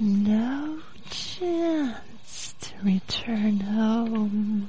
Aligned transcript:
No 0.00 0.80
chance 1.08 2.54
to 2.60 2.74
return 2.82 3.60
home. 3.60 4.68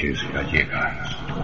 Noches 0.00 0.22
Gallegas. 0.32 1.39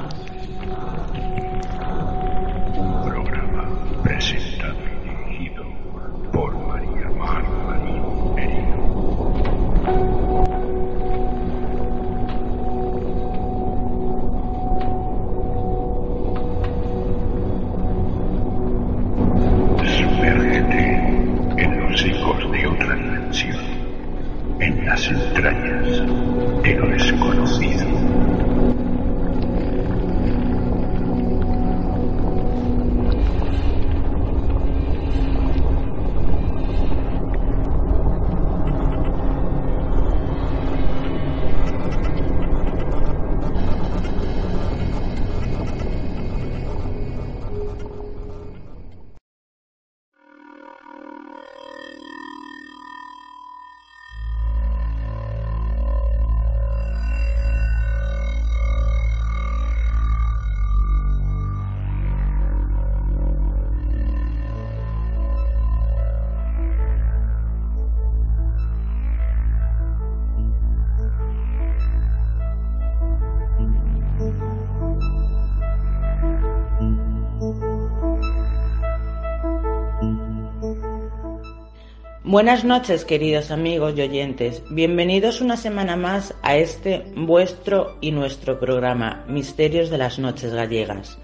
Buenas 82.37 82.65
noches, 82.65 83.06
queridos 83.06 83.51
amigos 83.51 83.95
y 83.97 84.03
oyentes. 84.03 84.62
Bienvenidos 84.69 85.41
una 85.41 85.56
semana 85.56 85.97
más 85.97 86.34
a 86.43 86.59
este 86.59 87.03
vuestro 87.17 87.97
y 88.03 88.11
nuestro 88.11 88.61
programa 88.61 89.25
Misterios 89.27 89.89
de 89.89 89.97
las 89.97 90.19
Noches 90.19 90.53
Gallegas. 90.53 91.17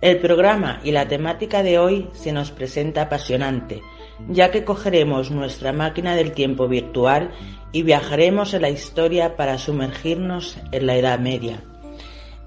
El 0.00 0.20
programa 0.20 0.80
y 0.84 0.92
la 0.92 1.08
temática 1.08 1.64
de 1.64 1.80
hoy 1.80 2.08
se 2.12 2.30
nos 2.30 2.52
presenta 2.52 3.02
apasionante, 3.02 3.82
ya 4.28 4.52
que 4.52 4.62
cogeremos 4.62 5.32
nuestra 5.32 5.72
máquina 5.72 6.14
del 6.14 6.30
tiempo 6.30 6.68
virtual 6.68 7.32
y 7.72 7.82
viajaremos 7.82 8.54
en 8.54 8.62
la 8.62 8.70
historia 8.70 9.34
para 9.34 9.58
sumergirnos 9.58 10.58
en 10.70 10.86
la 10.86 10.94
Edad 10.94 11.18
Media. 11.18 11.64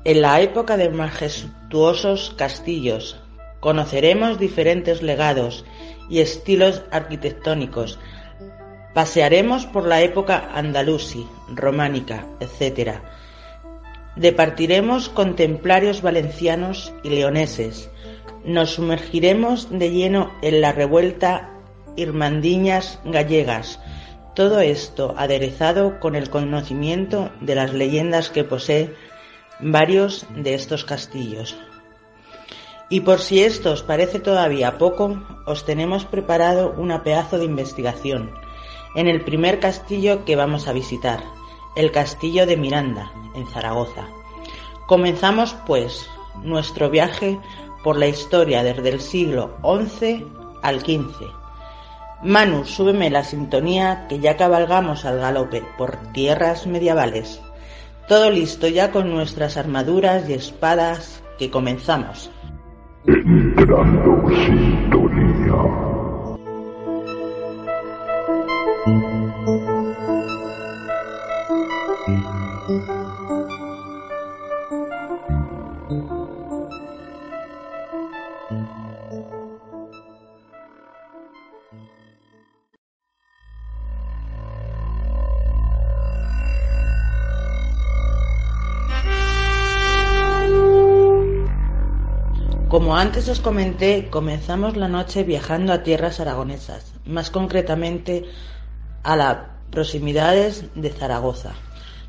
En 0.05 0.21
la 0.21 0.39
época 0.39 0.77
de 0.77 0.87
majestuosos 0.87 2.33
castillos, 2.37 3.19
conoceremos 3.59 4.39
diferentes 4.39 5.01
legados 5.01 5.65
y 6.09 6.19
estilos 6.19 6.83
arquitectónicos. 6.91 7.99
Pasearemos 8.93 9.65
por 9.65 9.87
la 9.87 10.01
época 10.01 10.49
andalusí, 10.53 11.27
románica, 11.53 12.25
etc. 12.39 12.97
Departiremos 14.15 15.09
con 15.09 15.35
templarios 15.35 16.01
valencianos 16.01 16.91
y 17.03 17.09
leoneses. 17.09 17.89
Nos 18.43 18.71
sumergiremos 18.71 19.69
de 19.69 19.91
lleno 19.91 20.31
en 20.41 20.61
la 20.61 20.71
revuelta 20.71 21.51
irmandiñas 21.95 22.99
gallegas. 23.05 23.79
Todo 24.35 24.61
esto 24.61 25.13
aderezado 25.17 25.99
con 25.99 26.15
el 26.15 26.29
conocimiento 26.29 27.31
de 27.41 27.55
las 27.55 27.73
leyendas 27.73 28.29
que 28.29 28.43
posee 28.43 28.95
varios 29.59 30.25
de 30.35 30.53
estos 30.53 30.85
castillos. 30.85 31.57
Y 32.89 33.01
por 33.01 33.19
si 33.19 33.43
esto 33.43 33.71
os 33.71 33.83
parece 33.83 34.19
todavía 34.19 34.77
poco, 34.77 35.21
os 35.45 35.63
tenemos 35.63 36.05
preparado 36.05 36.73
una 36.75 37.03
pedazo 37.03 37.37
de 37.37 37.45
investigación 37.45 38.31
en 38.95 39.07
el 39.07 39.23
primer 39.23 39.59
castillo 39.59 40.25
que 40.25 40.35
vamos 40.35 40.67
a 40.67 40.73
visitar, 40.73 41.23
el 41.75 41.91
castillo 41.91 42.47
de 42.47 42.57
Miranda, 42.57 43.11
en 43.35 43.45
Zaragoza. 43.47 44.07
Comenzamos 44.87 45.55
pues 45.67 46.09
nuestro 46.41 46.89
viaje 46.89 47.39
por 47.83 47.97
la 47.97 48.07
historia 48.07 48.63
desde 48.63 48.89
el 48.89 49.01
siglo 49.01 49.57
XI 49.61 50.25
al 50.63 50.79
XV. 50.79 51.39
Manu, 52.23 52.65
súbeme 52.65 53.09
la 53.09 53.23
sintonía 53.23 54.07
que 54.09 54.19
ya 54.19 54.35
cabalgamos 54.35 55.05
al 55.05 55.19
galope 55.19 55.63
por 55.77 55.97
tierras 56.11 56.67
medievales. 56.67 57.39
Todo 58.07 58.31
listo 58.31 58.67
ya 58.67 58.91
con 58.91 59.11
nuestras 59.11 59.55
armaduras 59.55 60.27
y 60.27 60.33
espadas 60.33 61.21
que 61.37 61.51
comenzamos. 61.51 62.31
Entrando 63.07 64.29
sintonía. 64.45 65.88
Antes 92.99 93.29
os 93.29 93.39
comenté, 93.39 94.09
comenzamos 94.09 94.75
la 94.75 94.89
noche 94.89 95.23
viajando 95.23 95.71
a 95.71 95.83
tierras 95.83 96.19
aragonesas, 96.19 96.91
más 97.05 97.29
concretamente 97.29 98.25
a 99.03 99.15
las 99.15 99.37
proximidades 99.71 100.65
de 100.75 100.89
Zaragoza, 100.89 101.53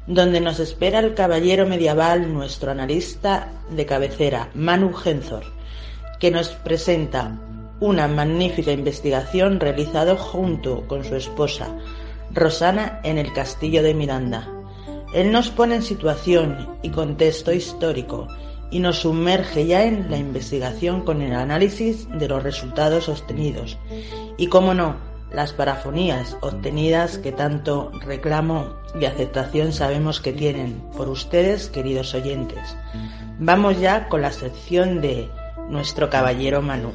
donde 0.08 0.40
nos 0.40 0.58
espera 0.58 0.98
el 0.98 1.14
caballero 1.14 1.64
medieval, 1.64 2.34
nuestro 2.34 2.72
analista 2.72 3.52
de 3.70 3.86
cabecera, 3.86 4.50
Manu 4.54 4.92
Genzor, 4.92 5.44
que 6.18 6.32
nos 6.32 6.48
presenta 6.48 7.38
una 7.78 8.08
magnífica 8.08 8.72
investigación 8.72 9.60
realizada 9.60 10.16
junto 10.16 10.88
con 10.88 11.04
su 11.04 11.14
esposa, 11.14 11.68
Rosana, 12.32 12.98
en 13.04 13.16
el 13.16 13.32
castillo 13.32 13.84
de 13.84 13.94
Miranda. 13.94 14.48
Él 15.14 15.30
nos 15.30 15.50
pone 15.50 15.76
en 15.76 15.82
situación 15.82 16.78
y 16.82 16.90
contexto 16.90 17.52
histórico 17.52 18.26
y 18.70 18.80
nos 18.80 19.00
sumerge 19.00 19.66
ya 19.66 19.84
en 19.84 20.10
la 20.10 20.16
investigación 20.16 21.02
con 21.02 21.22
el 21.22 21.34
análisis 21.34 22.08
de 22.10 22.28
los 22.28 22.42
resultados 22.42 23.08
obtenidos 23.08 23.78
y, 24.36 24.46
cómo 24.46 24.74
no, 24.74 24.96
las 25.32 25.52
parafonías 25.52 26.36
obtenidas 26.40 27.18
que 27.18 27.32
tanto 27.32 27.92
reclamo 28.04 28.74
y 29.00 29.04
aceptación 29.04 29.72
sabemos 29.72 30.20
que 30.20 30.32
tienen 30.32 30.80
por 30.96 31.08
ustedes, 31.08 31.68
queridos 31.68 32.14
oyentes. 32.14 32.76
Vamos 33.38 33.80
ya 33.80 34.08
con 34.08 34.22
la 34.22 34.32
sección 34.32 35.00
de 35.00 35.28
nuestro 35.68 36.10
caballero 36.10 36.62
Manu. 36.62 36.92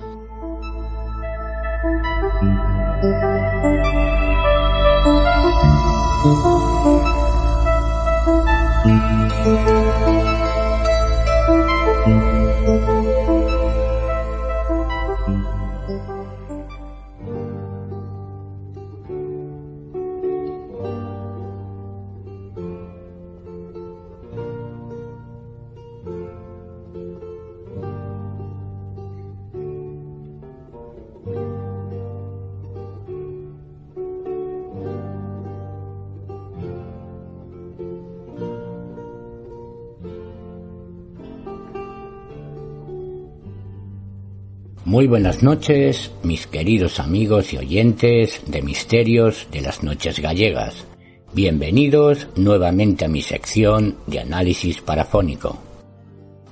Muy 44.96 45.08
buenas 45.08 45.44
noches, 45.44 46.10
mis 46.24 46.48
queridos 46.48 47.02
amigos 47.02 47.52
y 47.52 47.58
oyentes 47.58 48.42
de 48.48 48.62
Misterios 48.62 49.46
de 49.52 49.60
las 49.60 49.84
Noches 49.84 50.22
Gallegas. 50.22 50.86
Bienvenidos 51.34 52.30
nuevamente 52.38 53.04
a 53.04 53.10
mi 53.10 53.22
sección 53.22 53.98
de 54.08 54.22
análisis 54.22 54.80
parafónico. 54.80 55.58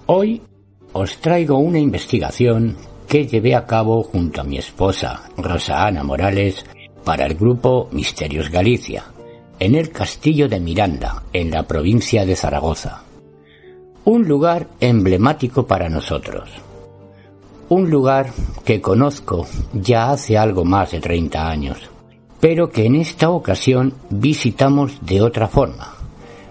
Hoy 0.08 0.42
os 0.92 1.20
traigo 1.20 1.58
una 1.58 1.80
investigación 1.80 2.76
que 3.08 3.26
llevé 3.26 3.56
a 3.56 3.66
cabo 3.66 4.04
junto 4.04 4.42
a 4.42 4.44
mi 4.44 4.58
esposa, 4.58 5.22
Rosa 5.38 5.88
Ana 5.88 6.04
Morales, 6.04 6.66
para 7.06 7.26
el 7.26 7.36
grupo 7.36 7.88
Misterios 7.94 8.50
Galicia, 8.50 9.06
en 9.58 9.74
el 9.74 9.90
castillo 9.90 10.50
de 10.50 10.60
Miranda, 10.60 11.24
en 11.32 11.50
la 11.50 11.64
provincia 11.64 12.26
de 12.26 12.36
Zaragoza. 12.36 13.06
Un 14.04 14.28
lugar 14.28 14.68
emblemático 14.82 15.66
para 15.66 15.88
nosotros. 15.88 16.50
Un 17.74 17.90
lugar 17.90 18.32
que 18.64 18.82
conozco 18.82 19.48
ya 19.74 20.12
hace 20.12 20.38
algo 20.38 20.64
más 20.64 20.92
de 20.92 21.00
30 21.00 21.50
años 21.50 21.94
pero 22.44 22.70
que 22.70 22.86
en 22.86 22.96
esta 22.96 23.30
ocasión 23.30 23.94
visitamos 24.10 24.98
de 25.00 25.22
otra 25.22 25.48
forma. 25.48 25.94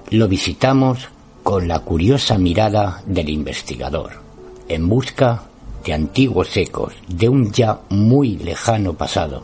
Lo 0.09 0.27
visitamos 0.27 1.11
con 1.43 1.69
la 1.69 1.81
curiosa 1.81 2.39
mirada 2.39 3.03
del 3.05 3.29
investigador, 3.29 4.13
en 4.69 4.89
busca 4.89 5.43
de 5.85 5.93
antiguos 5.93 6.57
ecos 6.57 6.95
de 7.09 7.29
un 7.29 7.53
ya 7.53 7.81
muy 7.91 8.39
lejano 8.39 8.95
pasado, 8.95 9.43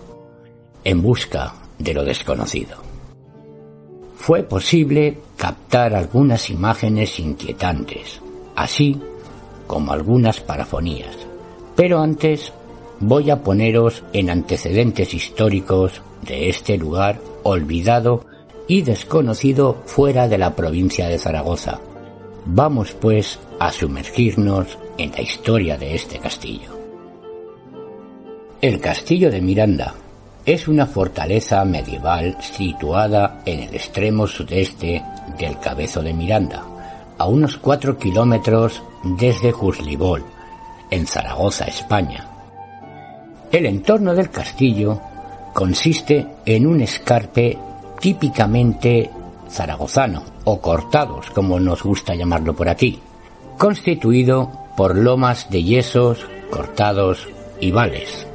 en 0.84 1.02
busca 1.02 1.52
de 1.78 1.92
lo 1.92 2.02
desconocido. 2.02 2.78
Fue 4.16 4.42
posible 4.42 5.19
captar 5.36 5.94
algunas 5.94 6.48
imágenes 6.48 7.20
inquietantes, 7.20 8.22
así 8.56 8.98
como 9.66 9.92
algunas 9.92 10.40
parafonías, 10.40 11.27
pero 11.78 12.00
antes 12.00 12.52
voy 12.98 13.30
a 13.30 13.44
poneros 13.44 14.02
en 14.12 14.30
antecedentes 14.30 15.14
históricos 15.14 16.02
de 16.22 16.48
este 16.48 16.76
lugar 16.76 17.20
olvidado 17.44 18.25
y 18.66 18.82
desconocido 18.82 19.76
fuera 19.86 20.26
de 20.26 20.38
la 20.38 20.56
provincia 20.56 21.06
de 21.06 21.20
Zaragoza. 21.20 21.78
Vamos 22.46 22.96
pues 23.00 23.38
a 23.60 23.70
sumergirnos 23.70 24.76
en 24.98 25.12
la 25.12 25.20
historia 25.20 25.78
de 25.78 25.94
este 25.94 26.19
castillo. 26.19 26.76
El 28.60 28.80
castillo 28.80 29.30
de 29.30 29.40
Miranda 29.40 29.94
es 30.44 30.66
una 30.66 30.84
fortaleza 30.84 31.64
medieval 31.64 32.38
situada 32.40 33.40
en 33.46 33.60
el 33.60 33.72
extremo 33.72 34.26
sudeste 34.26 35.00
del 35.38 35.60
Cabezo 35.60 36.02
de 36.02 36.12
Miranda, 36.12 36.64
a 37.16 37.28
unos 37.28 37.56
cuatro 37.56 37.96
kilómetros 37.96 38.82
desde 39.04 39.52
Juslibol, 39.52 40.25
en 40.90 41.06
Zaragoza, 41.06 41.67
España. 41.67 42.26
El 43.50 43.67
entorno 43.67 44.14
del 44.14 44.31
castillo 44.31 45.00
consiste 45.55 46.26
en 46.44 46.67
un 46.67 46.81
escarpe 46.81 47.58
típicamente 48.00 49.11
zaragozano 49.50 50.23
o 50.44 50.61
cortados, 50.61 51.31
como 51.31 51.58
nos 51.58 51.82
gusta 51.82 52.14
llamarlo 52.14 52.55
por 52.55 52.69
aquí, 52.69 53.00
constituido 53.56 54.50
por 54.76 54.96
lomas 54.96 55.50
de 55.50 55.62
yesos, 55.62 56.26
cortados 56.50 57.29
y 57.61 57.70
vales. 57.70 58.26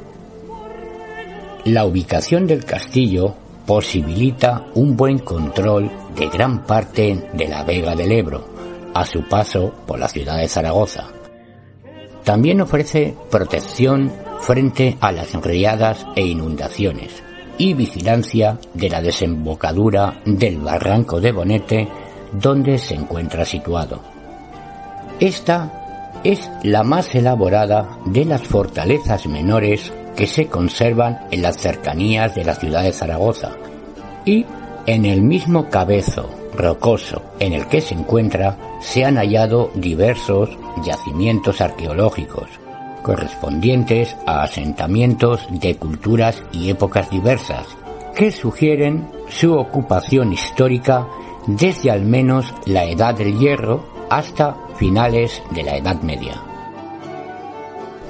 La 1.64 1.86
ubicación 1.86 2.46
del 2.46 2.64
castillo 2.64 3.34
posibilita 3.66 4.66
un 4.74 4.96
buen 4.96 5.18
control 5.20 5.90
de 6.14 6.28
gran 6.28 6.64
parte 6.64 7.30
de 7.32 7.48
la 7.48 7.64
Vega 7.64 7.94
del 7.96 8.12
Ebro 8.12 8.44
a 8.92 9.06
su 9.06 9.26
paso 9.28 9.72
por 9.86 9.98
la 9.98 10.08
ciudad 10.08 10.36
de 10.36 10.48
Zaragoza. 10.48 11.13
También 12.24 12.60
ofrece 12.60 13.14
protección 13.30 14.10
frente 14.40 14.96
a 15.00 15.12
las 15.12 15.32
riadas 15.34 16.06
e 16.16 16.22
inundaciones 16.22 17.22
y 17.58 17.74
vigilancia 17.74 18.58
de 18.72 18.90
la 18.90 19.00
desembocadura 19.00 20.20
del 20.24 20.58
barranco 20.58 21.20
de 21.20 21.32
Bonete 21.32 21.88
donde 22.32 22.78
se 22.78 22.94
encuentra 22.94 23.44
situado. 23.44 24.00
Esta 25.20 26.20
es 26.24 26.50
la 26.62 26.82
más 26.82 27.14
elaborada 27.14 27.98
de 28.06 28.24
las 28.24 28.42
fortalezas 28.42 29.26
menores 29.26 29.92
que 30.16 30.26
se 30.26 30.46
conservan 30.46 31.26
en 31.30 31.42
las 31.42 31.58
cercanías 31.58 32.34
de 32.34 32.44
la 32.44 32.54
ciudad 32.54 32.82
de 32.82 32.92
Zaragoza 32.92 33.52
y 34.24 34.46
en 34.86 35.04
el 35.04 35.22
mismo 35.22 35.68
cabezo 35.68 36.30
rocoso 36.56 37.22
en 37.38 37.52
el 37.52 37.66
que 37.66 37.80
se 37.80 37.94
encuentra 37.94 38.56
se 38.80 39.04
han 39.04 39.16
hallado 39.16 39.70
diversos 39.74 40.56
yacimientos 40.82 41.60
arqueológicos 41.60 42.48
correspondientes 43.04 44.16
a 44.26 44.42
asentamientos 44.42 45.46
de 45.50 45.76
culturas 45.76 46.42
y 46.50 46.70
épocas 46.70 47.10
diversas, 47.10 47.66
que 48.16 48.32
sugieren 48.32 49.06
su 49.28 49.54
ocupación 49.54 50.32
histórica 50.32 51.06
desde 51.46 51.90
al 51.90 52.06
menos 52.06 52.52
la 52.64 52.84
Edad 52.86 53.14
del 53.14 53.38
Hierro 53.38 53.84
hasta 54.08 54.56
finales 54.76 55.42
de 55.50 55.62
la 55.62 55.76
Edad 55.76 56.00
Media. 56.00 56.42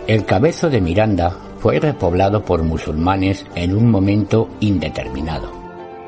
El 0.06 0.24
cabezo 0.24 0.70
de 0.70 0.80
Miranda 0.80 1.36
fue 1.58 1.80
repoblado 1.80 2.44
por 2.44 2.62
musulmanes 2.62 3.44
en 3.56 3.74
un 3.74 3.90
momento 3.90 4.48
indeterminado, 4.60 5.50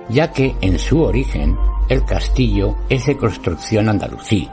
ya 0.09 0.31
que 0.31 0.55
en 0.61 0.79
su 0.79 1.03
origen 1.03 1.57
el 1.89 2.05
castillo 2.05 2.77
es 2.89 3.07
de 3.07 3.17
construcción 3.17 3.89
andalusí, 3.89 4.49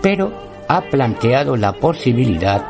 pero 0.00 0.47
ha 0.68 0.82
planteado 0.82 1.56
la 1.56 1.72
posibilidad 1.72 2.64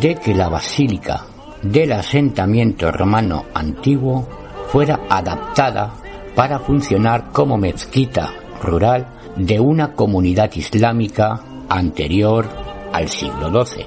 de 0.00 0.14
que 0.14 0.34
la 0.34 0.48
basílica 0.48 1.26
del 1.62 1.92
asentamiento 1.92 2.90
romano 2.90 3.46
antiguo 3.54 4.28
fuera 4.68 5.00
adaptada 5.08 5.92
para 6.34 6.58
funcionar 6.58 7.30
como 7.32 7.56
mezquita 7.56 8.32
rural 8.62 9.06
de 9.36 9.60
una 9.60 9.92
comunidad 9.92 10.50
islámica 10.54 11.40
anterior 11.68 12.46
al 12.92 13.08
siglo 13.08 13.64
XII. 13.64 13.84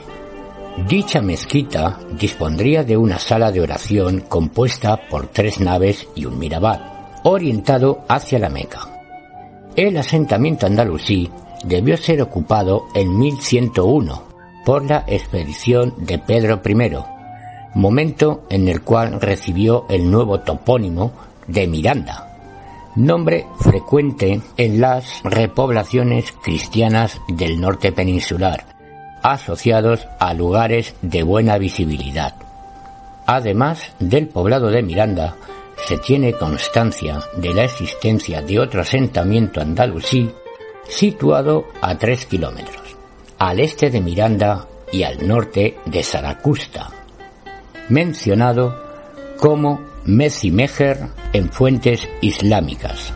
Dicha 0.87 1.21
mezquita 1.21 1.99
dispondría 2.11 2.83
de 2.83 2.97
una 2.97 3.19
sala 3.19 3.51
de 3.51 3.61
oración 3.61 4.21
compuesta 4.21 4.99
por 5.09 5.27
tres 5.27 5.59
naves 5.59 6.07
y 6.15 6.25
un 6.25 6.39
mirabal, 6.39 7.09
orientado 7.23 8.03
hacia 8.07 8.39
la 8.39 8.49
Meca. 8.49 8.87
El 9.75 9.97
asentamiento 9.97 10.65
andalusí 10.65 11.29
debió 11.63 11.97
ser 11.97 12.21
ocupado 12.21 12.87
en 12.93 13.17
1101 13.17 14.23
por 14.65 14.85
la 14.85 15.03
expedición 15.07 15.93
de 15.97 16.19
Pedro 16.19 16.61
I, 16.65 16.97
momento 17.73 18.43
en 18.49 18.67
el 18.67 18.81
cual 18.81 19.19
recibió 19.19 19.85
el 19.89 20.09
nuevo 20.09 20.39
topónimo 20.41 21.11
de 21.47 21.67
Miranda, 21.67 22.91
nombre 22.95 23.45
frecuente 23.59 24.41
en 24.57 24.81
las 24.81 25.21
repoblaciones 25.23 26.31
cristianas 26.43 27.19
del 27.27 27.59
norte 27.59 27.91
peninsular, 27.91 28.65
asociados 29.21 30.07
a 30.19 30.33
lugares 30.33 30.95
de 31.01 31.23
buena 31.23 31.57
visibilidad. 31.57 32.35
Además 33.25 33.91
del 33.99 34.27
poblado 34.27 34.69
de 34.69 34.81
Miranda, 34.81 35.35
se 35.87 35.97
tiene 35.97 36.33
constancia 36.33 37.19
de 37.37 37.53
la 37.53 37.63
existencia 37.63 38.41
de 38.41 38.59
otro 38.59 38.81
asentamiento 38.81 39.61
andalusí 39.61 40.29
situado 40.89 41.67
a 41.81 41.97
tres 41.97 42.25
kilómetros 42.25 42.89
al 43.39 43.61
este 43.61 43.89
de 43.89 44.01
Miranda 44.01 44.67
y 44.91 45.03
al 45.03 45.25
norte 45.25 45.77
de 45.85 46.03
Saracusta, 46.03 46.89
mencionado 47.87 48.75
como 49.39 49.87
Mecimejer 50.05 51.07
en 51.33 51.49
fuentes 51.51 52.07
islámicas. 52.21 53.13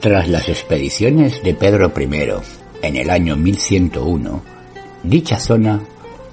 Tras 0.00 0.28
las 0.28 0.48
expediciones 0.48 1.42
de 1.42 1.54
Pedro 1.54 1.92
I 1.96 2.06
en 2.82 2.96
el 2.96 3.10
año 3.10 3.36
1101, 3.36 4.42
dicha 5.04 5.38
zona 5.38 5.80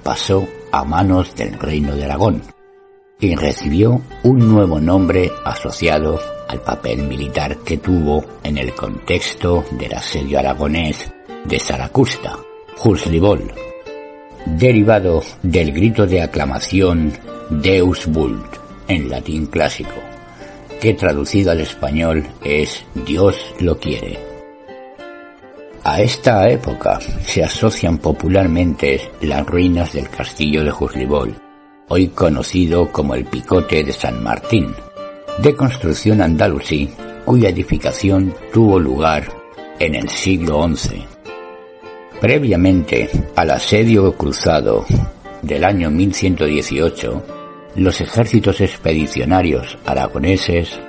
pasó 0.03 0.47
a 0.71 0.83
manos 0.83 1.35
del 1.35 1.53
reino 1.59 1.95
de 1.95 2.05
Aragón 2.05 2.41
y 3.21 3.35
recibió 3.35 4.01
un 4.23 4.39
nuevo 4.39 4.79
nombre 4.79 5.31
asociado 5.45 6.19
al 6.47 6.59
papel 6.61 7.03
militar 7.03 7.57
que 7.57 7.77
tuvo 7.77 8.25
en 8.43 8.57
el 8.57 8.73
contexto 8.73 9.63
del 9.71 9.93
asedio 9.93 10.39
aragonés 10.39 11.13
de 11.45 11.59
Saracusta. 11.59 12.37
Juslibol, 12.77 13.53
derivado 14.45 15.21
del 15.43 15.71
grito 15.71 16.07
de 16.07 16.23
aclamación 16.23 17.13
Deus 17.51 18.07
Vult 18.07 18.57
en 18.87 19.07
latín 19.07 19.45
clásico, 19.45 20.01
que 20.81 20.95
traducido 20.95 21.51
al 21.51 21.61
español 21.61 22.25
es 22.43 22.83
Dios 23.05 23.35
lo 23.59 23.77
quiere. 23.77 24.17
A 25.83 26.01
esta 26.01 26.49
época 26.49 26.99
se 27.23 27.43
asocian 27.43 27.99
popularmente 27.99 29.11
las 29.21 29.45
ruinas 29.45 29.93
del 29.93 30.09
castillo 30.09 30.63
de 30.63 30.71
Juslibol, 30.71 31.35
hoy 31.87 32.07
conocido 32.07 32.91
como 32.91 33.15
el 33.15 33.25
Picote 33.25 33.83
de 33.83 33.93
San 33.93 34.23
Martín, 34.23 34.73
de 35.39 35.55
construcción 35.55 36.21
andalusí, 36.21 36.89
cuya 37.25 37.49
edificación 37.49 38.33
tuvo 38.53 38.79
lugar 38.79 39.27
en 39.79 39.95
el 39.95 40.09
siglo 40.09 40.67
XI 40.75 41.05
Previamente 42.21 43.09
al 43.35 43.49
asedio 43.49 44.13
cruzado 44.13 44.85
del 45.41 45.63
año 45.63 45.89
1118, 45.89 47.25
los 47.77 47.99
ejércitos 47.99 48.61
expedicionarios 48.61 49.79
aragoneses 49.87 50.79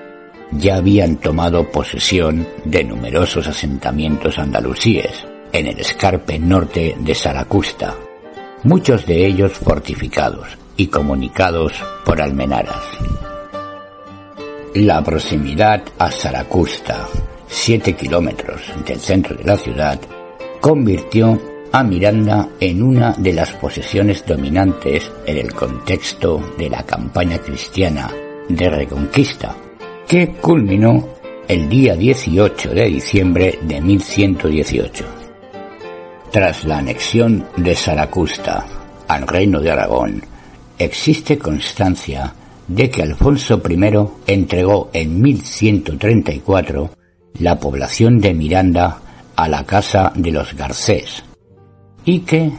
ya 0.51 0.77
habían 0.77 1.17
tomado 1.17 1.71
posesión 1.71 2.47
de 2.67 2.85
numerosos 2.85 3.49
asentamientos 3.49 4.39
andalusíes 4.39 5.27
en 5.53 5.69
el 5.69 5.81
escarpe 5.81 6.39
norte 6.39 6.97
de 7.01 7.15
Saracusta, 7.15 7.95
muchos 8.65 9.07
de 9.07 9.25
ellos 9.25 9.53
fortificados 9.53 10.59
y 10.77 10.87
comunicados 10.87 11.73
por 12.05 12.21
almenaras. 12.21 12.83
La 14.75 15.03
proximidad 15.03 15.83
a 15.99 16.11
Saracusta, 16.11 17.07
siete 17.47 17.95
kilómetros 17.95 18.63
del 18.87 19.01
centro 19.01 19.37
de 19.37 19.45
la 19.45 19.57
ciudad, 19.57 20.01
convirtió 20.61 21.39
a 21.73 21.83
Miranda 21.83 22.49
en 22.61 22.83
una 22.83 23.13
de 23.13 23.33
las 23.33 23.53
posesiones 23.53 24.25
dominantes 24.27 25.11
en 25.27 25.39
el 25.39 25.53
contexto 25.55 26.55
de 26.59 26.69
la 26.71 26.83
campaña 26.85 27.39
cristiana 27.39 28.11
de 28.49 28.69
reconquista, 28.69 29.55
que 30.07 30.35
culminó 30.41 31.09
el 31.49 31.69
día 31.69 31.95
18 31.95 32.71
de 32.71 32.85
diciembre 32.87 33.59
de 33.63 33.81
1118. 33.81 35.05
Tras 36.31 36.65
la 36.65 36.79
anexión 36.79 37.47
de 37.57 37.75
Saracusta 37.75 38.65
al 39.09 39.27
reino 39.27 39.61
de 39.61 39.71
Aragón, 39.71 40.23
existe 40.85 41.39
constancia 41.39 42.35
de 42.69 42.91
que 42.91 43.03
Alfonso 43.03 43.61
I 43.69 44.33
entregó 44.33 44.91
en 44.93 45.21
1134 45.21 46.91
la 47.41 47.59
población 47.59 48.21
de 48.21 48.35
Miranda 48.35 49.01
a 49.37 49.49
la 49.49 49.65
casa 49.65 50.13
de 50.15 50.31
los 50.31 50.55
Garcés, 50.55 51.23
y 52.05 52.21
que 52.21 52.53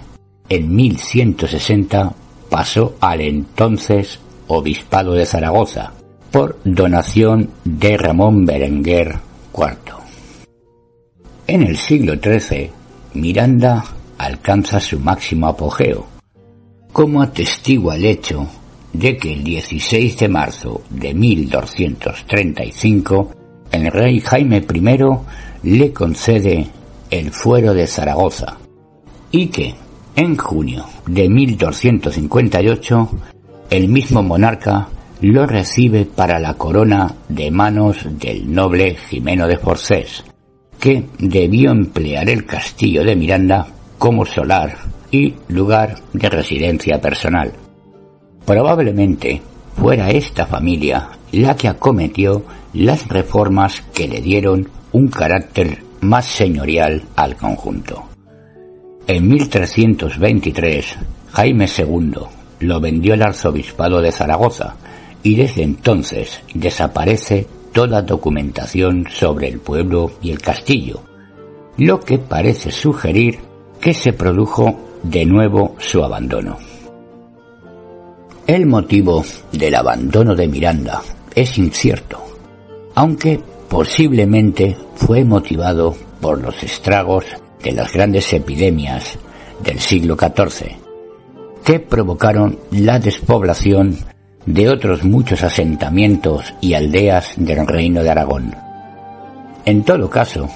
en 0.50 0.76
1160 0.76 2.14
pasó 2.50 2.96
al 3.00 3.22
entonces 3.22 4.20
obispado 4.48 5.14
de 5.14 5.26
Zaragoza 5.26 5.94
por 6.32 6.60
donación 6.64 7.52
de 7.64 7.98
Ramón 7.98 8.46
Berenguer 8.46 9.16
IV. 9.56 9.94
En 11.48 11.64
el 11.64 11.78
siglo 11.78 12.14
XIII, 12.16 12.72
Miranda 13.14 13.84
alcanza 14.18 14.80
su 14.80 15.00
máximo 15.00 15.48
apogeo, 15.48 16.08
como 16.94 17.22
atestigua 17.24 17.98
el 17.98 18.06
hecho 18.06 18.48
de 18.94 19.18
que 19.18 19.34
el 19.34 19.44
16 19.44 20.18
de 20.20 20.30
marzo 20.30 20.84
de 20.92 21.14
1235 21.14 23.32
el 23.72 23.92
rey 23.92 24.20
Jaime 24.20 24.58
I 24.58 24.82
le 25.64 25.92
concede 25.92 26.68
el 27.10 27.32
fuero 27.32 27.74
de 27.74 27.88
Zaragoza, 27.88 28.60
y 29.32 29.48
que 29.48 29.74
en 30.16 30.38
junio 30.38 30.86
de 31.08 31.28
1258 31.28 33.10
el 33.72 33.88
mismo 33.88 34.22
monarca 34.22 34.88
lo 35.22 35.48
recibe 35.48 36.06
para 36.06 36.38
la 36.40 36.54
corona 36.54 37.16
de 37.28 37.50
manos 37.50 38.06
del 38.20 38.54
noble 38.54 38.96
Jimeno 39.10 39.48
de 39.48 39.58
Forcés, 39.58 40.24
que 40.80 41.06
debió 41.18 41.72
emplear 41.72 42.30
el 42.30 42.46
castillo 42.46 43.04
de 43.04 43.16
Miranda 43.16 43.66
como 43.98 44.24
solar 44.26 44.93
y 45.14 45.36
lugar 45.48 45.96
de 46.12 46.28
residencia 46.28 47.00
personal. 47.00 47.54
Probablemente 48.46 49.42
fuera 49.78 50.10
esta 50.10 50.48
familia 50.48 51.08
la 51.32 51.56
que 51.56 51.68
acometió 51.68 52.44
las 52.74 53.08
reformas 53.08 53.82
que 53.94 54.08
le 54.08 54.22
dieron 54.22 54.68
un 54.92 55.08
carácter 55.10 55.84
más 56.02 56.26
señorial 56.26 57.04
al 57.16 57.36
conjunto. 57.36 58.06
En 59.06 59.28
1323, 59.30 60.98
Jaime 61.32 61.68
II 61.68 62.14
lo 62.62 62.80
vendió 62.80 63.14
al 63.14 63.22
arzobispado 63.22 64.02
de 64.02 64.12
Zaragoza 64.12 64.76
y 65.22 65.36
desde 65.36 65.62
entonces 65.62 66.42
desaparece 66.56 67.48
toda 67.72 68.02
documentación 68.02 69.08
sobre 69.12 69.48
el 69.48 69.60
pueblo 69.60 70.12
y 70.24 70.32
el 70.32 70.42
castillo, 70.42 71.04
lo 71.78 72.00
que 72.00 72.18
parece 72.18 72.72
sugerir 72.72 73.40
que 73.80 73.94
se 73.94 74.14
produjo 74.14 74.93
de 75.04 75.26
nuevo 75.26 75.76
su 75.80 76.04
abandono. 76.04 76.58
El 78.48 78.66
motivo 78.66 79.24
del 79.52 79.76
abandono 79.76 80.36
de 80.36 80.48
Miranda 80.48 81.02
es 81.34 81.58
incierto, 81.58 82.22
aunque 82.96 83.40
posiblemente 83.70 84.76
fue 84.96 85.24
motivado 85.24 85.96
por 86.20 86.42
los 86.42 86.62
estragos 86.64 87.26
de 87.62 87.72
las 87.72 87.94
grandes 87.94 88.32
epidemias 88.34 89.18
del 89.64 89.80
siglo 89.80 90.18
XIV, 90.18 90.76
que 91.64 91.80
provocaron 91.80 92.60
la 92.72 93.00
despoblación 93.00 93.98
de 94.46 94.70
otros 94.70 95.04
muchos 95.04 95.44
asentamientos 95.44 96.54
y 96.60 96.74
aldeas 96.74 97.34
del 97.38 97.66
reino 97.66 98.04
de 98.04 98.10
Aragón. 98.10 98.54
En 99.66 99.84
todo 99.84 100.10
caso, 100.10 100.50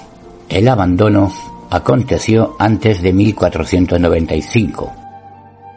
el 0.49 0.67
abandono 0.67 1.31
aconteció 1.69 2.55
antes 2.59 3.01
de 3.01 3.13
1495, 3.13 4.93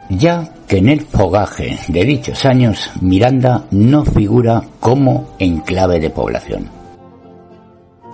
ya 0.09 0.53
que 0.67 0.77
en 0.77 0.89
el 0.89 1.01
fogaje 1.01 1.77
de 1.87 2.05
dichos 2.05 2.45
años 2.45 2.89
Miranda 3.01 3.65
no 3.71 4.05
figura 4.05 4.63
como 4.79 5.35
enclave 5.39 5.99
de 5.99 6.09
población. 6.09 6.69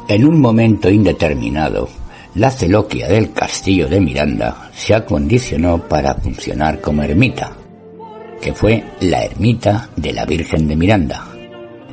En 0.08 0.26
un 0.26 0.40
momento 0.40 0.90
indeterminado, 0.90 1.90
la 2.36 2.52
celoquia 2.52 3.08
del 3.08 3.34
castillo 3.34 3.88
de 3.88 4.00
Miranda 4.00 4.70
se 4.74 4.94
acondicionó 4.94 5.80
para 5.80 6.14
funcionar 6.16 6.80
como 6.80 7.04
ermita, 7.04 7.52
que 8.42 8.54
fue 8.54 8.84
la 9.02 9.24
ermita 9.24 9.90
de 9.96 10.14
la 10.14 10.26
Virgen 10.26 10.68
de 10.68 10.76
Miranda, 10.76 11.28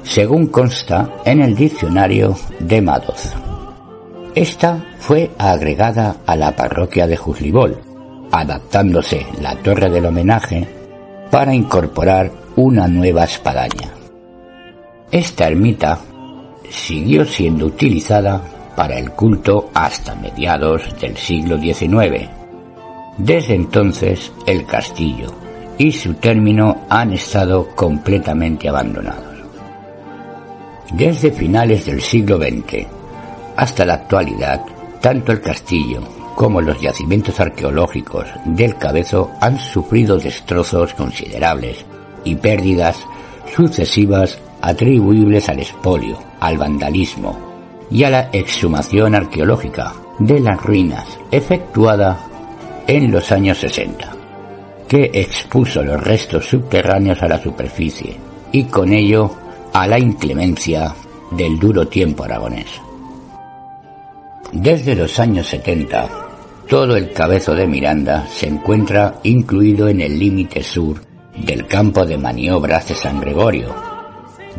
según 0.02 0.48
consta 0.48 1.14
en 1.24 1.40
el 1.40 1.56
diccionario 1.56 2.36
de 2.60 2.82
Madoz. 2.82 3.43
Esta 4.34 4.84
fue 4.98 5.30
agregada 5.38 6.16
a 6.26 6.34
la 6.34 6.56
parroquia 6.56 7.06
de 7.06 7.16
Juslibol, 7.16 7.80
adaptándose 8.32 9.24
la 9.40 9.54
torre 9.54 9.88
del 9.88 10.06
homenaje 10.06 10.66
para 11.30 11.54
incorporar 11.54 12.32
una 12.56 12.88
nueva 12.88 13.24
espadaña. 13.24 13.92
Esta 15.12 15.46
ermita 15.46 16.00
siguió 16.68 17.24
siendo 17.24 17.66
utilizada 17.66 18.42
para 18.74 18.98
el 18.98 19.12
culto 19.12 19.70
hasta 19.72 20.16
mediados 20.16 20.82
del 21.00 21.16
siglo 21.16 21.56
XIX. 21.56 22.28
Desde 23.16 23.54
entonces 23.54 24.32
el 24.46 24.66
castillo 24.66 25.32
y 25.78 25.92
su 25.92 26.14
término 26.14 26.86
han 26.88 27.12
estado 27.12 27.68
completamente 27.76 28.68
abandonados. 28.68 29.44
Desde 30.92 31.30
finales 31.30 31.86
del 31.86 32.00
siglo 32.00 32.38
XX 32.38 33.03
hasta 33.56 33.84
la 33.84 33.94
actualidad, 33.94 34.64
tanto 35.00 35.32
el 35.32 35.40
castillo 35.40 36.00
como 36.34 36.60
los 36.60 36.80
yacimientos 36.80 37.38
arqueológicos 37.40 38.26
del 38.44 38.76
Cabezo 38.76 39.30
han 39.40 39.58
sufrido 39.58 40.18
destrozos 40.18 40.94
considerables 40.94 41.84
y 42.24 42.34
pérdidas 42.34 42.98
sucesivas 43.54 44.38
atribuibles 44.60 45.48
al 45.48 45.60
expolio, 45.60 46.18
al 46.40 46.58
vandalismo, 46.58 47.38
y 47.90 48.04
a 48.04 48.10
la 48.10 48.30
exhumación 48.32 49.14
arqueológica 49.14 49.92
de 50.18 50.40
las 50.40 50.60
ruinas 50.62 51.06
efectuada 51.30 52.18
en 52.86 53.10
los 53.10 53.30
años 53.30 53.58
60, 53.58 54.10
que 54.88 55.10
expuso 55.12 55.82
los 55.82 56.02
restos 56.02 56.46
subterráneos 56.46 57.22
a 57.22 57.28
la 57.28 57.40
superficie 57.40 58.16
y 58.52 58.64
con 58.64 58.92
ello 58.92 59.30
a 59.72 59.86
la 59.86 59.98
inclemencia 59.98 60.94
del 61.30 61.58
duro 61.58 61.86
tiempo 61.86 62.24
aragonés. 62.24 62.83
Desde 64.52 64.94
los 64.94 65.18
años 65.18 65.48
70, 65.48 66.08
todo 66.68 66.96
el 66.96 67.12
cabezo 67.12 67.54
de 67.54 67.66
Miranda 67.66 68.26
se 68.26 68.48
encuentra 68.48 69.20
incluido 69.22 69.88
en 69.88 70.00
el 70.00 70.18
límite 70.18 70.62
sur 70.62 71.00
del 71.36 71.66
campo 71.66 72.06
de 72.06 72.16
maniobras 72.16 72.88
de 72.88 72.94
San 72.94 73.20
Gregorio, 73.20 73.74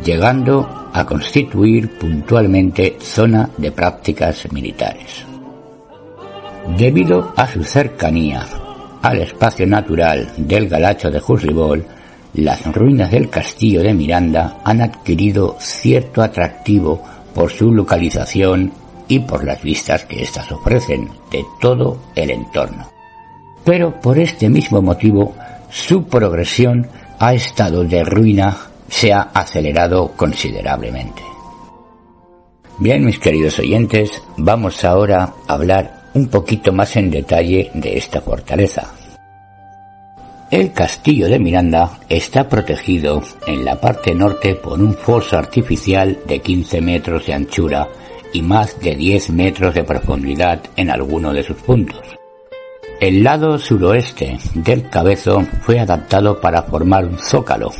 llegando 0.04 0.90
a 0.92 1.04
constituir 1.04 1.98
puntualmente 1.98 2.96
zona 3.00 3.50
de 3.56 3.72
prácticas 3.72 4.50
militares. 4.52 5.24
Debido 6.76 7.32
a 7.36 7.46
su 7.46 7.64
cercanía 7.64 8.46
al 9.02 9.18
espacio 9.20 9.66
natural 9.66 10.32
del 10.36 10.68
Galacho 10.68 11.10
de 11.10 11.20
Jusribol, 11.20 11.84
las 12.34 12.66
ruinas 12.74 13.10
del 13.10 13.30
castillo 13.30 13.82
de 13.82 13.94
Miranda 13.94 14.58
han 14.64 14.82
adquirido 14.82 15.56
cierto 15.58 16.22
atractivo 16.22 17.02
por 17.34 17.50
su 17.50 17.72
localización 17.72 18.72
y 19.08 19.20
por 19.20 19.44
las 19.44 19.62
vistas 19.62 20.04
que 20.04 20.22
éstas 20.22 20.50
ofrecen 20.52 21.10
de 21.30 21.44
todo 21.60 21.98
el 22.14 22.30
entorno. 22.30 22.90
Pero 23.64 24.00
por 24.00 24.18
este 24.18 24.48
mismo 24.48 24.80
motivo, 24.80 25.34
su 25.70 26.04
progresión 26.04 26.88
ha 27.18 27.34
estado 27.34 27.84
de 27.84 28.04
ruina 28.04 28.56
se 28.88 29.12
ha 29.12 29.22
acelerado 29.34 30.12
considerablemente. 30.16 31.22
Bien, 32.78 33.04
mis 33.04 33.18
queridos 33.18 33.58
oyentes, 33.58 34.22
vamos 34.36 34.84
ahora 34.84 35.32
a 35.46 35.52
hablar 35.54 36.10
un 36.14 36.28
poquito 36.28 36.72
más 36.72 36.96
en 36.96 37.10
detalle 37.10 37.70
de 37.74 37.96
esta 37.96 38.20
fortaleza. 38.20 38.92
El 40.50 40.72
castillo 40.72 41.28
de 41.28 41.40
Miranda 41.40 41.98
está 42.08 42.48
protegido 42.48 43.22
en 43.46 43.64
la 43.64 43.80
parte 43.80 44.14
norte 44.14 44.54
por 44.54 44.80
un 44.80 44.94
foso 44.94 45.36
artificial 45.36 46.20
de 46.26 46.38
15 46.38 46.80
metros 46.80 47.26
de 47.26 47.34
anchura 47.34 47.88
y 48.32 48.42
más 48.42 48.78
de 48.80 48.94
10 48.94 49.30
metros 49.30 49.74
de 49.74 49.84
profundidad 49.84 50.60
en 50.76 50.90
alguno 50.90 51.32
de 51.32 51.42
sus 51.42 51.56
puntos. 51.56 52.02
El 53.00 53.22
lado 53.22 53.58
suroeste 53.58 54.38
del 54.54 54.88
cabezo 54.88 55.42
fue 55.62 55.78
adaptado 55.78 56.40
para 56.40 56.62
formar 56.62 57.04
un 57.04 57.18
zócalo 57.18 57.72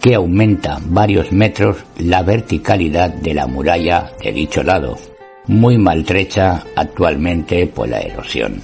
que 0.00 0.14
aumenta 0.14 0.78
varios 0.86 1.30
metros 1.30 1.76
la 1.98 2.22
verticalidad 2.22 3.10
de 3.10 3.34
la 3.34 3.46
muralla 3.46 4.12
de 4.20 4.32
dicho 4.32 4.62
lado, 4.62 4.98
muy 5.46 5.78
maltrecha 5.78 6.64
actualmente 6.74 7.66
por 7.66 7.88
la 7.88 8.00
erosión. 8.00 8.60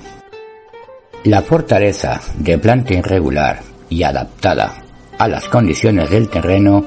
La 1.25 1.43
fortaleza, 1.43 2.21
de 2.39 2.59
planta 2.59 2.95
irregular 2.95 3.61
y 3.89 4.03
adaptada 4.03 4.83
a 5.19 5.29
las 5.29 5.49
condiciones 5.49 6.11
del 6.11 6.29
terreno, 6.29 6.85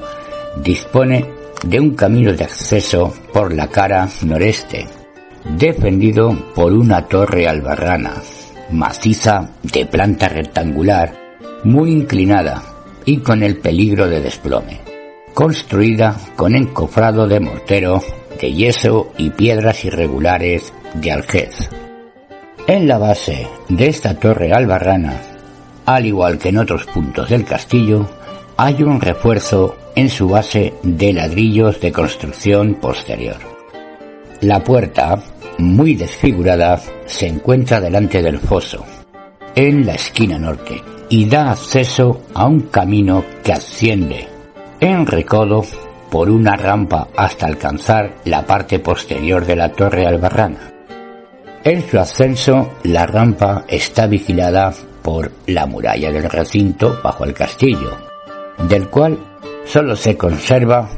dispone 0.62 1.39
de 1.64 1.80
un 1.80 1.94
camino 1.94 2.32
de 2.32 2.44
acceso 2.44 3.12
por 3.32 3.52
la 3.52 3.68
cara 3.68 4.08
noreste, 4.22 4.86
defendido 5.44 6.34
por 6.54 6.72
una 6.72 7.06
torre 7.06 7.48
albarrana, 7.48 8.14
maciza 8.70 9.50
de 9.62 9.86
planta 9.86 10.28
rectangular, 10.28 11.14
muy 11.64 11.92
inclinada 11.92 12.62
y 13.04 13.18
con 13.18 13.42
el 13.42 13.58
peligro 13.58 14.08
de 14.08 14.20
desplome, 14.20 14.80
construida 15.34 16.16
con 16.36 16.54
encofrado 16.54 17.26
de 17.26 17.40
mortero, 17.40 18.02
de 18.40 18.52
yeso 18.52 19.12
y 19.18 19.30
piedras 19.30 19.84
irregulares 19.84 20.72
de 20.94 21.12
aljez. 21.12 21.68
En 22.66 22.86
la 22.86 22.98
base 22.98 23.48
de 23.68 23.88
esta 23.88 24.14
torre 24.14 24.52
albarrana, 24.52 25.20
al 25.86 26.06
igual 26.06 26.38
que 26.38 26.50
en 26.50 26.58
otros 26.58 26.86
puntos 26.86 27.28
del 27.30 27.44
castillo, 27.44 28.08
hay 28.56 28.82
un 28.82 29.00
refuerzo 29.00 29.76
en 30.00 30.08
su 30.08 30.28
base 30.28 30.72
de 30.82 31.12
ladrillos 31.12 31.78
de 31.78 31.92
construcción 31.92 32.76
posterior. 32.76 33.36
La 34.40 34.64
puerta, 34.64 35.22
muy 35.58 35.94
desfigurada, 35.94 36.80
se 37.04 37.26
encuentra 37.26 37.82
delante 37.82 38.22
del 38.22 38.38
foso, 38.38 38.82
en 39.54 39.84
la 39.84 39.96
esquina 39.96 40.38
norte, 40.38 40.82
y 41.10 41.28
da 41.28 41.50
acceso 41.50 42.22
a 42.32 42.46
un 42.46 42.60
camino 42.60 43.22
que 43.44 43.52
asciende 43.52 44.26
en 44.80 45.04
recodo 45.04 45.66
por 46.10 46.30
una 46.30 46.56
rampa 46.56 47.08
hasta 47.14 47.46
alcanzar 47.46 48.14
la 48.24 48.46
parte 48.46 48.78
posterior 48.78 49.44
de 49.44 49.56
la 49.56 49.70
torre 49.70 50.06
albarrana. 50.06 50.72
En 51.62 51.86
su 51.86 51.98
ascenso, 51.98 52.70
la 52.84 53.04
rampa 53.04 53.66
está 53.68 54.06
vigilada 54.06 54.72
por 55.02 55.30
la 55.46 55.66
muralla 55.66 56.10
del 56.10 56.30
recinto 56.30 56.98
bajo 57.04 57.24
el 57.24 57.34
castillo, 57.34 57.98
del 58.66 58.88
cual 58.88 59.29
solo 59.70 59.94
se 59.94 60.16
conserva 60.16 60.90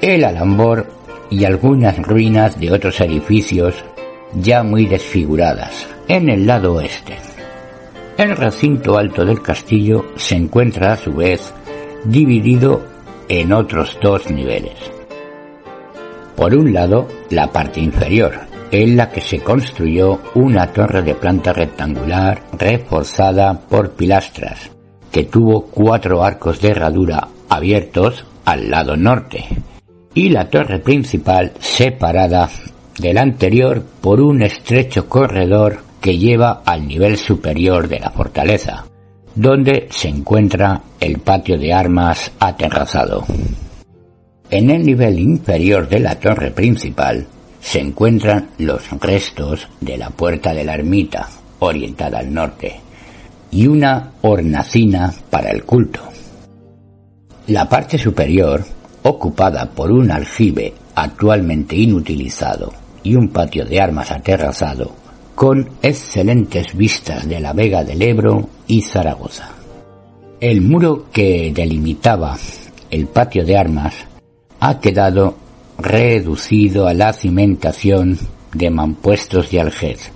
el 0.00 0.22
alambor 0.24 0.86
y 1.28 1.44
algunas 1.44 1.98
ruinas 1.98 2.58
de 2.60 2.70
otros 2.70 3.00
edificios 3.00 3.74
ya 4.34 4.62
muy 4.62 4.86
desfiguradas 4.86 5.88
en 6.06 6.28
el 6.28 6.46
lado 6.46 6.74
oeste. 6.74 7.16
El 8.16 8.36
recinto 8.36 8.96
alto 8.96 9.24
del 9.24 9.42
castillo 9.42 10.04
se 10.14 10.36
encuentra 10.36 10.92
a 10.92 10.96
su 10.96 11.12
vez 11.12 11.52
dividido 12.04 12.82
en 13.28 13.52
otros 13.52 13.98
dos 14.00 14.30
niveles. 14.30 14.78
Por 16.36 16.54
un 16.54 16.72
lado, 16.72 17.08
la 17.30 17.50
parte 17.50 17.80
inferior, 17.80 18.34
en 18.70 18.96
la 18.96 19.10
que 19.10 19.20
se 19.20 19.40
construyó 19.40 20.20
una 20.34 20.68
torre 20.68 21.02
de 21.02 21.14
planta 21.14 21.52
rectangular 21.52 22.42
reforzada 22.56 23.58
por 23.58 23.92
pilastras, 23.92 24.70
que 25.10 25.24
tuvo 25.24 25.62
cuatro 25.66 26.22
arcos 26.22 26.60
de 26.60 26.68
herradura 26.68 27.28
abiertos 27.52 28.24
al 28.46 28.70
lado 28.70 28.96
norte, 28.96 29.44
y 30.14 30.30
la 30.30 30.48
torre 30.48 30.78
principal 30.78 31.52
separada 31.60 32.48
del 32.98 33.18
anterior 33.18 33.82
por 34.00 34.20
un 34.20 34.42
estrecho 34.42 35.06
corredor 35.06 35.80
que 36.00 36.16
lleva 36.16 36.62
al 36.64 36.86
nivel 36.86 37.18
superior 37.18 37.88
de 37.88 38.00
la 38.00 38.10
fortaleza, 38.10 38.86
donde 39.34 39.86
se 39.90 40.08
encuentra 40.08 40.80
el 40.98 41.18
patio 41.18 41.58
de 41.58 41.74
armas 41.74 42.32
aterrazado. 42.38 43.24
En 44.50 44.70
el 44.70 44.84
nivel 44.84 45.18
inferior 45.18 45.88
de 45.88 46.00
la 46.00 46.18
torre 46.18 46.50
principal 46.50 47.26
se 47.60 47.80
encuentran 47.80 48.48
los 48.58 48.90
restos 48.98 49.68
de 49.80 49.98
la 49.98 50.08
puerta 50.08 50.54
de 50.54 50.64
la 50.64 50.74
ermita, 50.74 51.28
orientada 51.58 52.18
al 52.18 52.32
norte, 52.32 52.80
y 53.50 53.66
una 53.66 54.12
hornacina 54.22 55.12
para 55.30 55.50
el 55.50 55.64
culto. 55.64 56.11
La 57.52 57.68
parte 57.68 57.98
superior, 57.98 58.64
ocupada 59.02 59.68
por 59.68 59.92
un 59.92 60.10
aljibe 60.10 60.72
actualmente 60.94 61.76
inutilizado 61.76 62.72
y 63.02 63.14
un 63.14 63.28
patio 63.28 63.66
de 63.66 63.78
armas 63.78 64.10
aterrazado, 64.10 64.92
con 65.34 65.68
excelentes 65.82 66.74
vistas 66.74 67.28
de 67.28 67.40
la 67.40 67.52
Vega 67.52 67.84
del 67.84 68.00
Ebro 68.00 68.48
y 68.66 68.80
Zaragoza. 68.80 69.50
El 70.40 70.62
muro 70.62 71.10
que 71.12 71.52
delimitaba 71.54 72.38
el 72.90 73.06
patio 73.08 73.44
de 73.44 73.58
armas 73.58 73.96
ha 74.58 74.80
quedado 74.80 75.34
reducido 75.76 76.88
a 76.88 76.94
la 76.94 77.12
cimentación 77.12 78.18
de 78.54 78.70
mampuestos 78.70 79.50
de 79.50 79.60
Algez, 79.60 80.10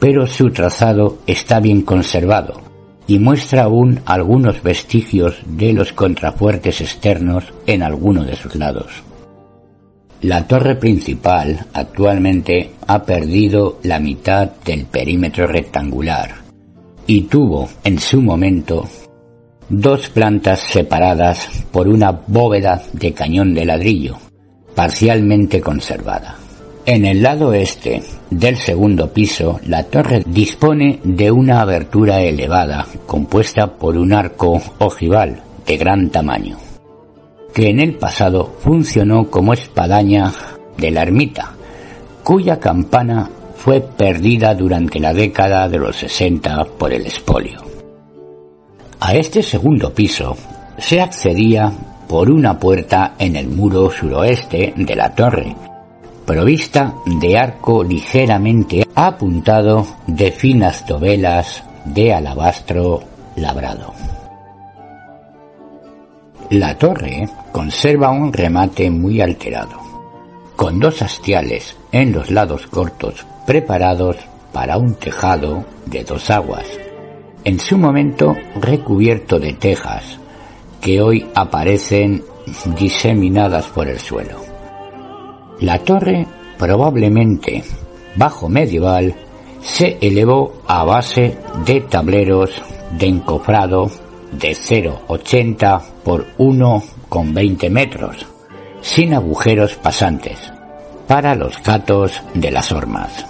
pero 0.00 0.26
su 0.26 0.50
trazado 0.50 1.18
está 1.24 1.60
bien 1.60 1.82
conservado 1.82 2.67
y 3.08 3.18
muestra 3.18 3.64
aún 3.64 4.00
algunos 4.04 4.62
vestigios 4.62 5.40
de 5.46 5.72
los 5.72 5.92
contrafuertes 5.92 6.80
externos 6.82 7.44
en 7.66 7.82
alguno 7.82 8.22
de 8.22 8.36
sus 8.36 8.54
lados. 8.54 9.02
La 10.20 10.46
torre 10.46 10.76
principal 10.76 11.66
actualmente 11.72 12.72
ha 12.86 13.02
perdido 13.02 13.80
la 13.82 13.98
mitad 13.98 14.50
del 14.64 14.84
perímetro 14.84 15.46
rectangular 15.46 16.34
y 17.06 17.22
tuvo 17.22 17.70
en 17.82 17.98
su 17.98 18.20
momento 18.20 18.86
dos 19.70 20.10
plantas 20.10 20.60
separadas 20.60 21.48
por 21.72 21.88
una 21.88 22.10
bóveda 22.10 22.82
de 22.92 23.14
cañón 23.14 23.54
de 23.54 23.64
ladrillo, 23.64 24.18
parcialmente 24.74 25.60
conservada. 25.60 26.36
En 26.90 27.04
el 27.04 27.22
lado 27.22 27.52
este 27.52 28.02
del 28.30 28.56
segundo 28.56 29.12
piso, 29.12 29.60
la 29.66 29.82
torre 29.82 30.22
dispone 30.24 31.00
de 31.04 31.30
una 31.30 31.60
abertura 31.60 32.22
elevada 32.22 32.86
compuesta 33.06 33.66
por 33.76 33.98
un 33.98 34.14
arco 34.14 34.58
ojival 34.78 35.42
de 35.66 35.76
gran 35.76 36.08
tamaño 36.08 36.56
que 37.52 37.68
en 37.68 37.80
el 37.80 37.96
pasado 37.96 38.54
funcionó 38.60 39.28
como 39.28 39.52
espadaña 39.52 40.32
de 40.78 40.90
la 40.90 41.02
ermita, 41.02 41.52
cuya 42.24 42.58
campana 42.58 43.28
fue 43.54 43.82
perdida 43.82 44.54
durante 44.54 44.98
la 44.98 45.12
década 45.12 45.68
de 45.68 45.76
los 45.76 45.94
60 45.94 46.64
por 46.78 46.94
el 46.94 47.04
espolio. 47.04 47.60
A 49.00 49.12
este 49.14 49.42
segundo 49.42 49.92
piso 49.92 50.38
se 50.78 51.02
accedía 51.02 51.70
por 52.08 52.30
una 52.30 52.58
puerta 52.58 53.12
en 53.18 53.36
el 53.36 53.48
muro 53.48 53.90
suroeste 53.90 54.72
de 54.74 54.96
la 54.96 55.14
torre, 55.14 55.54
provista 56.28 56.94
de 57.06 57.38
arco 57.38 57.82
ligeramente 57.82 58.86
apuntado 58.94 59.86
de 60.06 60.30
finas 60.30 60.86
dovelas 60.86 61.64
de 61.86 62.12
alabastro 62.12 63.00
labrado. 63.36 63.94
La 66.50 66.76
torre 66.76 67.26
conserva 67.50 68.10
un 68.10 68.30
remate 68.30 68.90
muy 68.90 69.22
alterado, 69.22 69.80
con 70.54 70.78
dos 70.78 71.00
hastiales 71.00 71.78
en 71.92 72.12
los 72.12 72.30
lados 72.30 72.66
cortos 72.66 73.24
preparados 73.46 74.18
para 74.52 74.76
un 74.76 74.96
tejado 74.96 75.64
de 75.86 76.04
dos 76.04 76.28
aguas, 76.28 76.66
en 77.42 77.58
su 77.58 77.78
momento 77.78 78.36
recubierto 78.60 79.40
de 79.40 79.54
tejas 79.54 80.18
que 80.82 81.00
hoy 81.00 81.26
aparecen 81.34 82.22
diseminadas 82.78 83.64
por 83.68 83.88
el 83.88 83.98
suelo. 83.98 84.47
La 85.60 85.78
torre, 85.80 86.26
probablemente 86.56 87.64
bajo 88.14 88.48
medieval, 88.48 89.14
se 89.60 89.98
elevó 90.00 90.62
a 90.66 90.84
base 90.84 91.36
de 91.66 91.80
tableros 91.80 92.62
de 92.92 93.06
encofrado 93.06 93.90
de 94.32 94.50
0,80 94.50 95.82
por 96.04 96.26
1,20 96.36 97.70
metros, 97.70 98.26
sin 98.80 99.14
agujeros 99.14 99.74
pasantes, 99.74 100.38
para 101.06 101.34
los 101.34 101.60
gatos 101.62 102.22
de 102.34 102.50
las 102.50 102.70
hormas. 102.70 103.26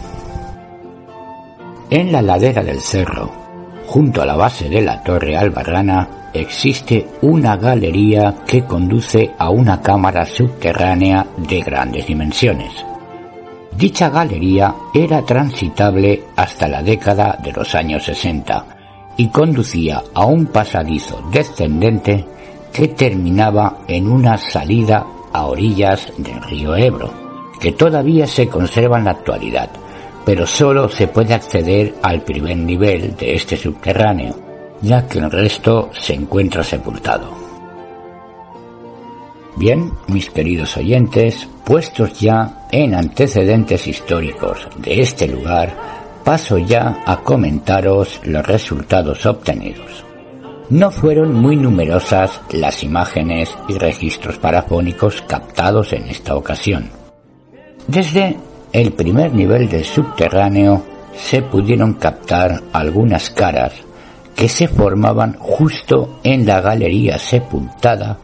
En 1.91 2.13
la 2.13 2.21
ladera 2.21 2.63
del 2.63 2.81
cerro, 2.81 3.31
junto 3.87 4.21
a 4.21 4.27
la 4.27 4.37
base 4.37 4.69
de 4.69 4.83
la 4.83 5.03
torre 5.03 5.37
albarrana, 5.37 6.18
existe 6.33 7.07
una 7.23 7.57
galería 7.57 8.37
que 8.47 8.65
conduce 8.65 9.31
a 9.39 9.51
una 9.51 9.81
cámara 9.81 10.25
subterránea 10.25 11.27
de 11.37 11.61
grandes 11.61 12.07
dimensiones. 12.07 12.73
Dicha 13.77 14.11
galería 14.11 14.75
era 14.93 15.23
transitable 15.23 16.25
hasta 16.37 16.67
la 16.67 16.83
década 16.83 17.39
de 17.43 17.53
los 17.53 17.75
años 17.75 18.05
60 18.05 18.65
y 19.17 19.29
conducía 19.29 20.03
a 20.15 20.27
un 20.27 20.47
pasadizo 20.47 21.23
descendente 21.31 22.25
que 22.73 22.89
terminaba 22.89 23.79
en 23.87 24.09
una 24.09 24.37
salida 24.37 25.07
a 25.33 25.47
orillas 25.47 26.13
del 26.17 26.43
río 26.43 26.77
Ebro, 26.77 27.13
que 27.61 27.73
todavía 27.73 28.27
se 28.27 28.49
conserva 28.49 28.99
en 28.99 29.05
la 29.05 29.13
actualidad, 29.13 29.71
pero 30.25 30.47
solo 30.47 30.89
se 30.89 31.09
puede 31.09 31.35
acceder 31.35 31.95
al 32.03 32.23
primer 32.23 32.57
nivel 32.57 33.17
de 33.17 33.35
este 33.35 33.57
subterráneo, 33.57 34.48
ya 34.83 35.07
que 35.07 35.19
el 35.19 35.31
resto 35.31 35.91
se 35.93 36.15
encuentra 36.15 36.63
sepultado. 36.63 37.49
Bien, 39.57 39.91
mis 40.07 40.31
queridos 40.31 40.77
oyentes, 40.77 41.49
puestos 41.65 42.21
ya 42.21 42.67
en 42.71 42.95
antecedentes 42.95 43.89
históricos 43.89 44.69
de 44.77 45.01
este 45.01 45.27
lugar, 45.27 45.75
paso 46.23 46.59
ya 46.59 47.03
a 47.05 47.17
comentaros 47.23 48.21
los 48.25 48.47
resultados 48.47 49.27
obtenidos. 49.27 50.05
No 50.71 50.91
fueron 50.91 51.35
muy 51.35 51.57
numerosas 51.57 52.41
las 52.53 52.85
imágenes 52.85 53.57
y 53.69 53.79
registros 53.79 54.39
parafónicos 54.39 55.23
captados 55.23 55.93
en 55.93 56.05
esta 56.05 56.37
ocasión. 56.37 56.91
Desde 57.87 58.37
el 58.73 58.93
primer 58.93 59.35
nivel 59.35 59.69
del 59.69 59.85
subterráneo 59.85 60.85
se 61.17 61.43
pudieron 61.43 61.95
captar 61.95 62.63
algunas 62.73 63.31
caras 63.31 63.73
que 64.39 64.49
se 64.49 64.69
formaban 64.69 65.37
justo 65.41 66.21
en 66.23 66.47
la 66.47 66.61
galería 66.61 67.19
sepultada 67.19 68.21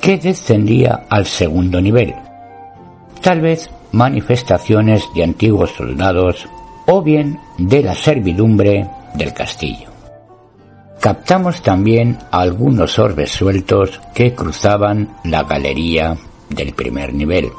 que 0.00 0.16
descendía 0.16 1.04
al 1.10 1.26
segundo 1.26 1.78
nivel. 1.78 2.14
Tal 3.20 3.42
vez 3.42 3.68
manifestaciones 3.92 5.04
de 5.14 5.24
antiguos 5.24 5.72
soldados 5.72 6.48
o 6.86 7.02
bien 7.02 7.38
de 7.58 7.82
la 7.82 7.94
servidumbre 7.94 8.88
del 9.12 9.34
castillo. 9.34 9.90
Captamos 11.00 11.60
también 11.60 12.16
algunos 12.30 12.98
orbes 12.98 13.30
sueltos 13.30 14.00
que 14.14 14.34
cruzaban 14.34 15.16
la 15.22 15.42
galería 15.42 16.16
del 16.48 16.72
primer 16.72 17.12
nivel. 17.12 17.50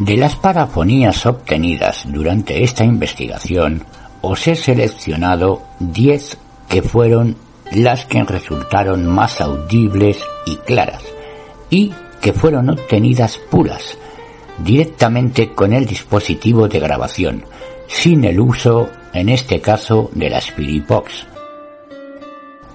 De 0.00 0.16
las 0.16 0.34
parafonías 0.34 1.24
obtenidas 1.24 2.02
durante 2.08 2.64
esta 2.64 2.84
investigación, 2.84 3.84
os 4.22 4.48
he 4.48 4.56
seleccionado 4.56 5.62
10 5.78 6.38
que 6.68 6.82
fueron 6.82 7.36
las 7.72 8.06
que 8.06 8.22
resultaron 8.22 9.06
más 9.06 9.40
audibles 9.40 10.18
y 10.46 10.56
claras, 10.56 11.02
y 11.70 11.92
que 12.20 12.32
fueron 12.32 12.70
obtenidas 12.70 13.38
puras, 13.38 13.98
directamente 14.58 15.54
con 15.54 15.72
el 15.72 15.86
dispositivo 15.86 16.68
de 16.68 16.80
grabación, 16.80 17.44
sin 17.86 18.24
el 18.24 18.40
uso, 18.40 18.90
en 19.12 19.28
este 19.28 19.60
caso, 19.60 20.10
de 20.14 20.30
la 20.30 20.38
Spirit 20.38 20.86
Box. 20.86 21.26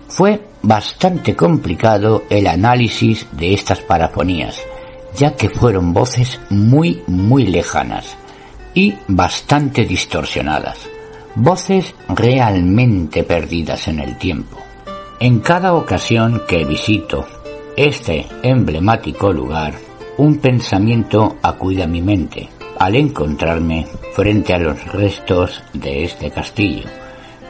Fue 0.07 0.41
bastante 0.61 1.35
complicado 1.35 2.23
el 2.29 2.47
análisis 2.47 3.27
de 3.31 3.53
estas 3.53 3.79
parafonías, 3.79 4.61
ya 5.15 5.35
que 5.35 5.49
fueron 5.49 5.93
voces 5.93 6.39
muy, 6.49 7.01
muy 7.07 7.47
lejanas 7.47 8.15
y 8.73 8.95
bastante 9.07 9.85
distorsionadas, 9.85 10.87
voces 11.35 11.95
realmente 12.09 13.23
perdidas 13.23 13.87
en 13.87 13.99
el 13.99 14.17
tiempo. 14.17 14.57
En 15.19 15.39
cada 15.39 15.73
ocasión 15.73 16.43
que 16.47 16.65
visito 16.65 17.25
este 17.75 18.27
emblemático 18.43 19.31
lugar, 19.31 19.73
un 20.17 20.37
pensamiento 20.37 21.37
acude 21.41 21.83
a 21.83 21.87
mi 21.87 22.01
mente 22.01 22.49
al 22.77 22.95
encontrarme 22.95 23.87
frente 24.13 24.53
a 24.53 24.59
los 24.59 24.85
restos 24.91 25.63
de 25.73 26.03
este 26.03 26.29
castillo. 26.29 26.87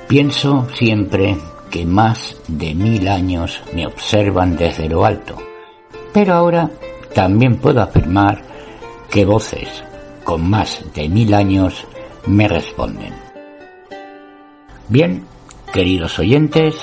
Pienso 0.08 0.68
siempre 0.76 1.36
que 1.70 1.86
más 1.86 2.38
de 2.48 2.76
mil 2.76 3.08
años 3.08 3.62
me 3.74 3.88
observan 3.88 4.56
desde 4.56 4.88
lo 4.88 5.04
alto, 5.06 5.36
pero 6.14 6.36
ahora 6.36 6.70
también 7.14 7.58
puedo 7.58 7.82
afirmar 7.82 8.44
que 9.10 9.26
voces 9.26 9.84
con 10.24 10.50
más 10.50 10.86
de 10.94 11.10
mil 11.10 11.34
años 11.34 11.86
me 12.28 12.48
responden. 12.48 13.23
Bien, 14.90 15.24
queridos 15.74 16.20
oyentes, 16.20 16.76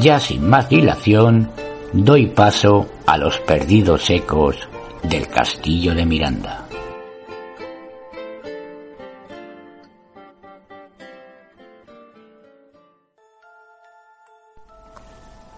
ya 0.00 0.20
sin 0.20 0.48
más 0.48 0.68
dilación, 0.68 1.50
doy 1.92 2.26
paso 2.26 2.86
a 3.06 3.16
los 3.16 3.38
perdidos 3.40 4.10
ecos 4.10 4.68
del 5.02 5.26
castillo 5.28 5.94
de 5.94 6.04
Miranda. 6.04 6.66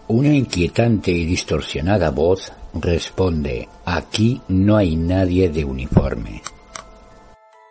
Una 0.06 0.28
inquietante 0.28 1.10
y 1.10 1.24
distorsionada 1.24 2.10
voz 2.10 2.52
responde, 2.74 3.68
aquí 3.84 4.40
no 4.48 4.76
hay 4.76 4.94
nadie 4.94 5.48
de 5.48 5.64
uniforme. 5.64 6.40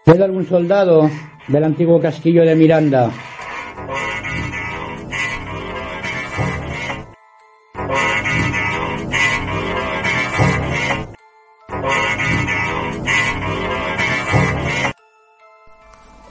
¿Puede 0.04 0.24
algún 0.26 0.46
soldado 0.46 1.10
del 1.48 1.64
antiguo 1.64 2.02
castillo 2.02 2.44
de 2.44 2.56
Miranda? 2.56 3.12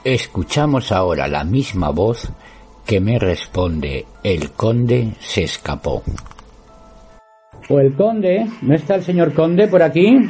Escuchamos 0.03 0.91
ahora 0.91 1.27
la 1.27 1.45
misma 1.45 1.89
voz 1.89 2.29
que 2.85 2.99
me 2.99 3.17
responde, 3.17 4.05
el 4.21 4.51
conde 4.51 5.13
se 5.19 5.43
escapó. 5.43 6.03
¿O 7.69 7.79
el 7.79 7.95
conde? 7.95 8.45
¿No 8.61 8.75
está 8.75 8.95
el 8.95 9.03
señor 9.03 9.33
conde 9.33 9.67
por 9.67 9.81
aquí? 9.81 10.27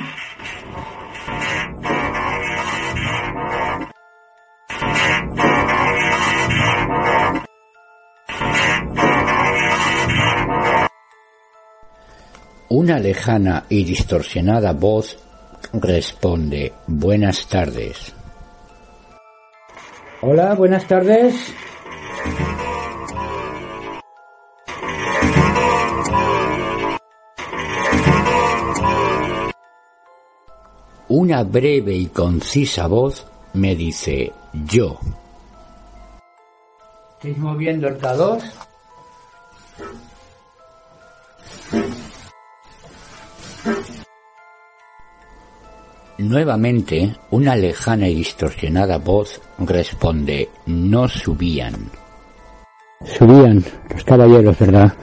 Una 12.76 12.98
lejana 12.98 13.66
y 13.70 13.84
distorsionada 13.84 14.74
voz 14.74 15.20
responde, 15.74 16.74
buenas 16.88 17.46
tardes. 17.46 18.12
Hola, 20.22 20.56
buenas 20.56 20.88
tardes. 20.88 21.54
Una 31.10 31.44
breve 31.44 31.94
y 31.94 32.08
concisa 32.08 32.88
voz 32.88 33.24
me 33.54 33.76
dice 33.76 34.34
yo. 34.66 34.98
¿Estáis 37.20 37.38
moviendo 37.38 37.88
el 37.88 38.00
K2? 38.00 38.42
Nuevamente, 46.18 47.16
una 47.32 47.56
lejana 47.56 48.08
y 48.08 48.16
distorsionada 48.16 48.98
voz 48.98 49.42
responde, 49.58 50.50
no 50.68 51.08
subían. 51.08 51.74
Subían 53.04 53.64
los 53.90 54.04
caballeros, 54.04 54.58
¿verdad? 54.60 54.94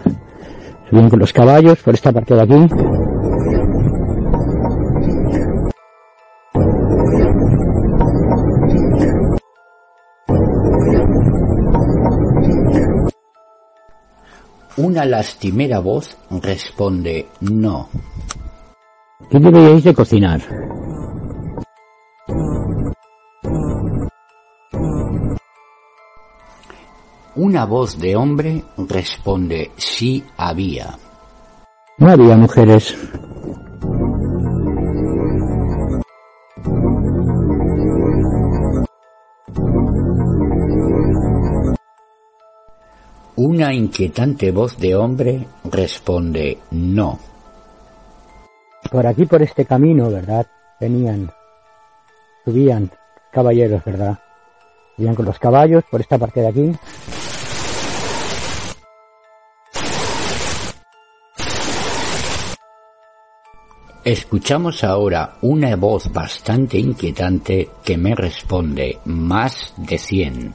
Subían 0.89 1.11
con 1.11 1.19
los 1.19 1.33
caballos 1.33 1.79
por 1.81 1.95
esta 1.95 2.13
parte 2.13 2.35
de 2.35 2.43
aquí. 2.43 2.67
Una 14.77 15.05
lastimera 15.05 15.81
voz 15.81 16.17
responde, 16.31 17.27
no. 17.41 17.89
¿Qué 19.31 19.39
deberíais 19.39 19.85
de 19.85 19.95
cocinar? 19.95 20.41
Una 27.37 27.65
voz 27.65 27.97
de 28.01 28.17
hombre 28.17 28.65
responde, 28.77 29.71
sí 29.77 30.25
había. 30.37 30.99
No 31.99 32.11
había 32.11 32.37
mujeres. 32.37 32.97
Una 43.37 43.73
inquietante 43.73 44.51
voz 44.51 44.77
de 44.77 44.97
hombre 44.97 45.47
responde, 45.71 46.59
no. 46.73 47.30
Por 48.91 49.07
aquí, 49.07 49.25
por 49.25 49.41
este 49.41 49.65
camino, 49.65 50.11
¿verdad? 50.11 50.47
Venían, 50.81 51.31
subían 52.45 52.91
caballeros, 53.31 53.85
¿verdad? 53.85 54.19
Subían 54.97 55.15
con 55.15 55.27
los 55.27 55.39
caballos 55.39 55.85
por 55.89 56.01
esta 56.01 56.19
parte 56.19 56.41
de 56.41 56.49
aquí. 56.49 56.73
Escuchamos 64.03 64.83
ahora 64.83 65.35
una 65.43 65.77
voz 65.77 66.11
bastante 66.13 66.79
inquietante 66.79 67.69
que 67.85 67.97
me 67.97 68.15
responde 68.15 68.99
más 69.05 69.75
de 69.77 69.99
100. 69.99 70.55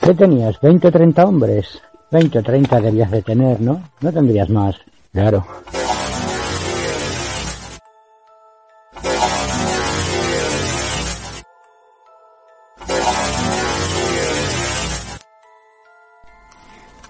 ¿Qué 0.00 0.14
tenías? 0.14 0.58
¿20 0.60 0.86
o 0.86 0.90
30 0.90 1.24
hombres? 1.24 1.80
20 2.10 2.38
o 2.38 2.42
30 2.42 2.80
debías 2.80 3.10
de 3.10 3.22
tener, 3.22 3.60
¿no? 3.60 3.80
No 4.00 4.12
tendrías 4.12 4.48
más. 4.48 4.76
Claro. 5.12 5.44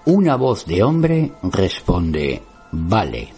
Una 0.07 0.35
voz 0.35 0.67
de 0.67 0.83
hombre 0.83 1.31
responde, 1.41 2.39
vale. 2.71 3.33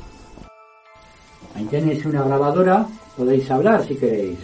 Ahí 1.56 1.63
tenéis 1.65 2.06
una 2.06 2.23
grabadora, 2.23 2.86
podéis 3.15 3.49
hablar 3.49 3.86
si 3.86 3.95
queréis. 3.95 4.38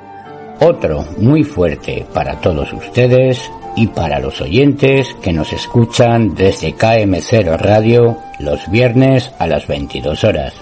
otro 0.62 1.06
muy 1.18 1.44
fuerte 1.44 2.06
para 2.14 2.40
todos 2.40 2.72
ustedes 2.72 3.42
y 3.76 3.88
para 3.88 4.20
los 4.20 4.42
oyentes 4.42 5.16
que 5.22 5.34
nos 5.34 5.52
escuchan 5.54 6.36
desde 6.36 6.76
KM0 6.76 7.58
Radio 7.58 8.18
los 8.40 8.70
viernes 8.70 9.32
a 9.40 9.48
las 9.48 9.68
22 9.68 10.24
horas. 10.24 10.54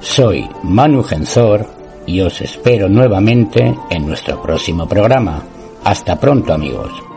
Soy 0.00 0.48
Manu 0.62 1.02
Genzor 1.02 1.66
y 2.06 2.20
os 2.20 2.40
espero 2.40 2.88
nuevamente 2.88 3.74
en 3.90 4.06
nuestro 4.06 4.42
próximo 4.42 4.88
programa. 4.88 5.42
Hasta 5.84 6.18
pronto 6.18 6.52
amigos. 6.52 7.11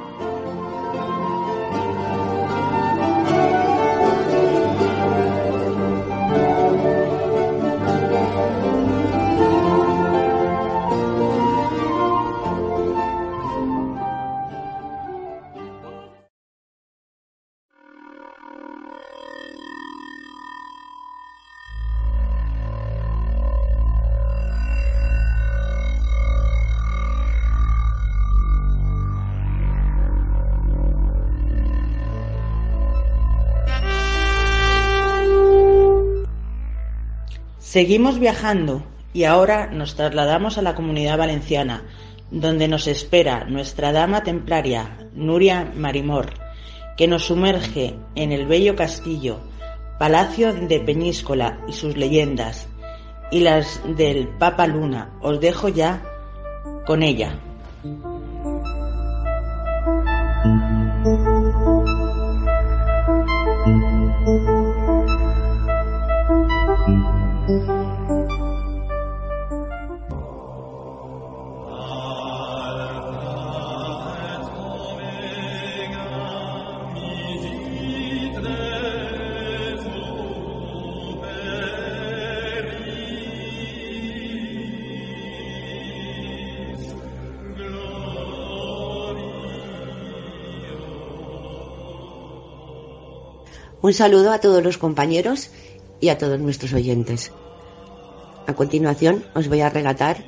Seguimos 37.76 38.20
viajando 38.20 38.84
y 39.12 39.26
ahora 39.26 39.68
nos 39.68 39.96
trasladamos 39.96 40.58
a 40.58 40.62
la 40.62 40.76
comunidad 40.76 41.18
valenciana, 41.18 41.84
donde 42.32 42.70
nos 42.70 42.88
espera 42.88 43.44
nuestra 43.50 43.92
dama 43.92 44.24
templaria, 44.24 45.10
Nuria 45.14 45.74
Marimor, 45.76 46.36
que 46.96 47.10
nos 47.10 47.26
sumerge 47.26 47.98
en 48.16 48.32
el 48.32 48.46
bello 48.46 48.78
castillo, 48.78 49.42
Palacio 50.00 50.54
de 50.54 50.80
Peñíscola 50.80 51.60
y 51.68 51.74
sus 51.74 51.98
leyendas, 51.98 52.70
y 53.30 53.42
las 53.42 53.82
del 53.98 54.30
Papa 54.30 54.68
Luna. 54.68 55.10
Os 55.20 55.42
dejo 55.42 55.68
ya 55.68 56.02
con 56.86 57.04
ella. 57.04 57.42
Un 93.86 93.94
saludo 93.94 94.32
a 94.32 94.40
todos 94.40 94.64
los 94.64 94.80
compañeros 94.80 95.52
y 96.00 96.10
a 96.10 96.18
todos 96.18 96.40
nuestros 96.40 96.74
oyentes. 96.74 97.32
A 98.48 98.56
continuación 98.56 99.24
os 99.36 99.48
voy 99.48 99.62
a 99.62 99.70
relatar 99.70 100.26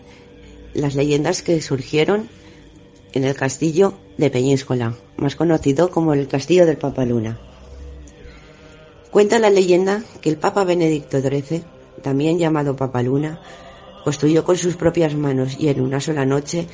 las 0.75 0.93
leyendas 0.93 1.41
que 1.41 1.59
surgieron 1.63 2.29
en 3.13 3.23
el 3.23 3.33
castillo 3.33 3.95
de 4.19 4.29
Peñíscola, 4.29 4.93
más 5.17 5.35
conocido 5.35 5.89
como 5.89 6.13
el 6.13 6.27
castillo 6.27 6.67
del 6.67 6.77
Papa 6.77 7.03
Luna. 7.03 7.39
Cuenta 9.09 9.39
la 9.39 9.49
leyenda 9.49 10.03
que 10.21 10.29
el 10.29 10.37
Papa 10.37 10.63
Benedicto 10.63 11.19
XIII, 11.19 11.63
también 12.03 12.37
llamado 12.37 12.75
Papa 12.75 13.01
Luna, 13.01 13.41
construyó 14.03 14.43
con 14.43 14.57
sus 14.57 14.75
propias 14.75 15.15
manos 15.15 15.57
y 15.59 15.69
en 15.69 15.81
una 15.81 15.99
sola 15.99 16.27
noche 16.27 16.67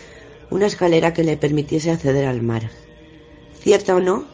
una 0.50 0.66
escalera 0.66 1.14
que 1.14 1.24
le 1.24 1.38
permitiese 1.38 1.92
acceder 1.92 2.26
al 2.26 2.42
mar. 2.42 2.72
Cierta 3.62 3.96
o 3.96 4.02
no, 4.02 4.33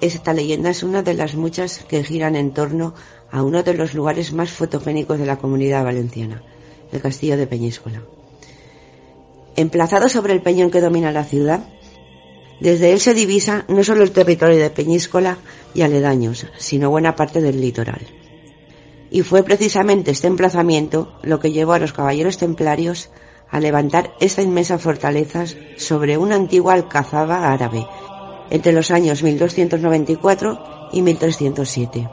esta 0.00 0.32
leyenda 0.32 0.70
es 0.70 0.82
una 0.82 1.02
de 1.02 1.14
las 1.14 1.34
muchas 1.34 1.84
que 1.88 2.02
giran 2.02 2.36
en 2.36 2.52
torno 2.52 2.94
a 3.30 3.42
uno 3.42 3.62
de 3.62 3.74
los 3.74 3.94
lugares 3.94 4.32
más 4.32 4.50
fotogénicos 4.50 5.18
de 5.18 5.26
la 5.26 5.36
comunidad 5.36 5.84
valenciana, 5.84 6.42
el 6.92 7.00
castillo 7.00 7.36
de 7.36 7.46
Peñíscola. 7.46 8.02
Emplazado 9.56 10.08
sobre 10.08 10.32
el 10.32 10.42
peñón 10.42 10.70
que 10.70 10.80
domina 10.80 11.12
la 11.12 11.24
ciudad, 11.24 11.60
desde 12.60 12.92
él 12.92 13.00
se 13.00 13.14
divisa 13.14 13.64
no 13.68 13.84
solo 13.84 14.02
el 14.02 14.12
territorio 14.12 14.58
de 14.58 14.70
Peñíscola 14.70 15.38
y 15.74 15.82
aledaños, 15.82 16.46
sino 16.58 16.90
buena 16.90 17.16
parte 17.16 17.40
del 17.40 17.60
litoral. 17.60 18.06
Y 19.10 19.22
fue 19.22 19.42
precisamente 19.42 20.10
este 20.10 20.28
emplazamiento 20.28 21.18
lo 21.22 21.40
que 21.40 21.52
llevó 21.52 21.72
a 21.72 21.78
los 21.78 21.92
caballeros 21.92 22.38
templarios 22.38 23.10
a 23.50 23.58
levantar 23.60 24.14
esta 24.20 24.42
inmensa 24.42 24.78
fortaleza 24.78 25.44
sobre 25.76 26.16
una 26.16 26.36
antigua 26.36 26.74
alcazaba 26.74 27.50
árabe 27.52 27.86
entre 28.50 28.72
los 28.72 28.90
años 28.90 29.22
1294 29.22 30.90
y 30.92 31.02
1307. 31.02 32.08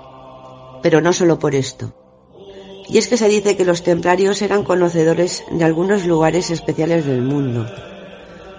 Pero 0.82 1.02
no 1.02 1.12
solo 1.13 1.39
por 1.39 1.56
esto. 1.56 1.93
Y 2.88 3.00
es 3.00 3.08
que 3.08 3.17
se 3.17 3.28
dice 3.28 3.58
que 3.58 3.65
los 3.65 3.84
templarios 3.84 4.41
eran 4.41 4.63
conocedores 4.63 5.43
de 5.52 5.65
algunos 5.65 6.06
lugares 6.06 6.52
especiales 6.52 7.06
del 7.06 7.21
mundo, 7.21 7.65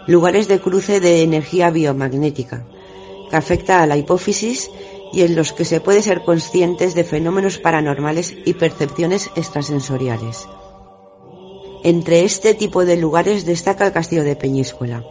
lugares 0.06 0.48
de 0.48 0.60
cruce 0.60 1.00
de 1.00 1.22
energía 1.22 1.70
biomagnética, 1.70 2.66
que 3.30 3.36
afecta 3.36 3.82
a 3.82 3.86
la 3.86 3.96
hipófisis 3.96 4.70
y 5.12 5.22
en 5.22 5.34
los 5.34 5.52
que 5.52 5.64
se 5.64 5.80
puede 5.80 6.02
ser 6.02 6.22
conscientes 6.24 6.94
de 6.94 7.04
fenómenos 7.04 7.58
paranormales 7.58 8.36
y 8.44 8.54
percepciones 8.54 9.30
extrasensoriales. 9.34 10.46
Entre 11.84 12.24
este 12.24 12.54
tipo 12.54 12.84
de 12.84 12.96
lugares 12.96 13.46
destaca 13.46 13.86
el 13.86 13.92
castillo 13.92 14.24
de 14.24 14.36
Peñíscola, 14.36 15.04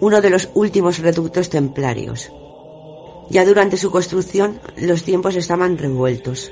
uno 0.00 0.20
de 0.20 0.30
los 0.30 0.48
últimos 0.54 0.98
reductos 0.98 1.50
templarios. 1.50 2.32
Ya 3.28 3.44
durante 3.44 3.76
su 3.76 3.90
construcción 3.90 4.60
los 4.76 5.04
tiempos 5.04 5.36
estaban 5.36 5.78
revueltos. 5.78 6.50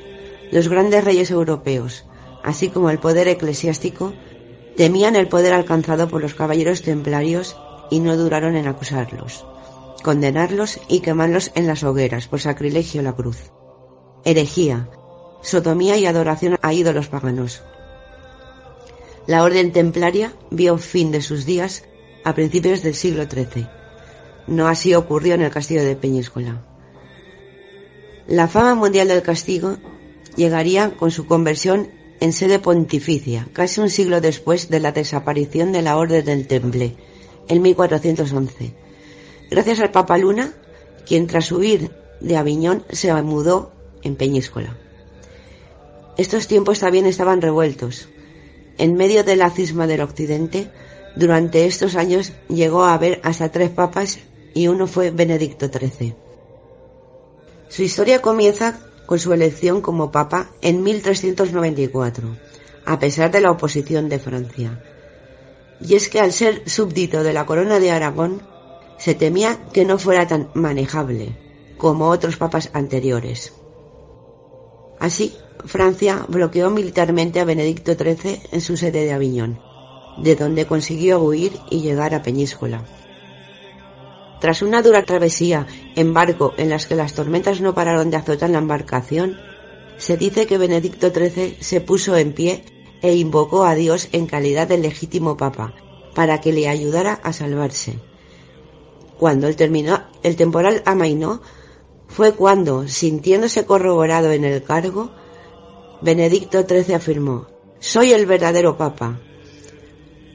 Los 0.53 0.69
grandes 0.69 1.05
reyes 1.05 1.31
europeos, 1.31 2.05
así 2.45 2.69
como 2.69 2.91
el 2.91 2.99
poder 2.99 3.29
eclesiástico, 3.29 4.13
temían 4.77 5.17
el 5.17 5.29
poder 5.29 5.55
alcanzado 5.55 6.09
por 6.09 6.23
los 6.23 6.35
caballeros 6.35 6.83
templarios 6.83 7.57
y 7.91 8.01
no 8.01 8.17
duraron 8.17 8.55
en 8.55 8.69
acusarlos, 8.69 9.45
condenarlos 10.05 10.79
y 10.89 11.01
quemarlos 11.01 11.51
en 11.55 11.67
las 11.67 11.83
hogueras 11.83 12.29
por 12.29 12.41
sacrilegio 12.41 13.03
la 13.03 13.15
cruz. 13.15 13.51
Herejía, 14.25 14.89
sodomía 15.43 15.97
y 15.97 16.07
adoración 16.07 16.59
a 16.63 16.73
ídolos 16.73 17.09
paganos. 17.09 17.63
La 19.27 19.43
orden 19.43 19.73
templaria 19.73 20.33
vio 20.51 20.79
fin 20.79 21.11
de 21.11 21.23
sus 21.23 21.45
días 21.45 21.85
a 22.29 22.35
principios 22.35 22.83
del 22.83 22.95
siglo 22.95 23.25
XIII. 23.25 23.67
No 24.47 24.69
así 24.69 24.95
ocurrió 24.95 25.35
en 25.35 25.43
el 25.43 25.51
castillo 25.51 25.85
de 25.85 25.97
Peñíscola. 25.97 26.63
La 28.27 28.49
fama 28.49 28.75
mundial 28.75 29.09
del 29.09 29.23
castigo 29.23 29.77
llegaría 30.37 30.97
con 30.97 31.11
su 31.11 31.27
conversión 31.27 31.89
en 32.21 32.33
sede 32.33 32.59
pontificia, 32.59 33.49
casi 33.53 33.81
un 33.81 33.91
siglo 33.91 34.21
después 34.21 34.69
de 34.69 34.81
la 34.81 34.93
desaparición 34.93 35.73
de 35.73 35.83
la 35.83 35.97
Orden 35.97 36.25
del 36.25 36.47
Temple, 36.47 36.97
en 37.49 37.63
1411. 37.63 38.75
Gracias 39.51 39.81
al 39.81 39.91
Papa 39.91 40.19
Luna, 40.19 40.53
quien 41.07 41.27
tras 41.27 41.51
huir 41.53 41.91
de 42.21 42.37
Aviñón 42.37 42.85
se 42.91 43.13
mudó 43.23 43.73
en 44.03 44.17
Peñíscola. 44.17 44.77
Estos 46.17 46.49
tiempos 46.49 46.81
también 46.81 47.07
estaban 47.07 47.41
revueltos. 47.41 48.09
En 48.77 48.95
medio 48.95 49.25
de 49.25 49.37
la 49.37 49.51
cisma 49.51 49.87
del 49.87 50.01
Occidente, 50.01 50.71
durante 51.17 51.67
estos 51.67 51.97
años 51.97 52.33
llegó 52.49 52.85
a 52.85 52.95
haber 52.95 53.21
hasta 53.25 53.51
tres 53.51 53.71
papas 53.71 54.19
y 54.55 54.69
uno 54.69 54.87
fue 54.87 55.11
Benedicto 55.11 55.69
XIII. 55.69 56.15
Su 57.69 57.83
historia 57.83 58.23
comienza 58.23 58.81
con 59.07 59.19
su 59.19 59.33
elección 59.33 59.81
como 59.81 60.11
papa 60.11 60.51
en 60.63 60.83
1394, 60.83 62.37
a 62.85 62.99
pesar 62.99 63.31
de 63.31 63.41
la 63.41 63.51
oposición 63.51 64.09
de 64.09 64.19
Francia. 64.19 64.83
Y 65.81 65.95
es 65.95 66.09
que 66.09 66.21
al 66.21 66.33
ser 66.33 66.69
súbdito 66.69 67.23
de 67.23 67.33
la 67.33 67.47
corona 67.47 67.79
de 67.79 67.91
Aragón, 67.91 68.43
se 68.99 69.15
temía 69.15 69.59
que 69.73 69.85
no 69.85 69.99
fuera 69.99 70.27
tan 70.27 70.51
manejable 70.55 71.37
como 71.79 72.09
otros 72.09 72.37
papas 72.37 72.71
anteriores. 72.73 73.53
Así, 74.99 75.37
Francia 75.65 76.25
bloqueó 76.29 76.71
militarmente 76.71 77.41
a 77.41 77.45
Benedicto 77.45 77.95
XIII 77.95 78.43
en 78.51 78.61
su 78.61 78.77
sede 78.77 79.05
de 79.05 79.13
Aviñón, 79.13 79.61
de 80.23 80.37
donde 80.37 80.67
consiguió 80.67 81.21
huir 81.21 81.53
y 81.71 81.81
llegar 81.81 82.15
a 82.15 82.23
Peñíscola. 82.23 82.85
Tras 84.41 84.63
una 84.63 84.83
dura 84.83 85.05
travesía 85.05 85.67
en 85.97 86.15
barco 86.15 86.55
en 86.57 86.71
las 86.71 86.87
que 86.87 86.95
las 86.95 87.15
tormentas 87.15 87.61
no 87.61 87.75
pararon 87.75 88.11
de 88.11 88.17
azotar 88.17 88.51
la 88.51 88.59
embarcación, 88.59 89.37
se 89.97 90.17
dice 90.17 90.47
que 90.47 90.59
Benedicto 90.59 91.11
XIII 91.11 91.57
se 91.61 91.81
puso 91.81 92.17
en 92.17 92.33
pie 92.33 92.65
e 93.03 93.17
invocó 93.17 93.65
a 93.65 93.75
Dios 93.75 94.09
en 94.13 94.27
calidad 94.27 94.69
de 94.69 94.79
legítimo 94.79 95.37
papa 95.37 95.75
para 96.15 96.41
que 96.41 96.53
le 96.53 96.69
ayudara 96.69 97.15
a 97.23 97.33
salvarse. 97.33 97.99
Cuando 99.19 99.49
el, 99.49 99.57
el 100.23 100.37
temporal 100.37 100.83
amainó, 100.87 101.43
fue 102.07 102.33
cuando, 102.33 102.89
sintiéndose 102.89 103.67
corroborado 103.67 104.31
en 104.33 104.45
el 104.45 104.63
cargo, 104.63 105.11
Benedicto 106.01 106.63
XIII 106.63 106.95
afirmó, 106.95 107.49
Soy 107.81 108.13
el 108.13 108.27
verdadero 108.27 108.77
Papa, 108.77 109.21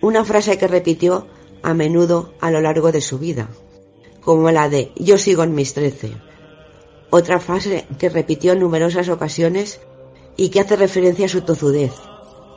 una 0.04 0.26
frase 0.26 0.58
que 0.58 0.68
repitió 0.68 1.28
a 1.62 1.74
menudo 1.74 2.34
a 2.42 2.52
lo 2.52 2.60
largo 2.60 2.92
de 2.92 3.00
su 3.00 3.20
vida, 3.20 3.48
como 4.20 4.52
la 4.52 4.68
de 4.68 4.92
Yo 4.98 5.18
sigo 5.18 5.44
en 5.44 5.56
mis 5.56 5.74
trece, 5.74 6.12
otra 7.10 7.40
frase 7.40 7.86
que 7.98 8.10
repitió 8.10 8.52
en 8.52 8.60
numerosas 8.60 9.08
ocasiones 9.08 9.80
y 10.36 10.50
que 10.50 10.60
hace 10.60 10.76
referencia 10.76 11.28
a 11.28 11.30
su 11.30 11.44
tozudez, 11.44 11.94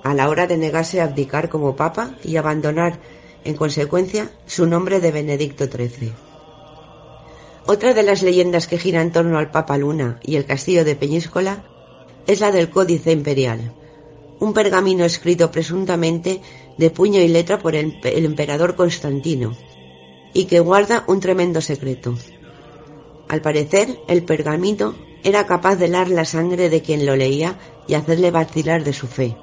a 0.03 0.13
la 0.13 0.29
hora 0.29 0.49
de 0.49 0.57
negarse 0.57 1.01
a 1.01 1.05
abdicar 1.05 1.49
como 1.49 1.77
Papa 1.77 2.17
y 2.25 2.37
abandonar, 2.37 2.99
en 3.45 3.55
consecuencia, 3.55 4.33
su 4.47 4.67
nombre 4.67 4.99
de 4.99 5.13
Benedicto 5.13 5.67
XIII. 5.67 6.15
Otra 7.67 7.95
de 7.95 8.03
las 8.03 8.23
leyendas 8.23 8.67
que 8.67 8.77
gira 8.77 9.03
en 9.03 9.13
torno 9.13 9.39
al 9.39 9.53
Papa 9.53 9.79
Luna 9.79 10.19
y 10.25 10.35
el 10.35 10.47
castillo 10.47 10.85
de 10.85 10.97
Peñíscola 10.97 11.65
es 12.27 12.41
la 12.41 12.51
del 12.51 12.71
Códice 12.71 13.13
Imperial, 13.13 13.73
un 14.41 14.53
pergamino 14.53 15.05
escrito 15.05 15.53
presuntamente 15.53 16.41
de 16.79 16.91
puño 16.91 17.21
y 17.21 17.29
letra 17.29 17.59
por 17.59 17.75
el, 17.75 17.99
emperador 18.03 18.77
Constantino, 18.77 19.57
y 20.33 20.45
que 20.45 20.61
guarda 20.61 21.05
un 21.07 21.21
tremendo 21.21 21.61
secreto. 21.61 22.15
Al 23.29 23.41
parecer, 23.41 23.99
el 24.09 24.25
pergamino 24.25 24.95
era 25.25 25.47
capaz 25.47 25.77
de 25.77 25.87
helar 25.87 26.09
la 26.09 26.25
sangre 26.25 26.69
de 26.69 26.83
quien 26.83 27.07
lo 27.07 27.17
leía 27.17 27.59
y 27.89 27.95
hacerle 27.95 28.31
vacilar 28.31 28.85
de 28.85 28.93
su 28.93 29.07
fe. 29.07 29.37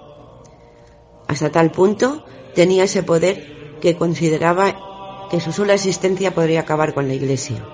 Hasta 1.28 1.52
tal 1.52 1.72
punto 1.72 2.26
tenía 2.56 2.84
ese 2.84 3.04
poder 3.04 3.78
que 3.82 3.98
consideraba 3.98 5.28
que 5.30 5.40
su 5.40 5.52
sola 5.52 5.74
existencia 5.74 6.34
podría 6.34 6.62
acabar 6.62 6.94
con 6.94 7.08
la 7.08 7.16
Iglesia. 7.16 7.66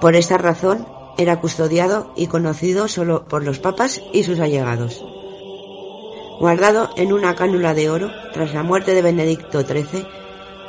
Por 0.00 0.14
esta 0.14 0.38
razón, 0.38 0.86
era 1.16 1.40
custodiado 1.40 2.12
y 2.14 2.28
conocido 2.28 2.86
solo 2.86 3.24
por 3.26 3.42
los 3.42 3.58
papas 3.58 4.00
y 4.12 4.22
sus 4.22 4.38
allegados. 4.38 5.04
Guardado 6.38 6.90
en 6.96 7.12
una 7.12 7.34
cánula 7.34 7.74
de 7.74 7.90
oro, 7.90 8.12
tras 8.32 8.54
la 8.54 8.62
muerte 8.62 8.94
de 8.94 9.02
Benedicto 9.02 9.62
XIII, 9.62 10.06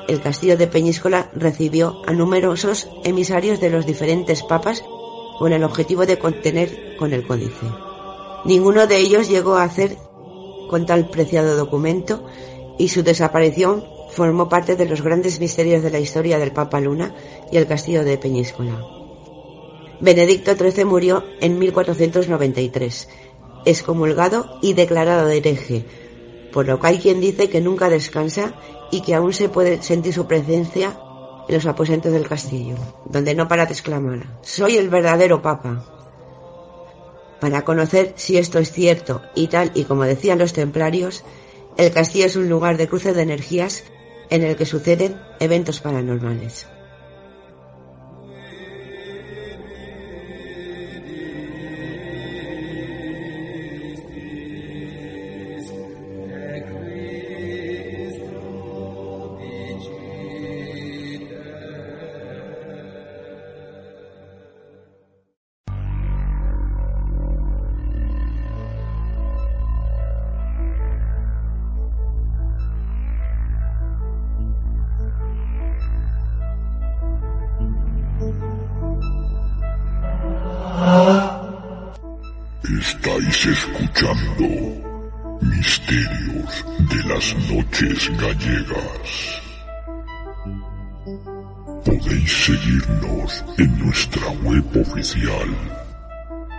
el 0.08 0.20
castillo 0.20 0.58
de 0.58 0.66
Peñíscola 0.66 1.30
recibió 1.36 2.02
a 2.08 2.14
numerosos 2.14 2.90
emisarios 3.04 3.60
de 3.60 3.70
los 3.70 3.86
diferentes 3.86 4.42
papas 4.42 4.84
con 5.38 5.54
el 5.54 5.64
objetivo 5.64 6.08
de 6.08 6.18
contener 6.18 6.98
con 6.98 7.14
el 7.14 7.28
códice. 7.28 7.68
Ninguno 8.46 8.88
de 8.88 8.98
ellos 8.98 9.30
llegó 9.30 9.58
a 9.58 9.64
hacer 9.64 9.96
con 10.72 10.88
tal 10.88 11.08
preciado 11.10 11.56
documento 11.56 12.26
y 12.80 12.88
su 12.88 13.04
desaparición 13.04 13.86
formó 14.10 14.50
parte 14.50 14.76
de 14.76 14.86
los 14.86 15.04
grandes 15.04 15.40
misterios 15.40 15.84
de 15.84 15.92
la 15.92 16.00
historia 16.00 16.40
del 16.40 16.52
Papa 16.52 16.80
Luna 16.80 17.14
y 17.52 17.58
el 17.58 17.68
castillo 17.68 18.04
de 18.04 18.18
Peñíscola. 18.18 18.84
Benedicto 20.02 20.56
XIII 20.56 20.86
murió 20.86 21.24
en 21.42 21.60
1493, 21.60 23.10
excomulgado 23.66 24.58
y 24.62 24.74
declarado 24.74 25.28
de 25.28 25.38
hereje, 25.38 25.86
por 26.52 26.68
lo 26.68 26.80
que 26.80 26.88
hay 26.88 27.00
quien 27.00 27.20
dice 27.20 27.50
que 27.50 27.62
nunca 27.62 27.90
descansa 27.90 28.54
y 28.92 29.02
que 29.02 29.16
aún 29.16 29.34
se 29.34 29.50
puede 29.50 29.82
sentir 29.82 30.14
su 30.14 30.28
presencia 30.28 30.98
en 31.48 31.56
los 31.56 31.66
aposentos 31.66 32.12
del 32.12 32.28
castillo, 32.28 32.76
donde 33.06 33.36
no 33.36 33.48
para 33.48 33.66
de 33.66 33.74
exclamar, 33.74 34.40
soy 34.42 34.78
el 34.78 34.90
verdadero 34.90 35.42
papa. 35.42 35.86
Para 37.40 37.64
conocer 37.64 38.14
si 38.18 38.38
esto 38.38 38.60
es 38.60 38.72
cierto 38.72 39.22
y 39.34 39.48
tal 39.48 39.72
y 39.74 39.86
como 39.86 40.04
decían 40.04 40.40
los 40.40 40.54
templarios, 40.54 41.24
el 41.78 41.92
castillo 41.92 42.26
es 42.26 42.36
un 42.36 42.50
lugar 42.50 42.78
de 42.78 42.88
cruce 42.88 43.14
de 43.14 43.22
energías 43.22 43.84
en 44.30 44.44
el 44.44 44.56
que 44.56 44.66
suceden 44.66 45.20
eventos 45.40 45.80
paranormales. 45.80 46.68
Las 87.20 87.36
Noches 87.52 88.00
Gallegas. 88.18 89.42
Podéis 91.84 92.32
seguirnos 92.46 93.44
en 93.58 93.80
nuestra 93.80 94.30
web 94.46 94.64
oficial 94.80 95.50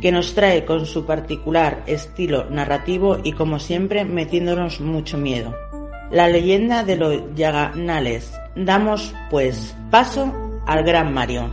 que 0.00 0.12
nos 0.12 0.36
trae 0.36 0.64
con 0.64 0.86
su 0.86 1.04
particular 1.04 1.82
estilo 1.88 2.48
narrativo 2.50 3.18
y 3.24 3.32
como 3.32 3.58
siempre 3.58 4.04
metiéndonos 4.04 4.80
mucho 4.80 5.18
miedo. 5.18 5.52
La 6.12 6.28
leyenda 6.28 6.84
de 6.84 6.94
los 6.94 7.34
Yaganales. 7.34 8.32
Damos 8.54 9.12
pues 9.28 9.74
paso 9.90 10.32
al 10.64 10.84
gran 10.84 11.12
Mario. 11.12 11.52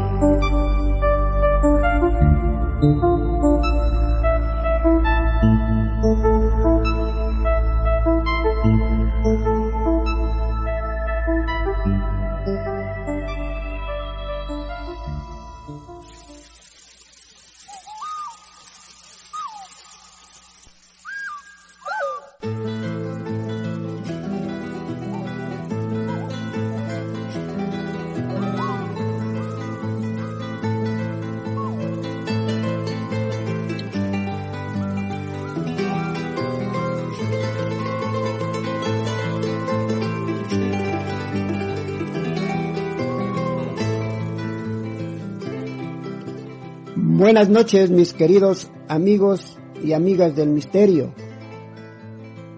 Buenas 47.37 47.53
noches, 47.53 47.91
mis 47.91 48.13
queridos 48.13 48.67
amigos 48.87 49.59
y 49.83 49.93
amigas 49.93 50.35
del 50.35 50.49
misterio. 50.49 51.13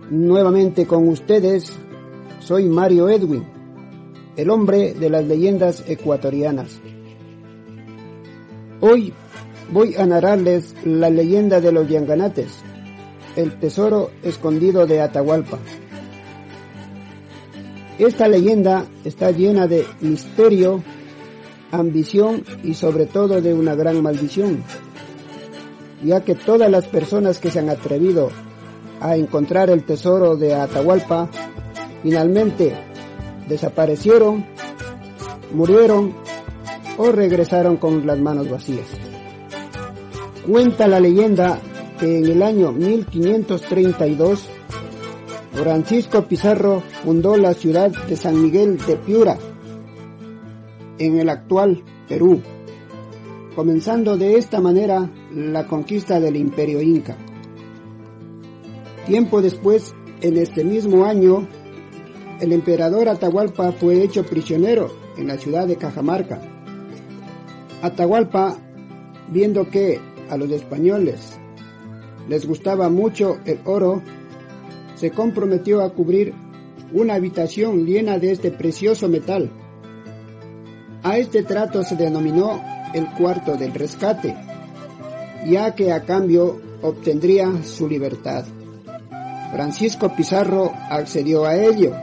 Nuevamente 0.09 0.87
con 0.87 1.05
ustedes, 1.09 1.73
soy 2.39 2.69
Mario 2.69 3.09
Edwin, 3.09 3.43
el 4.37 4.49
hombre 4.49 4.93
de 4.93 5.09
las 5.09 5.25
leyendas 5.25 5.83
ecuatorianas. 5.85 6.79
Hoy 8.79 9.11
voy 9.69 9.95
a 9.97 10.05
narrarles 10.05 10.73
la 10.85 11.09
leyenda 11.09 11.59
de 11.59 11.73
los 11.73 11.89
Yanganates, 11.89 12.53
el 13.35 13.59
tesoro 13.59 14.11
escondido 14.23 14.87
de 14.87 15.01
Atahualpa. 15.01 15.59
Esta 17.97 18.29
leyenda 18.29 18.85
está 19.03 19.31
llena 19.31 19.67
de 19.67 19.85
misterio, 19.99 20.81
ambición 21.71 22.43
y 22.63 22.73
sobre 22.73 23.05
todo 23.05 23.41
de 23.41 23.53
una 23.53 23.75
gran 23.75 24.01
maldición, 24.01 24.63
ya 26.03 26.23
que 26.23 26.35
todas 26.35 26.69
las 26.69 26.87
personas 26.87 27.39
que 27.39 27.51
se 27.51 27.59
han 27.59 27.69
atrevido 27.69 28.29
a 28.99 29.15
encontrar 29.15 29.69
el 29.69 29.83
tesoro 29.83 30.35
de 30.35 30.55
Atahualpa 30.55 31.29
finalmente 32.03 32.73
desaparecieron, 33.47 34.45
murieron 35.53 36.13
o 36.97 37.11
regresaron 37.11 37.77
con 37.77 38.05
las 38.05 38.19
manos 38.19 38.49
vacías. 38.49 38.87
Cuenta 40.45 40.87
la 40.87 40.99
leyenda 40.99 41.59
que 41.99 42.19
en 42.19 42.25
el 42.25 42.43
año 42.43 42.71
1532 42.71 44.49
Francisco 45.53 46.23
Pizarro 46.23 46.81
fundó 47.03 47.35
la 47.35 47.53
ciudad 47.53 47.91
de 47.91 48.15
San 48.15 48.41
Miguel 48.41 48.77
de 48.77 48.95
Piura, 48.95 49.37
en 50.99 51.19
el 51.19 51.29
actual 51.29 51.83
Perú, 52.07 52.41
comenzando 53.55 54.17
de 54.17 54.37
esta 54.37 54.59
manera 54.59 55.09
la 55.33 55.65
conquista 55.65 56.19
del 56.19 56.35
imperio 56.35 56.81
inca. 56.81 57.17
Tiempo 59.07 59.41
después, 59.41 59.95
en 60.21 60.37
este 60.37 60.63
mismo 60.63 61.05
año, 61.05 61.47
el 62.39 62.51
emperador 62.51 63.09
Atahualpa 63.09 63.71
fue 63.71 64.03
hecho 64.03 64.23
prisionero 64.23 64.91
en 65.17 65.27
la 65.27 65.37
ciudad 65.37 65.67
de 65.67 65.77
Cajamarca. 65.77 66.41
Atahualpa, 67.81 68.57
viendo 69.29 69.69
que 69.69 69.99
a 70.29 70.37
los 70.37 70.51
españoles 70.51 71.39
les 72.27 72.45
gustaba 72.45 72.89
mucho 72.89 73.39
el 73.45 73.59
oro, 73.65 74.01
se 74.95 75.11
comprometió 75.11 75.81
a 75.81 75.93
cubrir 75.93 76.33
una 76.93 77.15
habitación 77.15 77.85
llena 77.85 78.19
de 78.19 78.31
este 78.31 78.51
precioso 78.51 79.07
metal 79.07 79.49
a 81.03 81.17
este 81.17 81.43
trato 81.43 81.83
se 81.83 81.95
denominó 81.95 82.61
el 82.93 83.07
cuarto 83.13 83.55
del 83.55 83.73
rescate, 83.73 84.35
ya 85.45 85.73
que 85.75 85.91
a 85.91 86.03
cambio 86.03 86.59
obtendría 86.81 87.63
su 87.63 87.87
libertad. 87.87 88.45
Francisco 89.51 90.13
Pizarro 90.15 90.73
accedió 90.89 91.45
a 91.45 91.55
ello, 91.55 91.93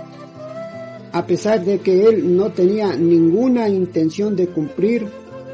a 1.13 1.27
pesar 1.27 1.65
de 1.65 1.81
que 1.81 2.07
él 2.07 2.37
no 2.37 2.51
tenía 2.53 2.95
ninguna 2.95 3.69
intención 3.69 4.35
de 4.35 4.49
cumplir 4.49 5.07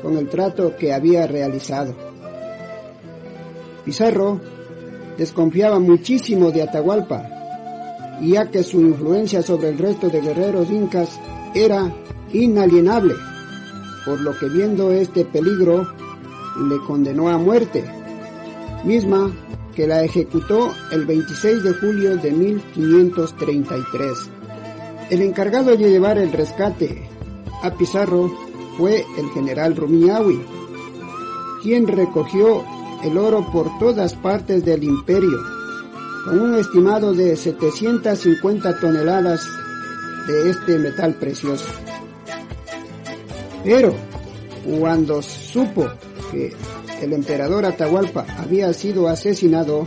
con 0.03 0.17
el 0.17 0.29
trato 0.29 0.77
que 0.77 0.93
había 0.93 1.27
realizado. 1.27 1.95
Pizarro 3.85 4.41
desconfiaba 5.19 5.79
muchísimo 5.79 6.51
de 6.51 6.63
Atahualpa, 6.63 7.29
ya 8.21 8.51
que 8.51 8.63
su 8.63 8.81
influencia 8.81 9.43
sobre 9.43 9.71
el 9.71 9.79
resto 9.79 10.09
de 10.09 10.21
guerreros 10.21 10.71
incas 10.71 11.21
era 11.55 11.93
inalienable 12.33 13.15
por 14.05 14.21
lo 14.21 14.37
que 14.39 14.49
viendo 14.49 14.91
este 14.91 15.25
peligro 15.25 15.87
le 16.69 16.79
condenó 16.87 17.29
a 17.29 17.39
muerte, 17.39 17.85
misma 18.85 19.31
que 19.75 19.87
la 19.87 20.05
ejecutó 20.05 20.73
el 20.91 21.07
26 21.07 21.63
de 21.63 21.75
julio 21.75 22.17
de 22.17 22.31
1533. 22.31 24.13
El 25.11 25.23
encargado 25.23 25.77
de 25.77 25.89
llevar 25.89 26.19
el 26.19 26.33
rescate 26.33 27.09
a 27.63 27.71
Pizarro 27.75 28.31
fue 28.77 29.05
el 29.19 29.31
general 29.31 29.77
Rumiñahui, 29.77 30.41
quien 31.63 31.87
recogió 31.87 32.65
el 33.03 33.19
oro 33.19 33.47
por 33.53 33.79
todas 33.79 34.15
partes 34.15 34.65
del 34.65 34.85
imperio, 34.85 35.39
con 36.25 36.41
un 36.41 36.55
estimado 36.55 37.13
de 37.13 37.37
750 37.37 38.79
toneladas 38.79 39.47
de 40.27 40.51
este 40.51 40.79
metal 40.79 41.15
precioso. 41.15 41.67
Pero 43.65 43.95
cuando 44.79 45.23
supo 45.23 45.89
que 46.31 46.53
el 47.01 47.13
emperador 47.13 47.65
Atahualpa 47.65 48.27
había 48.39 48.73
sido 48.73 49.09
asesinado, 49.09 49.87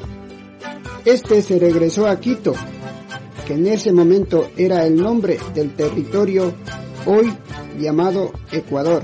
este 1.04 1.42
se 1.42 1.60
regresó 1.60 2.08
a 2.08 2.20
Quito, 2.20 2.54
que 3.46 3.54
en 3.54 3.68
ese 3.68 3.92
momento 3.92 4.50
era 4.58 4.86
el 4.86 4.96
nombre 4.96 5.38
del 5.54 5.74
territorio 5.76 6.54
hoy 7.06 7.34
llamado 7.80 8.32
Ecuador. 8.52 9.04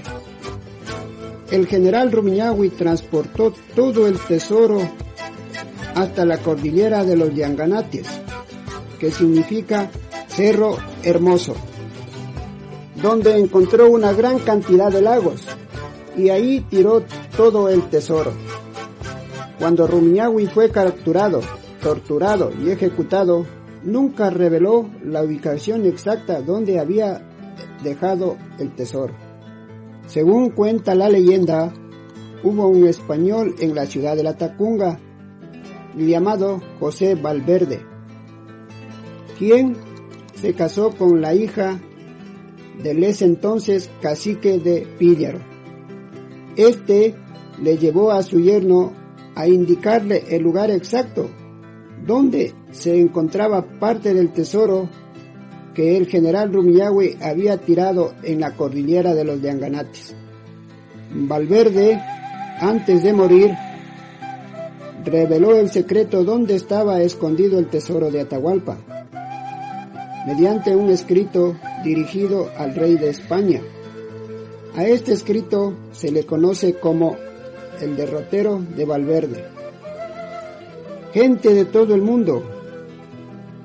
El 1.51 1.67
general 1.67 2.11
Rumiñahui 2.11 2.69
transportó 2.69 3.53
todo 3.75 4.07
el 4.07 4.17
tesoro 4.19 4.81
hasta 5.95 6.23
la 6.25 6.37
cordillera 6.37 7.03
de 7.03 7.17
los 7.17 7.35
Yanganates, 7.35 8.07
que 8.97 9.11
significa 9.11 9.91
Cerro 10.29 10.77
Hermoso 11.03 11.55
donde 13.01 13.37
encontró 13.37 13.89
una 13.89 14.13
gran 14.13 14.39
cantidad 14.39 14.91
de 14.91 15.01
lagos 15.01 15.45
y 16.15 16.29
ahí 16.29 16.65
tiró 16.69 17.03
todo 17.35 17.69
el 17.69 17.89
tesoro. 17.89 18.31
Cuando 19.59 19.87
Rumiñahui 19.87 20.47
fue 20.47 20.69
capturado, 20.69 21.41
torturado 21.81 22.51
y 22.63 22.69
ejecutado, 22.69 23.45
nunca 23.83 24.29
reveló 24.29 24.89
la 25.03 25.23
ubicación 25.23 25.85
exacta 25.85 26.41
donde 26.41 26.79
había 26.79 27.21
dejado 27.83 28.37
el 28.59 28.73
tesoro. 28.75 29.13
Según 30.07 30.49
cuenta 30.49 30.95
la 30.95 31.09
leyenda, 31.09 31.71
hubo 32.43 32.67
un 32.67 32.87
español 32.87 33.55
en 33.59 33.75
la 33.75 33.85
ciudad 33.85 34.15
de 34.15 34.23
La 34.23 34.35
Tacunga 34.35 34.99
llamado 35.95 36.61
José 36.79 37.15
Valverde, 37.15 37.85
quien 39.37 39.75
se 40.33 40.53
casó 40.53 40.91
con 40.91 41.21
la 41.21 41.33
hija 41.33 41.79
del 42.83 43.03
ese 43.03 43.25
entonces 43.25 43.89
cacique 44.01 44.59
de 44.59 44.87
Píllaro. 44.97 45.39
Este 46.55 47.15
le 47.61 47.77
llevó 47.77 48.11
a 48.11 48.23
su 48.23 48.39
yerno 48.39 48.93
a 49.35 49.47
indicarle 49.47 50.23
el 50.29 50.41
lugar 50.43 50.69
exacto 50.71 51.29
donde 52.05 52.53
se 52.71 52.99
encontraba 52.99 53.63
parte 53.79 54.13
del 54.13 54.31
tesoro 54.31 54.89
que 55.73 55.97
el 55.97 56.07
general 56.07 56.51
Rumiñahui 56.51 57.17
había 57.21 57.57
tirado 57.57 58.13
en 58.23 58.39
la 58.39 58.55
cordillera 58.55 59.13
de 59.13 59.23
los 59.23 59.41
Yanganates. 59.41 60.15
Valverde, 61.13 61.99
antes 62.59 63.03
de 63.03 63.13
morir, 63.13 63.51
reveló 65.05 65.55
el 65.55 65.69
secreto 65.69 66.23
donde 66.23 66.55
estaba 66.55 67.01
escondido 67.01 67.59
el 67.59 67.67
tesoro 67.67 68.11
de 68.11 68.21
Atahualpa, 68.21 68.77
mediante 70.25 70.75
un 70.75 70.89
escrito 70.89 71.55
dirigido 71.83 72.49
al 72.57 72.75
rey 72.75 72.95
de 72.95 73.09
España. 73.09 73.61
A 74.75 74.85
este 74.85 75.13
escrito 75.13 75.73
se 75.91 76.11
le 76.11 76.25
conoce 76.25 76.75
como 76.75 77.17
el 77.81 77.95
derrotero 77.95 78.61
de 78.75 78.85
Valverde. 78.85 79.45
Gente 81.13 81.53
de 81.53 81.65
todo 81.65 81.93
el 81.93 82.01
mundo, 82.01 82.43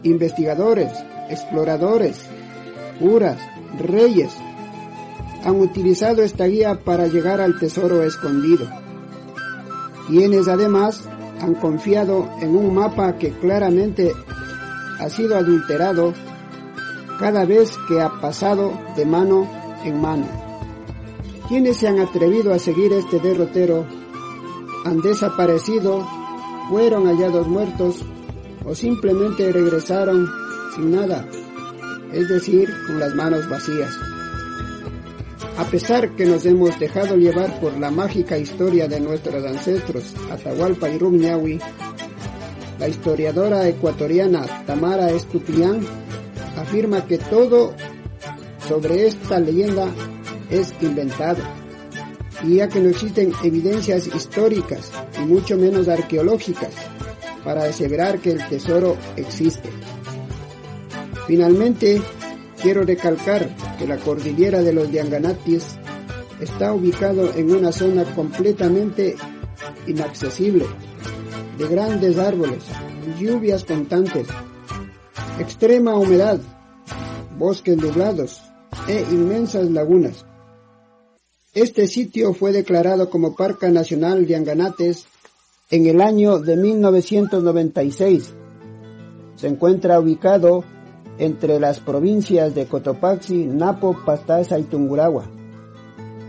investigadores, 0.02 0.92
exploradores, 1.28 2.20
curas, 2.98 3.38
reyes, 3.78 4.32
han 5.44 5.60
utilizado 5.60 6.22
esta 6.22 6.46
guía 6.46 6.80
para 6.84 7.06
llegar 7.06 7.40
al 7.40 7.58
tesoro 7.58 8.02
escondido, 8.02 8.68
quienes 10.08 10.48
además 10.48 11.08
han 11.40 11.54
confiado 11.54 12.28
en 12.40 12.56
un 12.56 12.74
mapa 12.74 13.16
que 13.16 13.30
claramente 13.30 14.12
ha 14.98 15.08
sido 15.08 15.36
adulterado 15.36 16.14
cada 17.18 17.44
vez 17.44 17.72
que 17.88 18.00
ha 18.00 18.20
pasado 18.20 18.72
de 18.96 19.06
mano 19.06 19.48
en 19.84 20.00
mano. 20.00 20.26
Quienes 21.48 21.78
se 21.78 21.88
han 21.88 22.00
atrevido 22.00 22.52
a 22.52 22.58
seguir 22.58 22.92
este 22.92 23.18
derrotero 23.20 23.86
han 24.84 25.00
desaparecido, 25.00 26.06
fueron 26.68 27.06
hallados 27.06 27.46
muertos 27.46 28.04
o 28.64 28.74
simplemente 28.74 29.52
regresaron 29.52 30.28
sin 30.74 30.90
nada, 30.92 31.26
es 32.12 32.28
decir, 32.28 32.68
con 32.86 32.98
las 32.98 33.14
manos 33.14 33.48
vacías. 33.48 33.96
A 35.56 35.64
pesar 35.64 36.10
que 36.16 36.26
nos 36.26 36.44
hemos 36.44 36.78
dejado 36.78 37.16
llevar 37.16 37.58
por 37.60 37.78
la 37.78 37.90
mágica 37.90 38.36
historia 38.36 38.88
de 38.88 39.00
nuestros 39.00 39.42
ancestros 39.44 40.14
Atahualpa 40.30 40.88
y 40.90 40.98
Rumiñahui, 40.98 41.58
la 42.78 42.88
historiadora 42.88 43.66
ecuatoriana 43.66 44.44
Tamara 44.66 45.10
Estupiñán 45.10 45.80
afirma 46.66 47.06
que 47.06 47.18
todo 47.18 47.74
sobre 48.68 49.06
esta 49.06 49.38
leyenda 49.38 49.86
es 50.50 50.74
inventado, 50.80 51.42
y 52.42 52.56
ya 52.56 52.68
que 52.68 52.80
no 52.80 52.88
existen 52.88 53.32
evidencias 53.44 54.08
históricas 54.08 54.90
y 55.22 55.26
mucho 55.26 55.56
menos 55.56 55.86
arqueológicas 55.86 56.70
para 57.44 57.64
aseverar 57.64 58.18
que 58.18 58.32
el 58.32 58.48
tesoro 58.48 58.96
existe. 59.14 59.70
Finalmente, 61.28 62.02
quiero 62.60 62.82
recalcar 62.82 63.48
que 63.78 63.86
la 63.86 63.98
cordillera 63.98 64.60
de 64.60 64.72
los 64.72 64.90
Yanganatis 64.90 65.78
está 66.40 66.72
ubicado 66.72 67.32
en 67.34 67.54
una 67.54 67.70
zona 67.70 68.02
completamente 68.04 69.14
inaccesible, 69.86 70.66
de 71.58 71.68
grandes 71.68 72.18
árboles, 72.18 72.64
lluvias 73.20 73.64
constantes, 73.64 74.26
extrema 75.38 75.96
humedad, 75.96 76.40
bosques 77.38 77.76
nublados 77.76 78.42
e 78.88 79.04
inmensas 79.12 79.70
lagunas. 79.70 80.24
Este 81.54 81.86
sitio 81.86 82.34
fue 82.34 82.52
declarado 82.52 83.08
como 83.08 83.34
Parque 83.34 83.68
Nacional 83.70 84.26
de 84.26 84.36
Anganates 84.36 85.06
en 85.70 85.86
el 85.86 86.00
año 86.00 86.38
de 86.38 86.56
1996. 86.56 88.34
Se 89.36 89.46
encuentra 89.48 90.00
ubicado 90.00 90.64
entre 91.18 91.58
las 91.58 91.80
provincias 91.80 92.54
de 92.54 92.66
Cotopaxi, 92.66 93.46
Napo, 93.46 93.96
Pastaza 94.04 94.58
y 94.58 94.64
Tunguragua. 94.64 95.30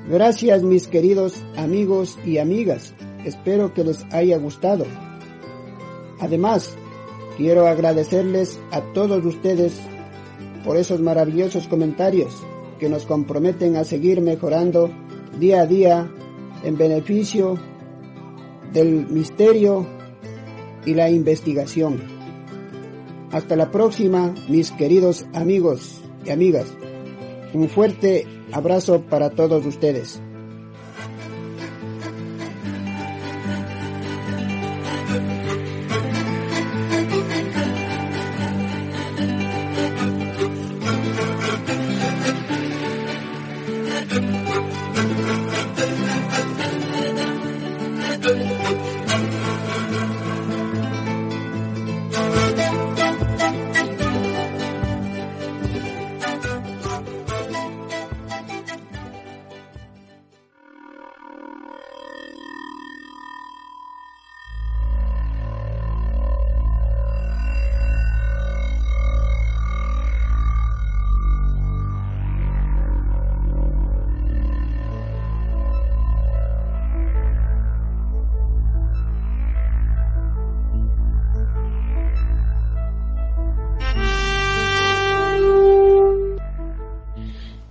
Gracias 0.09 0.63
mis 0.63 0.87
queridos 0.87 1.43
amigos 1.57 2.17
y 2.25 2.37
amigas, 2.37 2.93
espero 3.25 3.73
que 3.73 3.83
les 3.83 4.05
haya 4.11 4.37
gustado. 4.37 4.85
Además, 6.19 6.73
quiero 7.35 7.67
agradecerles 7.67 8.59
a 8.71 8.81
todos 8.93 9.25
ustedes 9.25 9.77
por 10.67 10.75
esos 10.75 10.99
maravillosos 10.99 11.65
comentarios 11.69 12.43
que 12.77 12.89
nos 12.89 13.05
comprometen 13.05 13.77
a 13.77 13.85
seguir 13.85 14.19
mejorando 14.19 14.91
día 15.39 15.61
a 15.61 15.65
día 15.65 16.11
en 16.61 16.77
beneficio 16.77 17.57
del 18.73 19.07
misterio 19.07 19.87
y 20.85 20.93
la 20.93 21.09
investigación. 21.09 22.01
Hasta 23.31 23.55
la 23.55 23.71
próxima, 23.71 24.35
mis 24.49 24.71
queridos 24.73 25.25
amigos 25.33 26.01
y 26.25 26.31
amigas. 26.31 26.67
Un 27.53 27.69
fuerte 27.69 28.27
abrazo 28.51 29.01
para 29.03 29.29
todos 29.29 29.65
ustedes. 29.65 30.21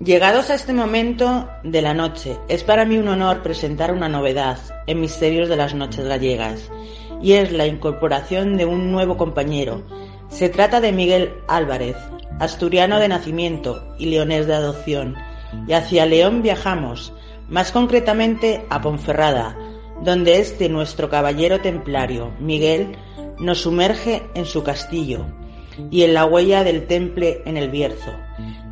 Llegados 0.07 0.51
a 0.51 0.55
este 0.55 0.73
momento 0.73 1.49
de 1.65 1.83
la 1.83 1.93
noche, 1.93 2.39
es 2.47 2.63
para 2.63 2.85
mí 2.85 2.97
un 2.97 3.09
honor 3.09 3.43
presentar 3.43 3.93
una 3.93 4.09
novedad 4.09 4.57
en 4.87 5.01
Misterios 5.01 5.49
de 5.49 5.57
las 5.57 5.75
Noches 5.75 6.07
Gallegas, 6.07 6.71
y 7.21 7.33
es 7.33 7.51
la 7.51 7.67
incorporación 7.67 8.57
de 8.57 8.67
un 8.67 8.93
nuevo 8.93 9.17
compañero. 9.17 9.83
Se 10.29 10.49
trata 10.49 10.81
de 10.81 10.93
Miguel 10.93 11.33
Álvarez, 11.49 11.97
asturiano 12.39 13.01
de 13.01 13.09
nacimiento 13.09 13.97
y 13.99 14.07
leonés 14.07 14.47
de 14.47 14.55
adopción, 14.55 15.17
y 15.67 15.73
hacia 15.73 16.07
León 16.07 16.41
viajamos, 16.41 17.13
más 17.49 17.73
concretamente 17.73 18.65
a 18.71 18.81
Ponferrada, 18.83 19.59
donde 20.05 20.39
este 20.39 20.69
nuestro 20.69 21.11
caballero 21.11 21.61
templario, 21.61 22.33
Miguel, 22.39 22.97
nos 23.41 23.63
sumerge 23.63 24.23
en 24.37 24.45
su 24.45 24.63
castillo 24.63 25.27
y 25.91 26.05
en 26.05 26.15
la 26.15 26.27
huella 26.27 26.63
del 26.63 26.87
temple 26.87 27.43
en 27.45 27.57
el 27.57 27.71
Bierzo 27.71 28.13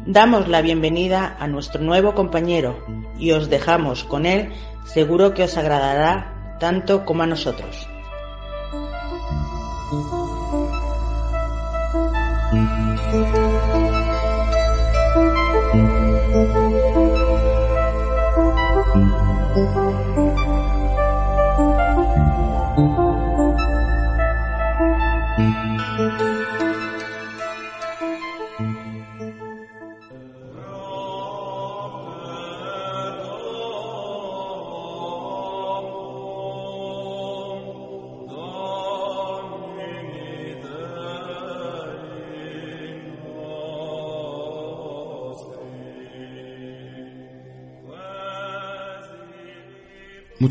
Damos 0.06 0.48
la 0.48 0.60
bienvenida 0.60 1.34
a 1.38 1.46
nuestro 1.46 1.80
nuevo 1.80 2.14
compañero 2.14 2.84
y 3.18 3.32
os 3.32 3.48
dejamos 3.48 4.04
con 4.04 4.26
él, 4.26 4.52
seguro 4.84 5.32
que 5.32 5.44
os 5.44 5.56
agradará 5.56 6.56
tanto 6.60 7.06
como 7.06 7.22
a 7.22 7.26
nosotros. 7.26 7.88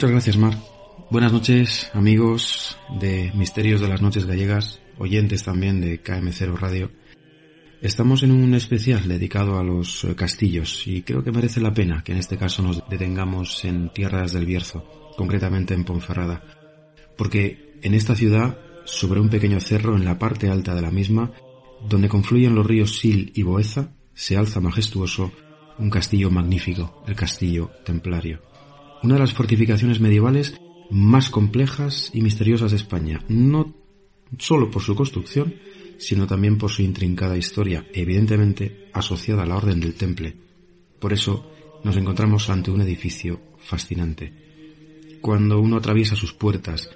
Muchas 0.04 0.12
gracias, 0.12 0.38
Mar. 0.38 0.58
Buenas 1.10 1.32
noches, 1.32 1.90
amigos 1.94 2.78
de 3.00 3.32
Misterios 3.36 3.80
de 3.80 3.88
las 3.88 4.02
Noches 4.02 4.26
Gallegas, 4.26 4.82
oyentes 4.98 5.44
también 5.44 5.80
de 5.80 6.04
KM0 6.04 6.58
Radio. 6.58 6.92
Estamos 7.82 8.22
en 8.24 8.32
un 8.32 8.54
especial 8.54 9.08
dedicado 9.08 9.58
a 9.58 9.64
los 9.64 10.04
eh, 10.04 10.14
castillos 10.14 10.86
y 10.88 11.04
creo 11.04 11.24
que 11.24 11.32
merece 11.32 11.62
la 11.62 11.74
pena 11.74 12.04
que 12.04 12.12
en 12.12 12.18
este 12.18 12.36
caso 12.36 12.62
nos 12.62 12.84
detengamos 12.90 13.64
en 13.64 13.94
tierras 13.94 14.34
del 14.34 14.46
Bierzo, 14.46 14.84
concretamente 15.16 15.74
en 15.74 15.86
Ponferrada, 15.86 16.44
porque 17.18 17.80
en 17.82 17.94
esta 17.94 18.14
ciudad, 18.14 18.58
sobre 18.84 19.22
un 19.22 19.30
pequeño 19.30 19.62
cerro 19.62 19.96
en 19.96 20.04
la 20.04 20.20
parte 20.20 20.50
alta 20.50 20.76
de 20.76 20.82
la 20.82 20.92
misma, 20.92 21.32
donde 21.88 22.10
confluyen 22.10 22.56
los 22.56 22.68
ríos 22.68 23.00
Sil 23.00 23.32
y 23.36 23.44
Boeza, 23.44 23.94
se 24.14 24.36
alza 24.36 24.60
majestuoso 24.60 25.32
un 25.78 25.90
castillo 25.90 26.30
magnífico, 26.30 27.02
el 27.08 27.16
castillo 27.16 27.72
templario. 27.86 28.53
Una 29.04 29.16
de 29.16 29.20
las 29.20 29.34
fortificaciones 29.34 30.00
medievales 30.00 30.58
más 30.90 31.30
complejas 31.30 32.10
y 32.14 32.22
misteriosas 32.22 32.72
de 32.72 32.78
España, 32.78 33.22
no 33.28 33.76
solo 34.40 34.72
por 34.72 34.82
su 34.82 34.96
construcción, 34.96 35.56
sino 35.98 36.26
también 36.26 36.58
por 36.58 36.72
su 36.72 36.84
intrincada 36.84 37.38
historia, 37.38 37.86
evidentemente 37.94 38.90
asociada 38.94 39.44
a 39.44 39.46
la 39.46 39.58
Orden 39.58 39.82
del 39.82 39.96
Temple. 39.96 40.38
Por 41.00 41.12
eso 41.12 41.52
nos 41.84 41.98
encontramos 41.98 42.50
ante 42.50 42.72
un 42.72 42.80
edificio 42.80 43.42
fascinante. 43.60 44.34
Cuando 45.20 45.60
uno 45.60 45.78
atraviesa 45.78 46.16
sus 46.16 46.32
puertas, 46.32 46.90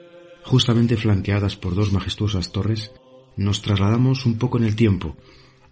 justamente 0.44 0.96
flanqueadas 0.96 1.58
por 1.58 1.76
dos 1.76 1.92
majestuosas 1.92 2.54
torres, 2.54 2.92
nos 3.36 3.62
trasladamos 3.62 4.26
un 4.26 4.38
poco 4.38 4.58
en 4.58 4.64
el 4.64 4.78
tiempo, 4.78 5.18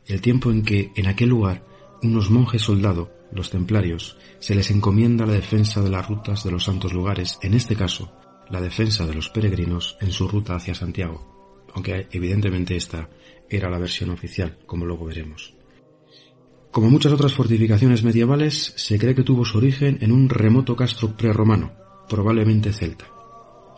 el 0.05 0.19
tiempo 0.19 0.51
en 0.51 0.63
que 0.63 0.91
en 0.95 1.07
aquel 1.07 1.29
lugar 1.29 1.65
unos 2.03 2.29
monjes 2.29 2.61
soldado, 2.61 3.11
los 3.31 3.49
templarios, 3.49 4.17
se 4.39 4.55
les 4.55 4.71
encomienda 4.71 5.25
la 5.25 5.33
defensa 5.33 5.81
de 5.81 5.89
las 5.89 6.07
rutas 6.07 6.43
de 6.43 6.51
los 6.51 6.63
santos 6.63 6.93
lugares, 6.93 7.37
en 7.41 7.53
este 7.53 7.75
caso, 7.75 8.11
la 8.49 8.61
defensa 8.61 9.05
de 9.05 9.13
los 9.13 9.29
peregrinos 9.29 9.97
en 10.01 10.11
su 10.11 10.27
ruta 10.27 10.55
hacia 10.55 10.75
Santiago, 10.75 11.67
aunque 11.73 12.07
evidentemente 12.11 12.75
esta 12.75 13.09
era 13.49 13.69
la 13.69 13.79
versión 13.79 14.09
oficial, 14.09 14.59
como 14.65 14.85
luego 14.85 15.05
veremos. 15.05 15.55
Como 16.71 16.89
muchas 16.89 17.13
otras 17.13 17.33
fortificaciones 17.33 18.03
medievales, 18.03 18.73
se 18.75 18.99
cree 18.99 19.15
que 19.15 19.23
tuvo 19.23 19.45
su 19.45 19.57
origen 19.57 19.97
en 20.01 20.11
un 20.11 20.27
remoto 20.29 20.75
castro 20.75 21.15
prerromano, 21.15 21.73
probablemente 22.09 22.73
celta. 22.73 23.07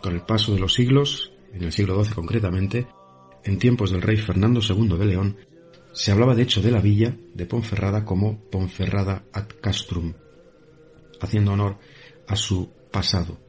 Con 0.02 0.14
el 0.14 0.22
paso 0.22 0.54
de 0.54 0.60
los 0.60 0.74
siglos, 0.74 1.32
en 1.54 1.64
el 1.64 1.72
siglo 1.72 2.04
XII 2.04 2.16
concretamente, 2.16 2.88
en 3.44 3.60
tiempos 3.60 3.92
del 3.92 4.02
rey 4.02 4.18
Fernando 4.18 4.62
II 4.68 4.98
de 4.98 5.06
León, 5.06 5.38
se 5.98 6.12
hablaba 6.12 6.36
de 6.36 6.44
hecho 6.44 6.62
de 6.62 6.70
la 6.70 6.80
villa 6.80 7.18
de 7.34 7.48
Ponferrada 7.48 8.06
como 8.06 8.38
Ponferrada 8.52 9.24
ad 9.34 9.48
Castrum, 9.60 10.14
haciendo 11.20 11.54
honor 11.54 11.80
a 12.28 12.36
su 12.36 12.70
pasado 12.92 13.40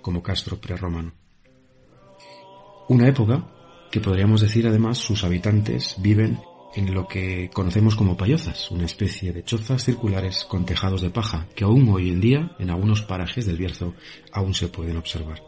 como 0.00 0.22
castro 0.22 0.58
prerromano. 0.58 1.12
Una 2.88 3.06
época 3.06 3.50
que 3.90 4.00
podríamos 4.00 4.40
decir 4.40 4.66
además 4.66 4.96
sus 4.96 5.24
habitantes 5.24 5.96
viven 5.98 6.38
en 6.74 6.94
lo 6.94 7.06
que 7.06 7.50
conocemos 7.52 7.96
como 7.96 8.16
payozas, 8.16 8.70
una 8.70 8.86
especie 8.86 9.34
de 9.34 9.44
chozas 9.44 9.84
circulares 9.84 10.46
con 10.46 10.64
tejados 10.64 11.02
de 11.02 11.10
paja 11.10 11.48
que 11.54 11.64
aún 11.64 11.86
hoy 11.90 12.08
en 12.08 12.20
día 12.20 12.56
en 12.58 12.70
algunos 12.70 13.02
parajes 13.02 13.44
del 13.44 13.58
Bierzo 13.58 13.92
aún 14.32 14.54
se 14.54 14.68
pueden 14.68 14.96
observar. 14.96 15.42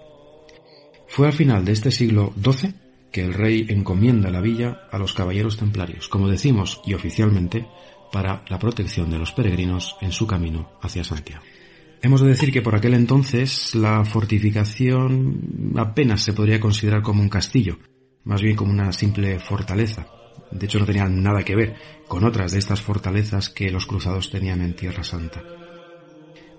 Fue 1.09 1.27
al 1.27 1.33
final 1.33 1.65
de 1.65 1.73
este 1.73 1.91
siglo 1.91 2.35
XII 2.43 2.86
que 3.17 3.25
el 3.25 3.33
rey 3.33 3.65
encomienda 3.71 4.31
la 4.31 4.43
villa 4.43 4.83
a 4.93 4.99
los 4.99 5.15
caballeros 5.15 5.57
templarios, 5.57 6.07
como 6.07 6.29
decimos 6.29 6.83
y 6.85 6.93
oficialmente, 6.93 7.67
para 8.13 8.43
la 8.51 8.59
protección 8.59 9.11
de 9.11 9.19
los 9.19 9.33
peregrinos 9.33 9.97
en 10.03 10.13
su 10.13 10.27
camino 10.27 10.73
hacia 10.83 11.03
Santiago. 11.03 11.43
Hemos 12.03 12.21
de 12.21 12.29
decir 12.29 12.53
que 12.53 12.61
por 12.61 12.75
aquel 12.75 12.93
entonces 12.93 13.75
la 13.75 14.05
fortificación 14.05 15.73
apenas 15.79 16.25
se 16.25 16.35
podría 16.35 16.61
considerar 16.61 17.01
como 17.01 17.23
un 17.23 17.31
castillo, 17.31 17.79
más 18.25 18.43
bien 18.43 18.55
como 18.55 18.71
una 18.71 18.93
simple 18.93 19.39
fortaleza. 19.39 20.09
De 20.51 20.67
hecho 20.67 20.79
no 20.79 20.85
tenía 20.85 21.07
nada 21.09 21.43
que 21.43 21.57
ver 21.57 21.75
con 22.09 22.23
otras 22.23 22.53
de 22.53 22.59
estas 22.59 22.83
fortalezas 22.83 23.49
que 23.49 23.71
los 23.71 23.87
cruzados 23.87 24.29
tenían 24.29 24.61
en 24.61 24.77
Tierra 24.77 25.05
Santa. 25.05 25.43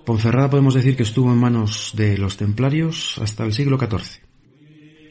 Ponferrada 0.07 0.49
podemos 0.49 0.73
decir 0.73 0.97
que 0.97 1.03
estuvo 1.03 1.31
en 1.31 1.37
manos 1.37 1.91
de 1.93 2.17
los 2.17 2.35
templarios 2.35 3.19
hasta 3.21 3.45
el 3.45 3.53
siglo 3.53 3.77
XIV. 3.77 4.26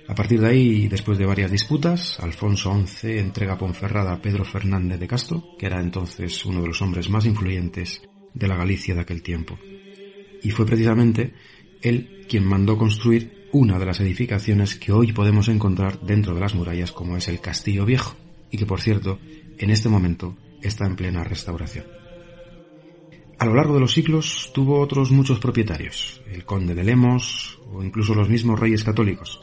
A 0.09 0.15
partir 0.15 0.41
de 0.41 0.47
ahí, 0.47 0.89
después 0.89 1.19
de 1.19 1.27
varias 1.27 1.51
disputas, 1.51 2.21
Alfonso 2.21 2.73
XI 2.87 3.19
entrega 3.19 3.59
Ponferrada 3.59 4.13
a 4.13 4.23
Pedro 4.23 4.45
Fernández 4.45 5.01
de 5.01 5.09
Castro, 5.09 5.57
que 5.59 5.67
era 5.67 5.81
entonces 5.81 6.47
uno 6.47 6.63
de 6.63 6.69
los 6.69 6.81
hombres 6.81 7.11
más 7.11 7.27
influyentes 7.27 8.03
de 8.33 8.47
la 8.47 8.57
Galicia 8.57 8.95
de 8.95 9.01
aquel 9.01 9.23
tiempo. 9.23 9.59
Y 10.43 10.51
fue 10.51 10.65
precisamente 10.65 11.35
él 11.83 12.25
quien 12.29 12.45
mandó 12.45 12.79
construir 12.79 13.49
una 13.53 13.81
de 13.81 13.87
las 13.87 14.01
edificaciones 14.01 14.77
que 14.77 14.93
hoy 14.93 15.13
podemos 15.13 15.49
encontrar 15.49 16.01
dentro 16.01 16.35
de 16.35 16.41
las 16.41 16.55
murallas 16.55 16.93
como 16.93 17.17
es 17.17 17.27
el 17.27 17.41
Castillo 17.41 17.85
Viejo, 17.85 18.15
y 18.51 18.59
que 18.59 18.67
por 18.67 18.81
cierto, 18.81 19.19
en 19.59 19.71
este 19.71 19.89
momento 19.89 20.37
está 20.63 20.87
en 20.87 20.95
plena 20.95 21.25
restauración. 21.25 21.85
A 23.39 23.45
lo 23.45 23.55
largo 23.55 23.75
de 23.75 23.81
los 23.81 23.93
siglos 23.93 24.51
tuvo 24.55 24.81
otros 24.81 25.11
muchos 25.11 25.41
propietarios, 25.41 26.23
el 26.31 26.45
conde 26.45 26.75
de 26.75 26.85
Lemos 26.85 27.59
o 27.73 27.83
incluso 27.83 28.15
los 28.15 28.29
mismos 28.29 28.59
reyes 28.59 28.85
católicos, 28.85 29.41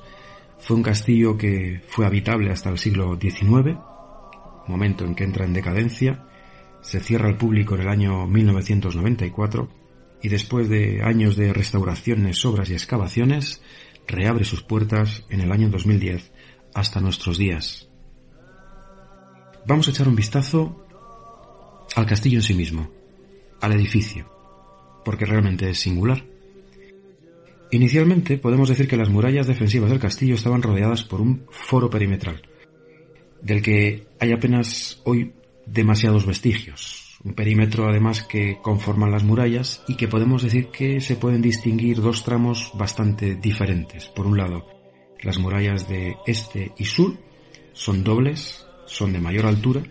fue 0.63 0.77
un 0.77 0.83
castillo 0.83 1.37
que 1.37 1.81
fue 1.87 2.05
habitable 2.05 2.51
hasta 2.51 2.69
el 2.69 2.77
siglo 2.77 3.19
XIX, 3.19 3.77
momento 4.67 5.03
en 5.05 5.13
que 5.13 5.25
entra 5.25 5.45
en 5.45 5.53
decadencia, 5.53 6.25
se 6.81 7.01
cierra 7.01 7.27
al 7.27 7.37
público 7.37 7.75
en 7.75 7.81
el 7.81 7.89
año 7.89 8.25
1994 8.27 9.69
y 10.21 10.29
después 10.29 10.69
de 10.69 11.01
años 11.03 11.35
de 11.35 11.51
restauraciones, 11.51 12.43
obras 12.45 12.69
y 12.69 12.73
excavaciones, 12.73 13.61
reabre 14.07 14.45
sus 14.45 14.63
puertas 14.63 15.25
en 15.29 15.41
el 15.41 15.51
año 15.51 15.69
2010 15.69 16.31
hasta 16.73 17.01
nuestros 17.01 17.37
días. 17.37 17.89
Vamos 19.65 19.87
a 19.87 19.91
echar 19.91 20.07
un 20.07 20.15
vistazo 20.15 20.85
al 21.95 22.05
castillo 22.05 22.37
en 22.37 22.43
sí 22.43 22.53
mismo, 22.53 22.89
al 23.61 23.73
edificio, 23.73 24.29
porque 25.03 25.25
realmente 25.25 25.69
es 25.69 25.79
singular. 25.79 26.32
Inicialmente 27.73 28.37
podemos 28.37 28.69
decir 28.69 28.87
que 28.87 28.97
las 28.97 29.09
murallas 29.09 29.47
defensivas 29.47 29.89
del 29.89 29.99
castillo 29.99 30.35
estaban 30.35 30.61
rodeadas 30.61 31.03
por 31.03 31.21
un 31.21 31.47
foro 31.49 31.89
perimetral, 31.89 32.43
del 33.41 33.63
que 33.63 34.05
hay 34.19 34.31
apenas 34.31 35.01
hoy 35.05 35.33
demasiados 35.65 36.27
vestigios. 36.27 37.17
Un 37.23 37.33
perímetro 37.33 37.89
además 37.89 38.21
que 38.21 38.59
conforman 38.61 39.09
las 39.09 39.23
murallas 39.23 39.83
y 39.87 39.95
que 39.95 40.07
podemos 40.07 40.43
decir 40.43 40.67
que 40.67 41.01
se 41.01 41.15
pueden 41.15 41.41
distinguir 41.41 41.99
dos 41.99 42.23
tramos 42.23 42.69
bastante 42.75 43.33
diferentes. 43.33 44.05
Por 44.05 44.27
un 44.27 44.37
lado, 44.37 44.67
las 45.23 45.39
murallas 45.39 45.89
de 45.89 46.17
este 46.27 46.73
y 46.77 46.85
sur 46.85 47.17
son 47.71 48.03
dobles, 48.03 48.67
son 48.85 49.13
de 49.13 49.19
mayor 49.19 49.47
altura, 49.47 49.81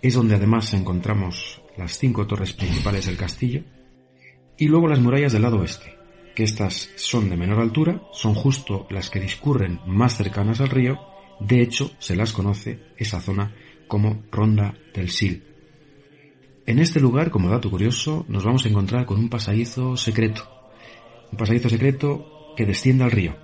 es 0.00 0.14
donde 0.14 0.36
además 0.36 0.72
encontramos 0.72 1.60
las 1.76 1.98
cinco 1.98 2.28
torres 2.28 2.52
principales 2.52 3.06
del 3.06 3.16
castillo, 3.16 3.64
y 4.56 4.68
luego 4.68 4.86
las 4.86 5.00
murallas 5.00 5.32
del 5.32 5.42
lado 5.42 5.58
oeste, 5.58 5.93
que 6.34 6.42
estas 6.42 6.90
son 6.96 7.30
de 7.30 7.36
menor 7.36 7.60
altura, 7.60 8.02
son 8.12 8.34
justo 8.34 8.86
las 8.90 9.10
que 9.10 9.20
discurren 9.20 9.80
más 9.86 10.16
cercanas 10.16 10.60
al 10.60 10.70
río, 10.70 10.98
de 11.40 11.60
hecho 11.62 11.92
se 11.98 12.16
las 12.16 12.32
conoce 12.32 12.80
esa 12.96 13.20
zona 13.20 13.54
como 13.86 14.22
Ronda 14.30 14.74
del 14.92 15.10
Sil. 15.14 15.44
En 16.66 16.78
este 16.78 16.98
lugar, 17.00 17.30
como 17.30 17.50
dato 17.50 17.70
curioso, 17.70 18.24
nos 18.28 18.44
vamos 18.44 18.64
a 18.64 18.68
encontrar 18.68 19.06
con 19.06 19.18
un 19.18 19.28
pasadizo 19.28 19.96
secreto, 19.96 20.48
un 21.30 21.38
pasadizo 21.38 21.68
secreto 21.68 22.54
que 22.56 22.66
desciende 22.66 23.04
al 23.04 23.10
río, 23.10 23.36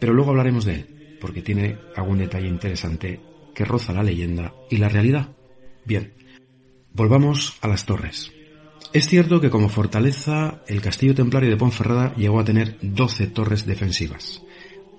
pero 0.00 0.14
luego 0.14 0.30
hablaremos 0.30 0.64
de 0.64 0.74
él, 0.74 1.16
porque 1.20 1.42
tiene 1.42 1.78
algún 1.94 2.18
detalle 2.18 2.48
interesante 2.48 3.20
que 3.54 3.64
roza 3.64 3.92
la 3.92 4.02
leyenda 4.02 4.54
y 4.70 4.78
la 4.78 4.88
realidad. 4.88 5.28
Bien, 5.84 6.14
volvamos 6.92 7.58
a 7.60 7.68
las 7.68 7.84
torres. 7.84 8.32
Es 8.90 9.06
cierto 9.06 9.38
que 9.38 9.50
como 9.50 9.68
fortaleza 9.68 10.62
el 10.66 10.80
castillo 10.80 11.14
templario 11.14 11.50
de 11.50 11.58
Ponferrada 11.58 12.14
llegó 12.14 12.40
a 12.40 12.44
tener 12.44 12.78
12 12.80 13.26
torres 13.26 13.66
defensivas. 13.66 14.42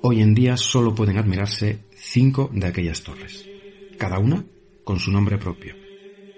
Hoy 0.01 0.21
en 0.21 0.35
día 0.35 0.57
solo 0.57 0.93
pueden 0.93 1.17
admirarse 1.17 1.79
5 1.95 2.51
de 2.53 2.67
aquellas 2.67 3.01
torres, 3.01 3.49
cada 3.97 4.19
una 4.19 4.45
con 4.83 4.99
su 4.99 5.11
nombre 5.11 5.39
propio. 5.39 5.73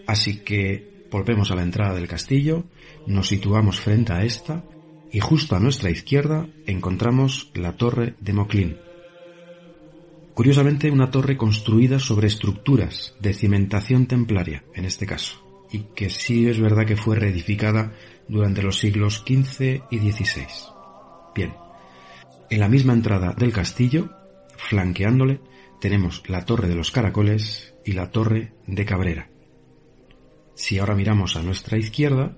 Así 0.08 0.38
que 0.46 1.08
volvemos 1.12 1.52
a 1.52 1.56
la 1.56 1.64
entrada 1.64 1.94
del 1.94 2.08
castillo, 2.08 2.64
nos 3.06 3.28
situamos 3.28 3.82
frente 3.82 4.14
a 4.14 4.24
esta 4.24 4.64
y 5.12 5.20
justo 5.20 5.58
a 5.58 5.60
nuestra 5.60 5.90
izquierda 5.90 6.48
encontramos 6.66 7.52
la 7.54 7.76
torre 7.76 8.16
de 8.22 8.32
Moclín. 8.32 8.78
Curiosamente 10.34 10.90
una 10.90 11.12
torre 11.12 11.36
construida 11.36 12.00
sobre 12.00 12.28
estructuras 12.28 13.14
de 13.20 13.34
cimentación 13.34 14.06
templaria, 14.08 14.64
en 14.74 14.86
este 14.86 15.06
caso 15.06 15.51
y 15.72 15.80
que 15.96 16.10
sí 16.10 16.48
es 16.48 16.60
verdad 16.60 16.86
que 16.86 16.98
fue 16.98 17.16
reedificada 17.16 17.94
durante 18.28 18.62
los 18.62 18.80
siglos 18.80 19.24
XV 19.26 19.84
y 19.90 20.12
XVI. 20.12 20.48
Bien, 21.34 21.54
en 22.50 22.60
la 22.60 22.68
misma 22.68 22.94
entrada 22.94 23.34
del 23.38 23.54
castillo, 23.54 24.10
flanqueándole, 24.58 25.42
tenemos 25.80 26.24
la 26.28 26.46
Torre 26.46 26.68
de 26.68 26.76
los 26.76 26.92
Caracoles 26.92 27.74
y 27.86 27.94
la 27.94 28.12
Torre 28.12 28.54
de 28.68 28.86
Cabrera. 28.86 29.30
Si 30.56 30.78
ahora 30.78 30.96
miramos 30.96 31.36
a 31.36 31.44
nuestra 31.44 31.78
izquierda, 31.78 32.38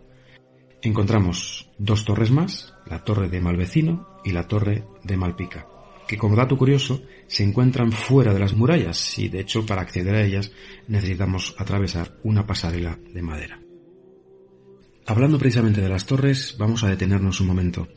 encontramos 0.82 1.72
dos 1.78 2.06
torres 2.06 2.32
más, 2.32 2.76
la 2.86 3.04
Torre 3.04 3.30
de 3.30 3.42
Malvecino 3.42 4.20
y 4.24 4.32
la 4.32 4.48
torre 4.48 4.86
de 5.04 5.18
Malpica, 5.18 5.68
que 6.14 6.20
como 6.20 6.36
dato 6.36 6.56
curioso 6.56 7.02
se 7.26 7.44
encuentran 7.44 7.92
fuera 7.92 8.36
de 8.36 8.40
las 8.40 8.54
murallas 8.54 9.18
y 9.18 9.30
de 9.30 9.40
hecho 9.40 9.66
para 9.66 9.82
acceder 9.82 10.14
a 10.14 10.22
ellas 10.22 10.52
necesitamos 10.88 11.56
atravesar 11.58 12.20
una 12.24 12.46
pasarela 12.46 13.00
de 13.12 13.22
madera. 13.24 13.60
Hablando 15.08 15.40
precisamente 15.40 15.82
de 15.82 15.90
las 15.90 16.06
torres, 16.06 16.56
vamos 16.60 16.84
a 16.84 16.90
detenernos 16.90 17.42
un 17.42 17.48
momento. 17.48 17.88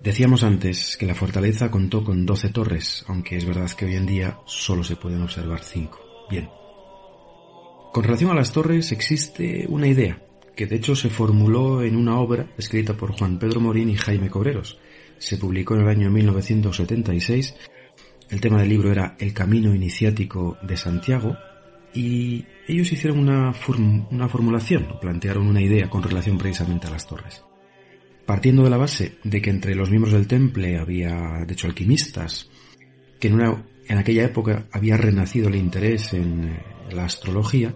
Decíamos 0.00 0.44
antes 0.44 0.96
que 0.96 1.06
la 1.06 1.16
fortaleza 1.16 1.72
contó 1.72 2.04
con 2.04 2.24
12 2.24 2.50
torres, 2.50 3.04
aunque 3.08 3.36
es 3.36 3.44
verdad 3.44 3.68
que 3.72 3.86
hoy 3.86 3.96
en 3.96 4.06
día 4.06 4.38
solo 4.46 4.84
se 4.84 4.94
pueden 4.94 5.22
observar 5.22 5.64
5. 5.64 5.98
Bien. 6.30 6.48
Con 7.92 8.04
relación 8.04 8.30
a 8.30 8.34
las 8.34 8.52
torres 8.52 8.92
existe 8.92 9.66
una 9.68 9.88
idea, 9.88 10.22
que 10.54 10.66
de 10.66 10.76
hecho 10.76 10.94
se 10.94 11.10
formuló 11.10 11.82
en 11.82 11.96
una 11.96 12.20
obra 12.20 12.46
escrita 12.56 12.94
por 12.94 13.10
Juan 13.10 13.40
Pedro 13.40 13.60
Morín 13.60 13.88
y 13.88 13.96
Jaime 13.96 14.30
Cobreros. 14.30 14.78
Se 15.18 15.36
publicó 15.36 15.74
en 15.74 15.82
el 15.82 15.88
año 15.88 16.10
1976. 16.10 17.54
El 18.30 18.40
tema 18.40 18.60
del 18.60 18.68
libro 18.68 18.90
era 18.90 19.16
El 19.18 19.32
Camino 19.32 19.74
Iniciático 19.74 20.56
de 20.62 20.76
Santiago 20.76 21.36
y 21.92 22.44
ellos 22.66 22.90
hicieron 22.92 23.20
una, 23.20 23.52
una 24.10 24.28
formulación, 24.28 24.98
plantearon 25.00 25.46
una 25.46 25.62
idea 25.62 25.88
con 25.88 26.02
relación 26.02 26.38
precisamente 26.38 26.86
a 26.86 26.90
las 26.90 27.06
torres. 27.06 27.44
Partiendo 28.26 28.64
de 28.64 28.70
la 28.70 28.78
base 28.78 29.18
de 29.22 29.42
que 29.42 29.50
entre 29.50 29.74
los 29.74 29.90
miembros 29.90 30.14
del 30.14 30.26
temple 30.26 30.78
había, 30.78 31.44
de 31.46 31.52
hecho, 31.52 31.66
alquimistas, 31.66 32.50
que 33.20 33.28
en, 33.28 33.34
una, 33.34 33.64
en 33.86 33.98
aquella 33.98 34.24
época 34.24 34.66
había 34.72 34.96
renacido 34.96 35.48
el 35.48 35.56
interés 35.56 36.14
en 36.14 36.44
eh, 36.44 36.62
la 36.90 37.04
astrología, 37.04 37.74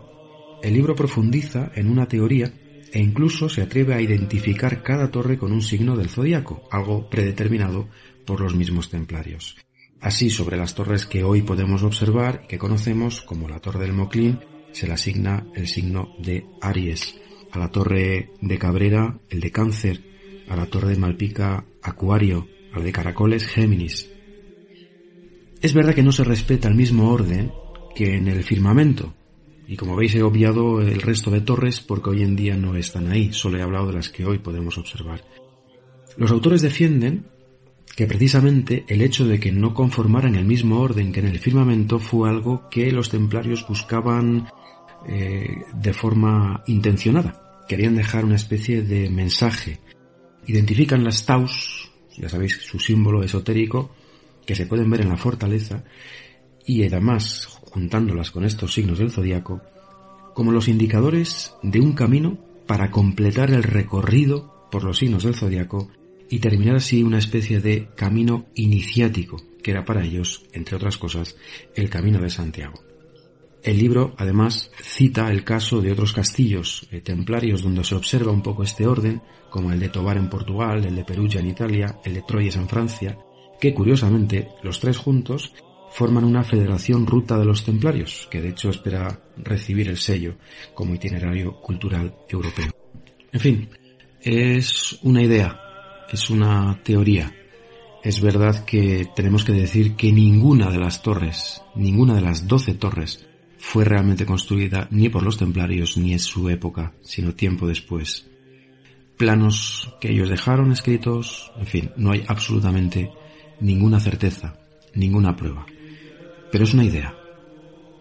el 0.62 0.72
libro 0.72 0.94
profundiza 0.94 1.70
en 1.74 1.88
una 1.88 2.08
teoría 2.08 2.52
e 2.92 3.00
incluso 3.00 3.48
se 3.48 3.62
atreve 3.62 3.94
a 3.94 4.00
identificar 4.00 4.82
cada 4.82 5.10
torre 5.10 5.38
con 5.38 5.52
un 5.52 5.62
signo 5.62 5.96
del 5.96 6.08
zodiaco, 6.08 6.68
algo 6.70 7.08
predeterminado 7.08 7.88
por 8.24 8.40
los 8.40 8.54
mismos 8.54 8.90
templarios. 8.90 9.56
Así, 10.00 10.30
sobre 10.30 10.56
las 10.56 10.74
torres 10.74 11.06
que 11.06 11.24
hoy 11.24 11.42
podemos 11.42 11.82
observar 11.82 12.42
y 12.44 12.46
que 12.46 12.58
conocemos 12.58 13.20
como 13.22 13.48
la 13.48 13.58
Torre 13.58 13.80
del 13.80 13.92
Moclín, 13.92 14.38
se 14.72 14.86
le 14.86 14.92
asigna 14.92 15.46
el 15.54 15.66
signo 15.66 16.14
de 16.18 16.46
Aries, 16.60 17.16
a 17.50 17.58
la 17.58 17.70
Torre 17.70 18.30
de 18.40 18.58
Cabrera 18.58 19.18
el 19.28 19.40
de 19.40 19.50
Cáncer, 19.50 20.00
a 20.48 20.54
la 20.54 20.66
Torre 20.66 20.90
de 20.90 20.98
Malpica 20.98 21.64
Acuario, 21.82 22.46
a 22.72 22.78
la 22.78 22.84
de 22.84 22.92
Caracoles 22.92 23.46
Géminis. 23.46 24.08
Es 25.60 25.74
verdad 25.74 25.94
que 25.94 26.04
no 26.04 26.12
se 26.12 26.22
respeta 26.22 26.68
el 26.68 26.76
mismo 26.76 27.10
orden 27.10 27.50
que 27.96 28.14
en 28.14 28.28
el 28.28 28.44
firmamento, 28.44 29.14
y 29.68 29.76
como 29.76 29.94
veis 29.94 30.14
he 30.14 30.22
obviado 30.22 30.80
el 30.80 31.02
resto 31.02 31.30
de 31.30 31.42
torres 31.42 31.80
porque 31.80 32.08
hoy 32.08 32.22
en 32.22 32.34
día 32.34 32.56
no 32.56 32.74
están 32.74 33.08
ahí, 33.08 33.34
solo 33.34 33.58
he 33.58 33.62
hablado 33.62 33.88
de 33.88 33.92
las 33.92 34.08
que 34.08 34.24
hoy 34.24 34.38
podemos 34.38 34.78
observar. 34.78 35.22
Los 36.16 36.30
autores 36.30 36.62
defienden 36.62 37.26
que 37.94 38.06
precisamente 38.06 38.86
el 38.88 39.02
hecho 39.02 39.26
de 39.26 39.38
que 39.38 39.52
no 39.52 39.74
conformaran 39.74 40.36
el 40.36 40.46
mismo 40.46 40.80
orden 40.80 41.12
que 41.12 41.20
en 41.20 41.28
el 41.28 41.38
firmamento 41.38 41.98
fue 41.98 42.30
algo 42.30 42.70
que 42.70 42.90
los 42.92 43.10
templarios 43.10 43.66
buscaban 43.68 44.48
eh, 45.06 45.64
de 45.74 45.92
forma 45.92 46.64
intencionada. 46.66 47.64
Querían 47.68 47.94
dejar 47.94 48.24
una 48.24 48.36
especie 48.36 48.80
de 48.80 49.10
mensaje. 49.10 49.80
Identifican 50.46 51.04
las 51.04 51.26
taus, 51.26 51.90
ya 52.16 52.30
sabéis 52.30 52.56
su 52.62 52.78
símbolo 52.80 53.22
esotérico, 53.22 53.90
que 54.46 54.54
se 54.54 54.64
pueden 54.64 54.88
ver 54.88 55.02
en 55.02 55.10
la 55.10 55.18
fortaleza, 55.18 55.84
y 56.64 56.84
además 56.84 57.57
juntándolas 57.78 58.32
con 58.32 58.44
estos 58.44 58.74
signos 58.74 58.98
del 58.98 59.12
zodiaco, 59.12 59.62
como 60.34 60.50
los 60.50 60.66
indicadores 60.66 61.54
de 61.62 61.78
un 61.78 61.92
camino 61.92 62.36
para 62.66 62.90
completar 62.90 63.50
el 63.52 63.62
recorrido 63.62 64.66
por 64.68 64.82
los 64.82 64.98
signos 64.98 65.22
del 65.22 65.36
zodiaco 65.36 65.88
y 66.28 66.40
terminar 66.40 66.76
así 66.76 67.04
una 67.04 67.18
especie 67.18 67.60
de 67.60 67.88
camino 67.94 68.46
iniciático, 68.56 69.40
que 69.62 69.70
era 69.70 69.84
para 69.84 70.04
ellos, 70.04 70.44
entre 70.52 70.74
otras 70.74 70.98
cosas, 70.98 71.36
el 71.76 71.88
camino 71.88 72.20
de 72.20 72.30
Santiago. 72.30 72.82
El 73.62 73.78
libro, 73.78 74.14
además, 74.18 74.72
cita 74.82 75.30
el 75.30 75.44
caso 75.44 75.80
de 75.80 75.92
otros 75.92 76.12
castillos 76.12 76.88
eh, 76.90 77.00
templarios 77.00 77.62
donde 77.62 77.84
se 77.84 77.94
observa 77.94 78.32
un 78.32 78.42
poco 78.42 78.64
este 78.64 78.88
orden, 78.88 79.22
como 79.50 79.70
el 79.70 79.78
de 79.78 79.88
Tobar 79.88 80.16
en 80.16 80.28
Portugal, 80.28 80.84
el 80.84 80.96
de 80.96 81.04
Perugia 81.04 81.40
en 81.40 81.46
Italia, 81.46 82.00
el 82.04 82.14
de 82.14 82.22
Troyes 82.22 82.56
en 82.56 82.68
Francia, 82.68 83.16
que 83.60 83.72
curiosamente, 83.72 84.48
los 84.64 84.80
tres 84.80 84.96
juntos, 84.96 85.54
forman 85.90 86.24
una 86.24 86.44
federación 86.44 87.06
ruta 87.06 87.38
de 87.38 87.44
los 87.44 87.64
templarios, 87.64 88.28
que 88.30 88.40
de 88.40 88.50
hecho 88.50 88.70
espera 88.70 89.20
recibir 89.36 89.88
el 89.88 89.96
sello 89.96 90.36
como 90.74 90.94
itinerario 90.94 91.60
cultural 91.60 92.14
europeo. 92.28 92.70
En 93.32 93.40
fin, 93.40 93.68
es 94.20 94.98
una 95.02 95.22
idea, 95.22 95.60
es 96.10 96.30
una 96.30 96.80
teoría. 96.82 97.34
Es 98.02 98.20
verdad 98.20 98.64
que 98.64 99.06
tenemos 99.14 99.44
que 99.44 99.52
decir 99.52 99.96
que 99.96 100.12
ninguna 100.12 100.70
de 100.70 100.78
las 100.78 101.02
torres, 101.02 101.62
ninguna 101.74 102.14
de 102.14 102.20
las 102.22 102.46
doce 102.46 102.74
torres, 102.74 103.26
fue 103.58 103.84
realmente 103.84 104.24
construida 104.24 104.88
ni 104.90 105.08
por 105.08 105.22
los 105.22 105.36
templarios 105.36 105.96
ni 105.96 106.12
en 106.12 106.20
su 106.20 106.48
época, 106.48 106.94
sino 107.02 107.34
tiempo 107.34 107.66
después. 107.66 108.26
Planos 109.16 109.94
que 110.00 110.12
ellos 110.12 110.28
dejaron 110.28 110.70
escritos, 110.70 111.52
en 111.58 111.66
fin, 111.66 111.90
no 111.96 112.12
hay 112.12 112.24
absolutamente 112.28 113.10
ninguna 113.60 113.98
certeza, 113.98 114.54
ninguna 114.94 115.34
prueba. 115.34 115.66
Pero 116.50 116.64
es 116.64 116.74
una 116.74 116.84
idea 116.84 117.14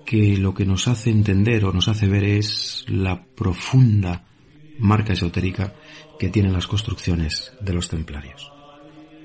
que 0.06 0.38
lo 0.38 0.54
que 0.54 0.66
nos 0.66 0.88
hace 0.88 1.10
entender 1.10 1.66
o 1.66 1.74
nos 1.74 1.90
hace 1.90 2.08
ver 2.08 2.24
es 2.24 2.86
la 2.88 3.26
profunda 3.26 4.26
marca 4.80 5.14
esotérica 5.14 5.74
que 6.18 6.30
tienen 6.30 6.54
las 6.54 6.68
construcciones 6.68 7.52
de 7.60 7.74
los 7.74 7.90
templarios. 7.90 8.52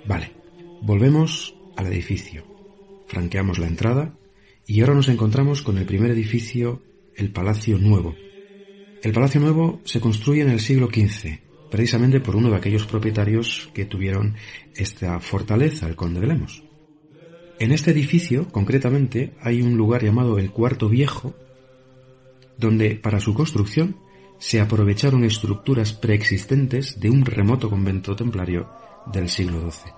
Vale, 0.07 0.33
volvemos 0.81 1.55
al 1.77 1.87
edificio. 1.87 2.45
Franqueamos 3.07 3.59
la 3.59 3.69
entrada 3.69 4.15
y 4.67 4.81
ahora 4.81 4.95
nos 4.95 5.09
encontramos 5.09 5.63
con 5.63 5.79
el 5.79 5.87
primer 5.87 6.11
edificio, 6.11 6.83
el 7.15 7.31
Palacio 7.31 7.79
Nuevo. 7.79 8.17
El 9.03 9.13
Palacio 9.13 9.41
Nuevo 9.41 9.81
se 9.85 10.01
construye 10.01 10.43
en 10.43 10.51
el 10.51 10.61
siglo 10.61 10.89
XV, 10.93 11.39
precisamente 11.71 12.21
por 12.21 12.35
uno 12.37 12.51
de 12.51 12.57
aquellos 12.57 12.87
propietarios 12.87 13.71
que 13.73 13.85
tuvieron 13.85 14.35
esta 14.75 15.21
fortaleza, 15.21 15.87
el 15.87 15.97
Conde 15.97 16.21
de 16.21 16.27
Lemos. 16.27 16.65
En 17.63 17.71
este 17.71 17.93
edificio, 17.93 18.49
concretamente, 18.49 19.35
hay 19.41 19.63
un 19.63 19.77
lugar 19.77 20.03
llamado 20.03 20.37
el 20.41 20.51
Cuarto 20.51 20.89
Viejo, 20.89 21.33
donde 22.59 22.97
para 22.97 23.21
su 23.21 23.35
construcción 23.35 23.99
se 24.41 24.61
aprovecharon 24.61 25.23
estructuras 25.23 25.93
preexistentes 25.93 26.99
de 26.99 27.09
un 27.09 27.25
remoto 27.25 27.71
convento 27.71 28.17
templario 28.17 28.69
del 29.13 29.29
siglo 29.29 29.71
XII. 29.71 29.93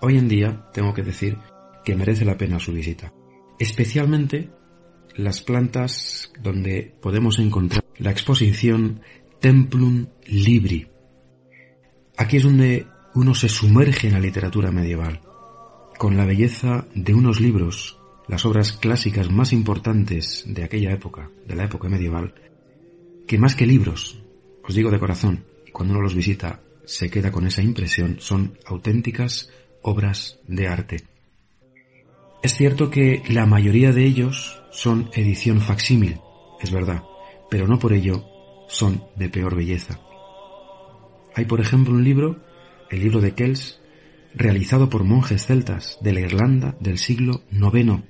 Hoy 0.00 0.16
en 0.16 0.28
día 0.28 0.70
tengo 0.72 0.94
que 0.94 1.02
decir 1.02 1.36
que 1.84 1.94
merece 1.94 2.24
la 2.24 2.38
pena 2.38 2.58
su 2.58 2.72
visita, 2.72 3.12
especialmente 3.58 4.48
las 5.14 5.42
plantas 5.42 6.32
donde 6.40 6.96
podemos 7.02 7.38
encontrar 7.38 7.84
la 7.98 8.12
exposición 8.12 9.02
Templum 9.42 10.06
Libri. 10.24 10.88
Aquí 12.16 12.38
es 12.38 12.44
donde 12.44 12.86
uno 13.14 13.34
se 13.34 13.50
sumerge 13.50 14.06
en 14.06 14.14
la 14.14 14.20
literatura 14.20 14.72
medieval 14.72 15.20
con 16.02 16.16
la 16.16 16.24
belleza 16.24 16.88
de 16.96 17.14
unos 17.14 17.40
libros, 17.40 17.96
las 18.26 18.44
obras 18.44 18.72
clásicas 18.72 19.30
más 19.30 19.52
importantes 19.52 20.42
de 20.48 20.64
aquella 20.64 20.90
época, 20.90 21.30
de 21.46 21.54
la 21.54 21.66
época 21.66 21.88
medieval, 21.88 22.34
que 23.24 23.38
más 23.38 23.54
que 23.54 23.68
libros, 23.68 24.20
os 24.64 24.74
digo 24.74 24.90
de 24.90 24.98
corazón, 24.98 25.44
cuando 25.72 25.94
uno 25.94 26.02
los 26.02 26.16
visita 26.16 26.60
se 26.84 27.08
queda 27.08 27.30
con 27.30 27.46
esa 27.46 27.62
impresión, 27.62 28.16
son 28.18 28.58
auténticas 28.66 29.48
obras 29.82 30.40
de 30.48 30.66
arte. 30.66 31.04
Es 32.42 32.56
cierto 32.56 32.90
que 32.90 33.22
la 33.28 33.46
mayoría 33.46 33.92
de 33.92 34.04
ellos 34.04 34.60
son 34.72 35.08
edición 35.14 35.60
facsímil, 35.60 36.18
es 36.60 36.72
verdad, 36.72 37.04
pero 37.48 37.68
no 37.68 37.78
por 37.78 37.92
ello 37.92 38.24
son 38.66 39.04
de 39.14 39.28
peor 39.28 39.54
belleza. 39.54 40.00
Hay, 41.36 41.44
por 41.44 41.60
ejemplo, 41.60 41.94
un 41.94 42.02
libro, 42.02 42.40
el 42.90 42.98
libro 42.98 43.20
de 43.20 43.36
Kells, 43.36 43.80
realizado 44.34 44.88
por 44.88 45.04
monjes 45.04 45.46
celtas 45.46 45.98
de 46.00 46.12
la 46.12 46.20
Irlanda 46.20 46.76
del 46.80 46.98
siglo 46.98 47.42
IX, 47.50 48.02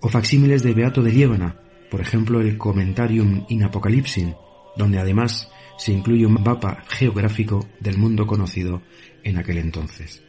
o 0.00 0.08
facsímiles 0.08 0.62
de 0.62 0.74
Beato 0.74 1.02
de 1.02 1.12
Liébana, 1.12 1.60
por 1.90 2.00
ejemplo 2.00 2.40
el 2.40 2.56
Commentarium 2.56 3.46
in 3.48 3.64
Apocalypsin, 3.64 4.34
donde 4.76 4.98
además 4.98 5.50
se 5.76 5.92
incluye 5.92 6.26
un 6.26 6.34
mapa 6.42 6.84
geográfico 6.88 7.68
del 7.80 7.98
mundo 7.98 8.26
conocido 8.26 8.82
en 9.24 9.38
aquel 9.38 9.58
entonces. 9.58 10.22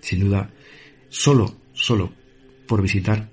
Sin 0.00 0.20
duda, 0.20 0.50
solo, 1.08 1.54
solo 1.72 2.12
por 2.66 2.82
visitar 2.82 3.30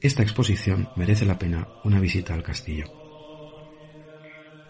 esta 0.00 0.22
exposición 0.22 0.88
merece 0.96 1.26
la 1.26 1.38
pena 1.38 1.68
una 1.84 2.00
visita 2.00 2.34
al 2.34 2.42
castillo. 2.42 2.86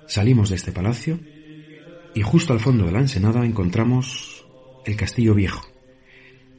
Salimos 0.06 0.50
de 0.50 0.56
este 0.56 0.72
palacio 0.72 1.20
y 2.14 2.22
justo 2.22 2.52
al 2.52 2.60
fondo 2.60 2.84
de 2.86 2.92
la 2.92 2.98
ensenada 2.98 3.44
encontramos 3.44 4.39
el 4.84 4.96
Castillo 4.96 5.34
Viejo. 5.34 5.60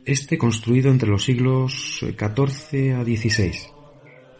Este 0.05 0.38
construido 0.38 0.89
entre 0.89 1.09
los 1.09 1.24
siglos 1.24 1.99
XIV 1.99 2.95
a 2.95 3.03
XVI, 3.03 3.53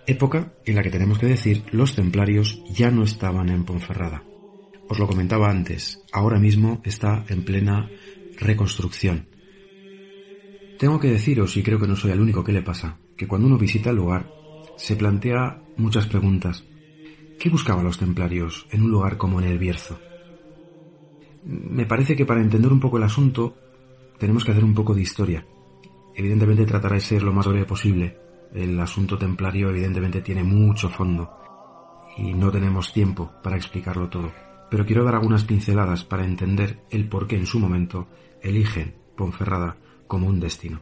época 0.08 0.54
en 0.66 0.76
la 0.76 0.84
que 0.84 0.90
tenemos 0.90 1.20
que 1.20 1.28
decir 1.28 1.64
los 1.72 1.96
templarios 1.96 2.64
ya 2.70 2.92
no 2.92 3.04
estaban 3.04 3.50
en 3.50 3.64
Ponferrada. 3.64 4.24
Os 4.90 5.00
lo 5.00 5.08
comentaba 5.08 5.50
antes, 5.50 6.02
ahora 6.12 6.40
mismo 6.40 6.82
está 6.84 7.26
en 7.30 7.44
plena 7.44 7.90
reconstrucción. 8.38 9.28
Tengo 10.78 11.00
que 11.00 11.12
deciros, 11.12 11.56
y 11.58 11.64
creo 11.64 11.80
que 11.80 11.88
no 11.88 11.96
soy 11.96 12.12
el 12.12 12.20
único 12.20 12.44
que 12.44 12.52
le 12.52 12.64
pasa, 12.64 12.98
que 13.16 13.28
cuando 13.28 13.48
uno 13.48 13.58
visita 13.58 13.92
el 13.92 13.98
lugar, 13.98 14.32
se 14.78 14.96
plantea 14.96 15.62
muchas 15.78 16.08
preguntas. 16.08 16.66
¿Qué 17.40 17.50
buscaban 17.50 17.86
los 17.86 18.00
templarios 18.00 18.68
en 18.72 18.84
un 18.84 18.92
lugar 18.92 19.18
como 19.18 19.40
en 19.40 19.48
el 19.48 19.60
Bierzo? 19.60 20.00
Me 21.44 21.86
parece 21.86 22.16
que 22.16 22.26
para 22.26 22.42
entender 22.42 22.72
un 22.72 22.80
poco 22.80 22.98
el 22.98 23.04
asunto 23.04 23.56
tenemos 24.22 24.46
que 24.46 24.52
hacer 24.52 24.64
un 24.64 24.76
poco 24.76 24.94
de 24.94 25.02
historia. 25.02 25.44
Evidentemente 26.14 26.68
tratará 26.68 26.94
de 26.94 27.02
ser 27.02 27.24
lo 27.24 27.34
más 27.34 27.48
breve 27.48 27.66
posible. 27.66 28.20
El 28.54 28.80
asunto 28.80 29.18
templario 29.18 29.72
evidentemente 29.72 30.22
tiene 30.22 30.44
mucho 30.44 30.90
fondo 30.90 31.28
y 32.18 32.32
no 32.36 32.52
tenemos 32.52 32.94
tiempo 32.94 33.32
para 33.42 33.56
explicarlo 33.56 34.10
todo. 34.10 34.32
Pero 34.70 34.86
quiero 34.86 35.04
dar 35.04 35.16
algunas 35.16 35.44
pinceladas 35.44 36.04
para 36.04 36.24
entender 36.24 36.84
el 36.92 37.10
por 37.10 37.26
qué 37.26 37.36
en 37.36 37.48
su 37.48 37.60
momento 37.60 38.10
eligen 38.44 38.94
Ponferrada 39.18 39.78
como 40.06 40.28
un 40.28 40.40
destino. 40.40 40.82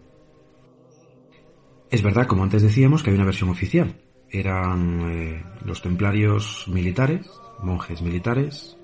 Es 1.89 2.03
verdad, 2.03 2.27
como 2.27 2.43
antes 2.43 2.61
decíamos, 2.61 3.03
que 3.03 3.11
hay 3.11 3.15
una 3.15 3.25
versión 3.25 3.49
oficial. 3.49 4.01
Eran 4.29 4.99
eh, 5.09 5.45
los 5.63 5.81
templarios 5.81 6.65
militares, 6.67 7.25
monjes 7.63 8.01
militares, 8.01 8.77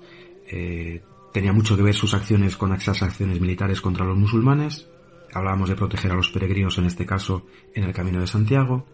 eh, 0.50 1.02
tenía 1.36 1.52
mucho 1.52 1.76
que 1.76 1.82
ver 1.82 1.94
sus 1.94 2.14
acciones 2.14 2.56
con 2.56 2.72
esas 2.72 3.02
acciones 3.02 3.42
militares 3.42 3.82
contra 3.82 4.06
los 4.06 4.16
musulmanes, 4.16 4.88
hablábamos 5.34 5.68
de 5.68 5.76
proteger 5.76 6.10
a 6.10 6.14
los 6.14 6.30
peregrinos 6.30 6.78
en 6.78 6.86
este 6.86 7.04
caso 7.04 7.44
en 7.74 7.84
el 7.84 7.92
Camino 7.92 8.20
de 8.20 8.26
Santiago. 8.26 8.86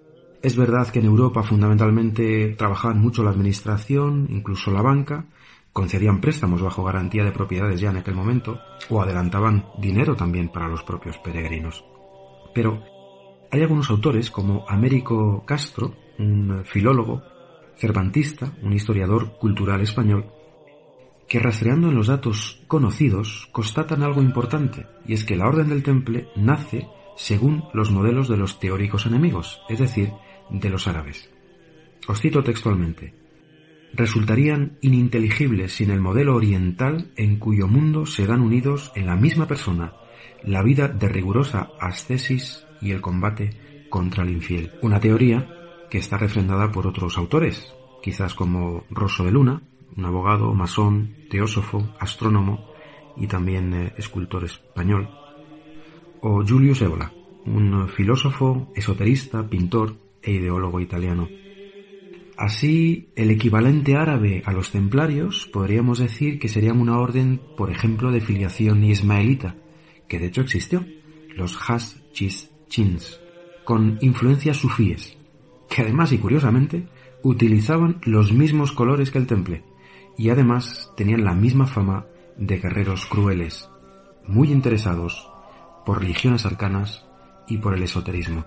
Es 0.42 0.56
verdad 0.56 0.88
que 0.88 0.98
en 0.98 1.04
Europa 1.04 1.44
fundamentalmente 1.44 2.56
trabajaban 2.58 2.98
mucho 2.98 3.22
la 3.22 3.30
administración, 3.30 4.26
incluso 4.28 4.72
la 4.72 4.82
banca, 4.82 5.26
concedían 5.72 6.20
préstamos 6.20 6.60
bajo 6.60 6.82
garantía 6.82 7.22
de 7.22 7.30
propiedades 7.30 7.80
ya 7.80 7.90
en 7.90 7.98
aquel 7.98 8.16
momento, 8.16 8.58
o 8.88 9.00
adelantaban 9.00 9.66
dinero 9.78 10.16
también 10.16 10.48
para 10.48 10.66
los 10.66 10.82
propios 10.82 11.18
peregrinos. 11.18 11.84
Pero 12.52 12.82
hay 13.52 13.62
algunos 13.62 13.88
autores, 13.88 14.32
como 14.32 14.68
Américo 14.68 15.44
Castro, 15.46 15.94
un 16.18 16.64
filólogo, 16.64 17.22
cervantista, 17.76 18.52
un 18.64 18.72
historiador 18.72 19.38
cultural 19.38 19.80
español, 19.80 20.41
que 21.32 21.38
rastreando 21.38 21.88
en 21.88 21.94
los 21.94 22.08
datos 22.08 22.60
conocidos 22.68 23.48
constatan 23.52 24.02
algo 24.02 24.20
importante, 24.20 24.84
y 25.06 25.14
es 25.14 25.24
que 25.24 25.34
la 25.34 25.48
Orden 25.48 25.70
del 25.70 25.82
Temple 25.82 26.28
nace 26.36 26.86
según 27.16 27.64
los 27.72 27.90
modelos 27.90 28.28
de 28.28 28.36
los 28.36 28.60
teóricos 28.60 29.06
enemigos, 29.06 29.62
es 29.70 29.78
decir, 29.78 30.12
de 30.50 30.68
los 30.68 30.86
árabes. 30.86 31.30
Os 32.06 32.20
cito 32.20 32.44
textualmente 32.44 33.14
resultarían 33.94 34.76
ininteligibles 34.82 35.72
sin 35.72 35.90
el 35.90 36.02
modelo 36.02 36.36
oriental 36.36 37.10
en 37.16 37.38
cuyo 37.38 37.66
mundo 37.66 38.04
se 38.04 38.26
dan 38.26 38.42
unidos 38.42 38.92
en 38.94 39.06
la 39.06 39.16
misma 39.16 39.46
persona 39.46 39.94
la 40.44 40.62
vida 40.62 40.88
de 40.88 41.08
rigurosa 41.08 41.70
ascesis 41.80 42.66
y 42.82 42.90
el 42.90 43.00
combate 43.00 43.86
contra 43.88 44.22
el 44.22 44.32
infiel. 44.32 44.72
Una 44.82 45.00
teoría 45.00 45.48
que 45.88 45.96
está 45.96 46.18
refrendada 46.18 46.70
por 46.70 46.86
otros 46.86 47.16
autores, 47.16 47.72
quizás 48.02 48.34
como 48.34 48.84
Rosso 48.90 49.24
de 49.24 49.30
Luna, 49.30 49.62
un 49.96 50.04
abogado, 50.04 50.54
masón, 50.54 51.14
teósofo, 51.30 51.94
astrónomo 51.98 52.66
y 53.16 53.26
también 53.26 53.74
eh, 53.74 53.92
escultor 53.96 54.44
español, 54.44 55.08
o 56.20 56.44
Julius 56.46 56.82
Evola, 56.82 57.12
un 57.46 57.88
filósofo, 57.88 58.72
esoterista, 58.74 59.48
pintor 59.48 59.96
e 60.22 60.32
ideólogo 60.32 60.80
italiano. 60.80 61.28
Así, 62.36 63.12
el 63.14 63.30
equivalente 63.30 63.96
árabe 63.96 64.42
a 64.46 64.52
los 64.52 64.70
templarios 64.70 65.46
podríamos 65.52 65.98
decir 65.98 66.38
que 66.38 66.48
serían 66.48 66.80
una 66.80 66.98
orden, 66.98 67.40
por 67.56 67.70
ejemplo, 67.70 68.10
de 68.10 68.20
filiación 68.20 68.82
ismaelita, 68.84 69.56
que 70.08 70.18
de 70.18 70.26
hecho 70.26 70.40
existió, 70.40 70.84
los 71.36 71.58
Has 71.68 72.02
Chis 72.12 72.50
Chins, 72.68 73.20
con 73.64 73.98
influencias 74.00 74.56
sufíes, 74.56 75.18
que 75.68 75.82
además 75.82 76.12
y 76.12 76.18
curiosamente 76.18 76.88
utilizaban 77.22 78.00
los 78.04 78.32
mismos 78.32 78.72
colores 78.72 79.10
que 79.10 79.18
el 79.18 79.26
temple, 79.26 79.62
y 80.16 80.30
además 80.30 80.92
tenían 80.96 81.24
la 81.24 81.34
misma 81.34 81.66
fama 81.66 82.06
de 82.36 82.58
guerreros 82.58 83.06
crueles, 83.06 83.68
muy 84.26 84.50
interesados 84.52 85.30
por 85.84 86.00
religiones 86.00 86.46
arcanas 86.46 87.04
y 87.48 87.58
por 87.58 87.74
el 87.74 87.82
esoterismo. 87.82 88.44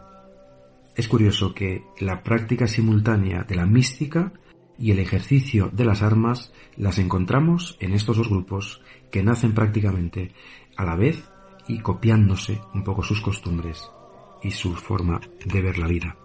Es 0.96 1.08
curioso 1.08 1.54
que 1.54 1.84
la 2.00 2.24
práctica 2.24 2.68
simultánea 2.68 3.44
de 3.44 3.56
la 3.56 3.66
mística 3.66 4.32
y 4.78 4.92
el 4.92 5.00
ejercicio 5.00 5.70
de 5.72 5.86
las 5.86 6.02
armas 6.02 6.54
las 6.78 7.00
encontramos 7.00 7.78
en 7.80 7.94
estos 7.94 8.18
dos 8.18 8.30
grupos 8.30 8.82
que 9.12 9.24
nacen 9.24 9.54
prácticamente 9.54 10.32
a 10.78 10.86
la 10.86 10.96
vez 10.96 11.30
y 11.68 11.80
copiándose 11.80 12.62
un 12.74 12.84
poco 12.84 13.04
sus 13.04 13.22
costumbres 13.22 13.90
y 14.44 14.52
su 14.52 14.74
forma 14.76 15.20
de 15.46 15.62
ver 15.62 15.78
la 15.78 15.88
vida. 15.88 16.16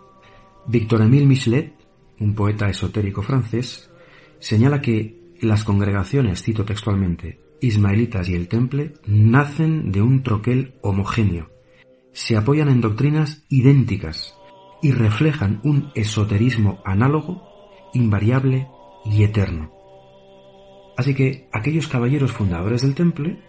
Victor 0.67 1.03
Emile 1.03 1.27
Michelet, 1.27 1.75
un 2.19 2.35
poeta 2.35 2.69
esotérico 2.69 3.23
francés, 3.23 3.91
señala 4.39 4.81
que 4.81 5.20
las 5.41 5.65
congregaciones, 5.65 6.43
cito 6.43 6.65
textualmente, 6.65 7.41
ismaelitas 7.61 8.29
y 8.29 8.35
el 8.35 8.49
temple, 8.49 8.95
nacen 9.07 9.93
de 9.93 10.03
un 10.03 10.23
troquel 10.23 10.75
homogéneo, 10.83 11.51
se 12.13 12.37
apoyan 12.37 12.69
en 12.69 12.81
doctrinas 12.81 13.45
idénticas 13.49 14.35
y 14.83 14.93
reflejan 14.93 15.61
un 15.63 15.91
esoterismo 15.95 16.81
análogo, 16.85 17.43
invariable 17.93 18.69
y 19.05 19.23
eterno. 19.23 19.73
Así 20.97 21.15
que 21.15 21.49
aquellos 21.53 21.89
caballeros 21.89 22.33
fundadores 22.33 22.83
del 22.83 22.95
temple, 22.95 23.41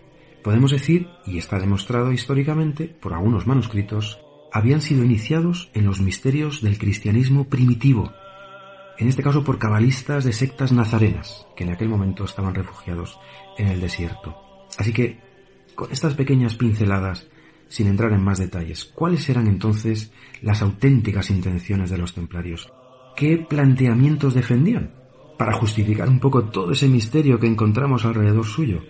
podemos 0.43 0.71
decir, 0.71 1.07
y 1.25 1.37
está 1.37 1.59
demostrado 1.59 2.11
históricamente 2.11 2.87
por 2.87 3.13
algunos 3.13 3.47
manuscritos, 3.47 4.19
habían 4.51 4.81
sido 4.81 5.03
iniciados 5.03 5.69
en 5.73 5.85
los 5.85 6.01
misterios 6.01 6.61
del 6.61 6.77
cristianismo 6.77 7.47
primitivo, 7.47 8.11
en 9.01 9.07
este 9.07 9.23
caso 9.23 9.43
por 9.43 9.57
cabalistas 9.57 10.23
de 10.23 10.31
sectas 10.31 10.71
nazarenas, 10.71 11.47
que 11.55 11.63
en 11.63 11.71
aquel 11.71 11.89
momento 11.89 12.23
estaban 12.23 12.53
refugiados 12.53 13.19
en 13.57 13.67
el 13.67 13.81
desierto. 13.81 14.37
Así 14.77 14.93
que, 14.93 15.19
con 15.73 15.91
estas 15.91 16.13
pequeñas 16.13 16.53
pinceladas 16.53 17.27
sin 17.67 17.87
entrar 17.87 18.13
en 18.13 18.23
más 18.23 18.37
detalles, 18.37 18.85
¿cuáles 18.85 19.27
eran 19.27 19.47
entonces 19.47 20.13
las 20.43 20.61
auténticas 20.61 21.31
intenciones 21.31 21.89
de 21.89 21.97
los 21.97 22.13
templarios? 22.13 22.71
¿Qué 23.15 23.37
planteamientos 23.37 24.35
defendían 24.35 24.93
para 25.35 25.53
justificar 25.53 26.07
un 26.07 26.19
poco 26.19 26.45
todo 26.45 26.71
ese 26.71 26.87
misterio 26.87 27.39
que 27.39 27.47
encontramos 27.47 28.05
alrededor 28.05 28.45
suyo? 28.45 28.83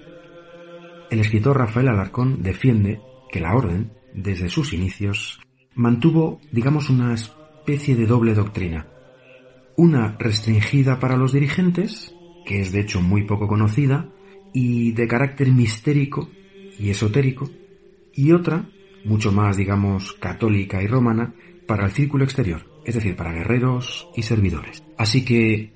El 1.09 1.21
escritor 1.21 1.57
Rafael 1.57 1.87
Alarcón 1.87 2.43
defiende 2.43 2.99
que 3.31 3.39
la 3.39 3.55
orden, 3.55 3.93
desde 4.13 4.49
sus 4.49 4.73
inicios, 4.73 5.39
mantuvo, 5.73 6.41
digamos, 6.51 6.89
una 6.89 7.13
especie 7.13 7.95
de 7.95 8.05
doble 8.05 8.33
doctrina. 8.33 8.87
Una 9.81 10.15
restringida 10.19 10.99
para 10.99 11.17
los 11.17 11.33
dirigentes, 11.33 12.13
que 12.45 12.61
es 12.61 12.71
de 12.71 12.81
hecho 12.81 13.01
muy 13.01 13.23
poco 13.23 13.47
conocida, 13.47 14.11
y 14.53 14.91
de 14.91 15.07
carácter 15.07 15.51
mistérico 15.51 16.29
y 16.77 16.91
esotérico, 16.91 17.49
y 18.13 18.31
otra, 18.31 18.69
mucho 19.05 19.31
más, 19.31 19.57
digamos, 19.57 20.13
católica 20.13 20.83
y 20.83 20.85
romana, 20.85 21.33
para 21.65 21.85
el 21.85 21.91
círculo 21.93 22.23
exterior, 22.23 22.61
es 22.85 22.93
decir, 22.93 23.15
para 23.15 23.33
guerreros 23.33 24.07
y 24.15 24.21
servidores. 24.21 24.83
Así 24.99 25.25
que, 25.25 25.73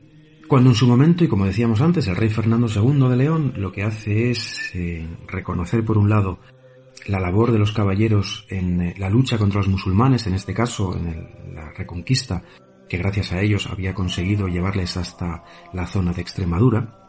cuando 0.47 0.69
en 0.69 0.75
su 0.75 0.85
momento, 0.85 1.23
y 1.23 1.27
como 1.27 1.47
decíamos 1.47 1.81
antes, 1.81 2.07
el 2.07 2.15
rey 2.15 2.29
Fernando 2.29 2.67
II 2.67 3.09
de 3.09 3.17
León 3.17 3.53
lo 3.57 3.71
que 3.71 3.81
hace 3.81 4.29
es 4.29 4.69
eh, 4.75 5.03
reconocer, 5.27 5.83
por 5.83 5.97
un 5.97 6.11
lado, 6.11 6.37
la 7.07 7.19
labor 7.19 7.51
de 7.51 7.57
los 7.57 7.71
caballeros 7.71 8.45
en 8.49 8.81
eh, 8.81 8.95
la 8.99 9.09
lucha 9.09 9.39
contra 9.39 9.61
los 9.61 9.67
musulmanes, 9.67 10.27
en 10.27 10.35
este 10.35 10.53
caso 10.53 10.95
en 10.95 11.55
la 11.55 11.71
reconquista, 11.71 12.43
que 12.89 12.97
gracias 12.97 13.31
a 13.31 13.41
ellos 13.41 13.67
había 13.67 13.93
conseguido 13.93 14.47
llevarles 14.47 14.97
hasta 14.97 15.43
la 15.73 15.87
zona 15.87 16.13
de 16.13 16.21
Extremadura, 16.21 16.99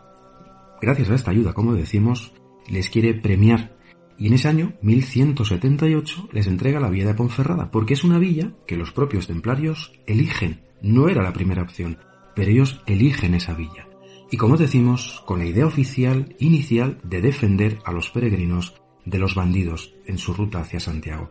gracias 0.80 1.10
a 1.10 1.14
esta 1.14 1.30
ayuda, 1.30 1.52
como 1.52 1.74
decimos, 1.74 2.32
les 2.68 2.90
quiere 2.90 3.14
premiar 3.14 3.76
y 4.18 4.28
en 4.28 4.32
ese 4.32 4.48
año, 4.48 4.72
1178, 4.82 6.30
les 6.32 6.46
entrega 6.46 6.80
la 6.80 6.88
villa 6.88 7.06
de 7.06 7.14
Ponferrada, 7.14 7.70
porque 7.70 7.94
es 7.94 8.04
una 8.04 8.18
villa 8.18 8.52
que 8.66 8.76
los 8.76 8.92
propios 8.92 9.26
templarios 9.26 9.92
eligen. 10.06 10.62
No 10.80 11.08
era 11.08 11.22
la 11.22 11.32
primera 11.32 11.62
opción, 11.62 11.98
pero 12.34 12.50
ellos 12.50 12.82
eligen 12.86 13.34
esa 13.34 13.54
villa. 13.54 13.88
Y 14.30 14.38
como 14.38 14.56
decimos, 14.56 15.22
con 15.26 15.38
la 15.38 15.46
idea 15.46 15.66
oficial 15.66 16.34
inicial 16.38 16.98
de 17.04 17.20
defender 17.20 17.78
a 17.84 17.92
los 17.92 18.10
peregrinos 18.10 18.74
de 19.04 19.18
los 19.18 19.34
bandidos 19.34 19.94
en 20.06 20.18
su 20.18 20.32
ruta 20.32 20.60
hacia 20.60 20.80
Santiago. 20.80 21.30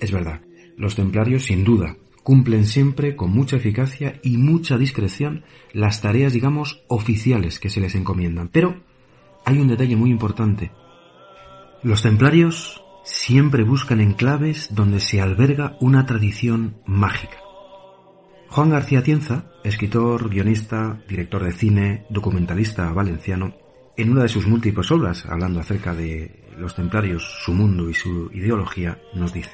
Es 0.00 0.10
verdad, 0.10 0.42
los 0.76 0.96
templarios 0.96 1.44
sin 1.44 1.64
duda 1.64 1.96
cumplen 2.22 2.66
siempre 2.66 3.16
con 3.16 3.30
mucha 3.30 3.56
eficacia 3.56 4.20
y 4.22 4.36
mucha 4.36 4.78
discreción 4.78 5.44
las 5.72 6.00
tareas, 6.00 6.32
digamos, 6.32 6.82
oficiales 6.88 7.58
que 7.58 7.70
se 7.70 7.80
les 7.80 7.94
encomiendan. 7.94 8.48
Pero 8.48 8.82
hay 9.44 9.58
un 9.58 9.68
detalle 9.68 9.96
muy 9.96 10.10
importante 10.10 10.70
los 11.82 12.02
templarios 12.02 12.84
siempre 13.02 13.64
buscan 13.64 14.00
enclaves 14.00 14.72
donde 14.72 15.00
se 15.00 15.20
alberga 15.20 15.76
una 15.80 16.06
tradición 16.06 16.76
mágica. 16.86 17.38
Juan 18.50 18.70
García 18.70 19.02
Tienza, 19.02 19.46
escritor, 19.64 20.30
guionista, 20.30 21.02
director 21.08 21.42
de 21.42 21.50
cine, 21.50 22.06
documentalista 22.08 22.92
valenciano, 22.92 23.56
en 23.96 24.12
una 24.12 24.22
de 24.22 24.28
sus 24.28 24.46
múltiples 24.46 24.92
obras, 24.92 25.26
hablando 25.26 25.58
acerca 25.58 25.92
de 25.92 26.44
los 26.56 26.76
templarios, 26.76 27.24
su 27.44 27.52
mundo 27.52 27.90
y 27.90 27.94
su 27.94 28.30
ideología, 28.32 29.00
nos 29.14 29.32
dice, 29.32 29.50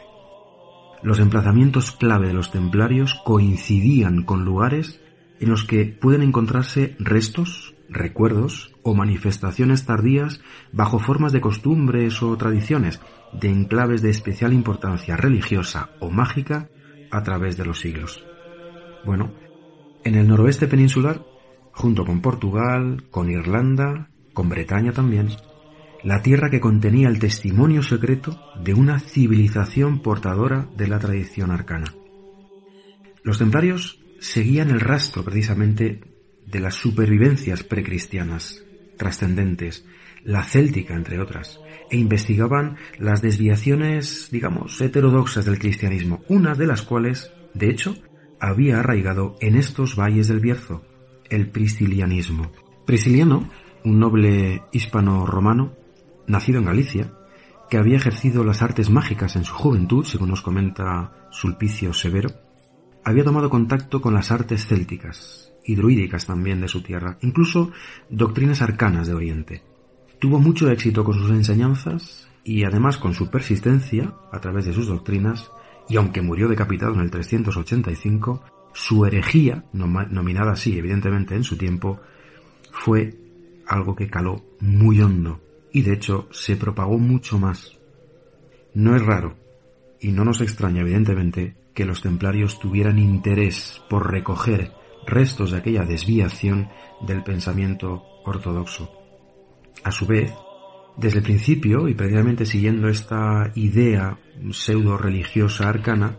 los 1.02 1.20
emplazamientos 1.20 1.92
clave 1.92 2.28
de 2.28 2.34
los 2.34 2.50
templarios 2.50 3.14
coincidían 3.24 4.24
con 4.24 4.44
lugares 4.44 5.00
en 5.40 5.50
los 5.50 5.64
que 5.64 5.84
pueden 5.84 6.22
encontrarse 6.22 6.96
restos, 6.98 7.74
recuerdos 7.88 8.74
o 8.82 8.94
manifestaciones 8.94 9.86
tardías 9.86 10.40
bajo 10.72 10.98
formas 10.98 11.32
de 11.32 11.40
costumbres 11.40 12.22
o 12.22 12.36
tradiciones 12.36 13.00
de 13.32 13.50
enclaves 13.50 14.02
de 14.02 14.10
especial 14.10 14.52
importancia 14.52 15.16
religiosa 15.16 15.90
o 16.00 16.10
mágica 16.10 16.68
a 17.10 17.22
través 17.22 17.56
de 17.56 17.64
los 17.64 17.80
siglos. 17.80 18.24
Bueno, 19.04 19.32
en 20.04 20.14
el 20.16 20.26
noroeste 20.26 20.66
peninsular, 20.66 21.22
junto 21.72 22.04
con 22.04 22.20
Portugal, 22.20 23.04
con 23.10 23.30
Irlanda, 23.30 24.10
con 24.32 24.48
Bretaña 24.48 24.92
también, 24.92 25.28
la 26.04 26.22
tierra 26.22 26.50
que 26.50 26.60
contenía 26.60 27.08
el 27.08 27.18
testimonio 27.18 27.82
secreto 27.82 28.38
de 28.62 28.74
una 28.74 29.00
civilización 29.00 30.00
portadora 30.00 30.68
de 30.76 30.88
la 30.88 30.98
tradición 30.98 31.50
arcana. 31.50 31.94
Los 33.22 33.38
templarios 33.38 34.00
seguían 34.20 34.70
el 34.70 34.80
rastro 34.80 35.24
precisamente 35.24 36.00
de 36.46 36.60
las 36.60 36.74
supervivencias 36.74 37.62
precristianas, 37.62 38.64
trascendentes, 38.96 39.84
la 40.24 40.42
céltica 40.42 40.94
entre 40.94 41.20
otras, 41.20 41.60
e 41.90 41.96
investigaban 41.96 42.76
las 42.98 43.22
desviaciones, 43.22 44.28
digamos, 44.30 44.80
heterodoxas 44.80 45.44
del 45.44 45.58
cristianismo, 45.58 46.22
una 46.28 46.54
de 46.54 46.66
las 46.66 46.82
cuales, 46.82 47.32
de 47.54 47.70
hecho, 47.70 47.96
había 48.40 48.80
arraigado 48.80 49.36
en 49.40 49.56
estos 49.56 49.96
valles 49.96 50.28
del 50.28 50.40
Bierzo, 50.40 50.84
el 51.28 51.50
priscilianismo. 51.50 52.52
Prisciliano, 52.86 53.50
un 53.84 53.98
noble 53.98 54.62
hispano-romano, 54.72 55.72
nacido 56.28 56.58
en 56.58 56.66
Galicia, 56.66 57.12
que 57.68 57.78
había 57.78 57.96
ejercido 57.96 58.44
las 58.44 58.62
artes 58.62 58.90
mágicas 58.90 59.36
en 59.36 59.44
su 59.44 59.54
juventud, 59.54 60.04
según 60.04 60.30
nos 60.30 60.42
comenta 60.42 61.12
Sulpicio 61.30 61.92
Severo, 61.92 62.30
había 63.04 63.24
tomado 63.24 63.50
contacto 63.50 64.00
con 64.00 64.14
las 64.14 64.30
artes 64.30 64.66
célticas 64.66 65.52
y 65.64 65.74
druídicas 65.74 66.26
también 66.26 66.60
de 66.60 66.68
su 66.68 66.82
tierra, 66.82 67.18
incluso 67.20 67.70
doctrinas 68.08 68.62
arcanas 68.62 69.06
de 69.06 69.14
Oriente. 69.14 69.62
Tuvo 70.18 70.38
mucho 70.38 70.70
éxito 70.70 71.04
con 71.04 71.14
sus 71.14 71.30
enseñanzas 71.30 72.28
y 72.42 72.64
además 72.64 72.96
con 72.96 73.14
su 73.14 73.30
persistencia 73.30 74.14
a 74.32 74.40
través 74.40 74.64
de 74.64 74.72
sus 74.72 74.88
doctrinas, 74.88 75.50
y 75.88 75.96
aunque 75.96 76.22
murió 76.22 76.48
decapitado 76.48 76.94
en 76.94 77.00
el 77.00 77.10
385, 77.10 78.42
su 78.72 79.04
herejía, 79.04 79.64
nominada 79.72 80.52
así 80.52 80.78
evidentemente 80.78 81.34
en 81.34 81.44
su 81.44 81.56
tiempo, 81.56 82.00
fue 82.72 83.14
algo 83.66 83.94
que 83.94 84.08
caló 84.08 84.42
muy 84.60 85.00
hondo 85.00 85.40
y 85.78 85.82
de 85.82 85.92
hecho 85.92 86.26
se 86.32 86.56
propagó 86.56 86.98
mucho 86.98 87.38
más. 87.38 87.78
No 88.74 88.96
es 88.96 89.06
raro, 89.06 89.36
y 90.00 90.10
no 90.10 90.24
nos 90.24 90.40
extraña 90.40 90.80
evidentemente, 90.80 91.56
que 91.72 91.84
los 91.84 92.02
templarios 92.02 92.58
tuvieran 92.58 92.98
interés 92.98 93.80
por 93.88 94.10
recoger 94.10 94.72
restos 95.06 95.52
de 95.52 95.58
aquella 95.58 95.84
desviación 95.84 96.68
del 97.06 97.22
pensamiento 97.22 98.02
ortodoxo. 98.24 98.90
A 99.84 99.92
su 99.92 100.04
vez, 100.06 100.32
desde 100.96 101.18
el 101.18 101.24
principio, 101.24 101.86
y 101.86 101.94
previamente 101.94 102.44
siguiendo 102.44 102.88
esta 102.88 103.52
idea 103.54 104.18
pseudo 104.50 104.98
religiosa 104.98 105.68
arcana, 105.68 106.18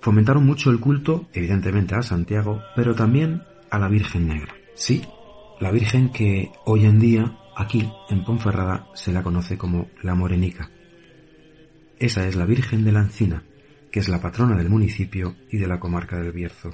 fomentaron 0.00 0.46
mucho 0.46 0.70
el 0.70 0.78
culto, 0.78 1.28
evidentemente 1.32 1.96
a 1.96 2.02
Santiago, 2.02 2.62
pero 2.76 2.94
también 2.94 3.42
a 3.68 3.80
la 3.80 3.88
Virgen 3.88 4.28
Negra. 4.28 4.54
Sí, 4.74 5.02
la 5.58 5.72
Virgen 5.72 6.10
que 6.10 6.52
hoy 6.64 6.84
en 6.84 7.00
día 7.00 7.39
Aquí, 7.56 7.90
en 8.08 8.24
Ponferrada, 8.24 8.88
se 8.94 9.12
la 9.12 9.22
conoce 9.22 9.58
como 9.58 9.88
la 10.02 10.14
Morenica. 10.14 10.70
Esa 11.98 12.26
es 12.26 12.36
la 12.36 12.46
Virgen 12.46 12.84
de 12.84 12.92
la 12.92 13.00
Encina, 13.00 13.44
que 13.90 14.00
es 14.00 14.08
la 14.08 14.20
patrona 14.20 14.56
del 14.56 14.70
municipio 14.70 15.36
y 15.50 15.58
de 15.58 15.66
la 15.66 15.80
comarca 15.80 16.16
del 16.16 16.32
Bierzo. 16.32 16.70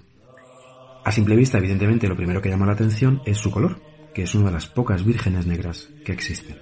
A 1.04 1.12
simple 1.12 1.36
vista, 1.36 1.58
evidentemente, 1.58 2.08
lo 2.08 2.16
primero 2.16 2.42
que 2.42 2.48
llama 2.48 2.66
la 2.66 2.72
atención 2.72 3.22
es 3.24 3.38
su 3.38 3.50
color, 3.50 3.80
que 4.14 4.22
es 4.22 4.34
una 4.34 4.46
de 4.46 4.52
las 4.52 4.66
pocas 4.66 5.04
vírgenes 5.04 5.46
negras 5.46 5.88
que 6.04 6.12
existen. 6.12 6.58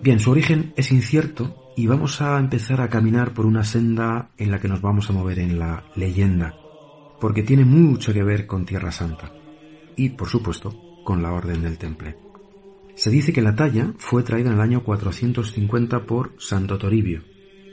Bien, 0.00 0.20
su 0.20 0.30
origen 0.30 0.72
es 0.76 0.92
incierto 0.92 1.72
y 1.76 1.86
vamos 1.86 2.20
a 2.20 2.38
empezar 2.38 2.80
a 2.80 2.88
caminar 2.88 3.32
por 3.32 3.46
una 3.46 3.64
senda 3.64 4.30
en 4.36 4.50
la 4.50 4.60
que 4.60 4.68
nos 4.68 4.80
vamos 4.80 5.08
a 5.08 5.12
mover 5.12 5.38
en 5.38 5.58
la 5.58 5.84
leyenda, 5.96 6.54
porque 7.20 7.42
tiene 7.42 7.64
mucho 7.64 8.12
que 8.12 8.22
ver 8.22 8.46
con 8.46 8.66
Tierra 8.66 8.92
Santa 8.92 9.32
y, 9.96 10.10
por 10.10 10.28
supuesto, 10.28 10.74
con 11.04 11.22
la 11.22 11.32
Orden 11.32 11.62
del 11.62 11.78
Temple. 11.78 12.23
Se 12.96 13.10
dice 13.10 13.32
que 13.32 13.42
la 13.42 13.54
talla 13.54 13.92
fue 13.98 14.22
traída 14.22 14.50
en 14.50 14.56
el 14.56 14.60
año 14.60 14.84
450 14.84 16.06
por 16.06 16.32
Santo 16.38 16.78
Toribio, 16.78 17.22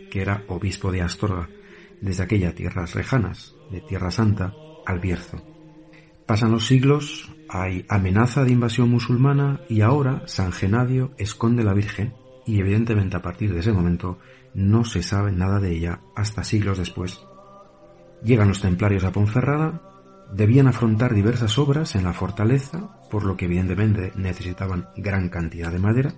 que 0.09 0.21
era 0.21 0.43
obispo 0.47 0.91
de 0.91 1.01
Astorga, 1.01 1.49
desde 2.01 2.23
aquellas 2.23 2.55
tierras 2.55 2.95
lejanas, 2.95 3.55
de 3.71 3.81
Tierra 3.81 4.11
Santa, 4.11 4.53
al 4.85 4.99
Bierzo. 4.99 5.41
Pasan 6.25 6.51
los 6.51 6.65
siglos, 6.65 7.31
hay 7.49 7.85
amenaza 7.89 8.43
de 8.43 8.51
invasión 8.51 8.89
musulmana 8.89 9.61
y 9.69 9.81
ahora 9.81 10.23
San 10.25 10.51
Genadio 10.51 11.11
esconde 11.17 11.63
la 11.63 11.73
Virgen 11.73 12.15
y 12.45 12.59
evidentemente 12.59 13.17
a 13.17 13.21
partir 13.21 13.53
de 13.53 13.59
ese 13.59 13.71
momento 13.71 14.17
no 14.53 14.83
se 14.83 15.03
sabe 15.03 15.31
nada 15.31 15.59
de 15.59 15.71
ella 15.75 16.01
hasta 16.15 16.43
siglos 16.43 16.79
después. 16.79 17.21
Llegan 18.23 18.47
los 18.47 18.61
templarios 18.61 19.03
a 19.03 19.11
Ponferrada 19.11 19.91
Debían 20.31 20.67
afrontar 20.67 21.13
diversas 21.13 21.57
obras 21.57 21.95
en 21.95 22.05
la 22.05 22.13
fortaleza, 22.13 23.00
por 23.11 23.25
lo 23.25 23.35
que 23.37 23.45
evidentemente 23.45 24.13
necesitaban 24.15 24.87
gran 24.95 25.29
cantidad 25.29 25.71
de 25.71 25.79
madera, 25.79 26.15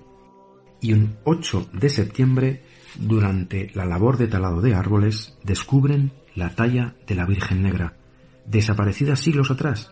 y 0.79 0.93
un 0.93 1.17
8 1.23 1.69
de 1.73 1.89
septiembre, 1.89 2.63
durante 2.99 3.71
la 3.73 3.85
labor 3.85 4.17
de 4.17 4.27
talado 4.27 4.61
de 4.61 4.75
árboles, 4.75 5.37
descubren 5.43 6.11
la 6.35 6.53
talla 6.55 6.95
de 7.07 7.15
la 7.15 7.25
Virgen 7.25 7.63
Negra, 7.63 7.97
desaparecida 8.45 9.15
siglos 9.15 9.49
atrás, 9.49 9.91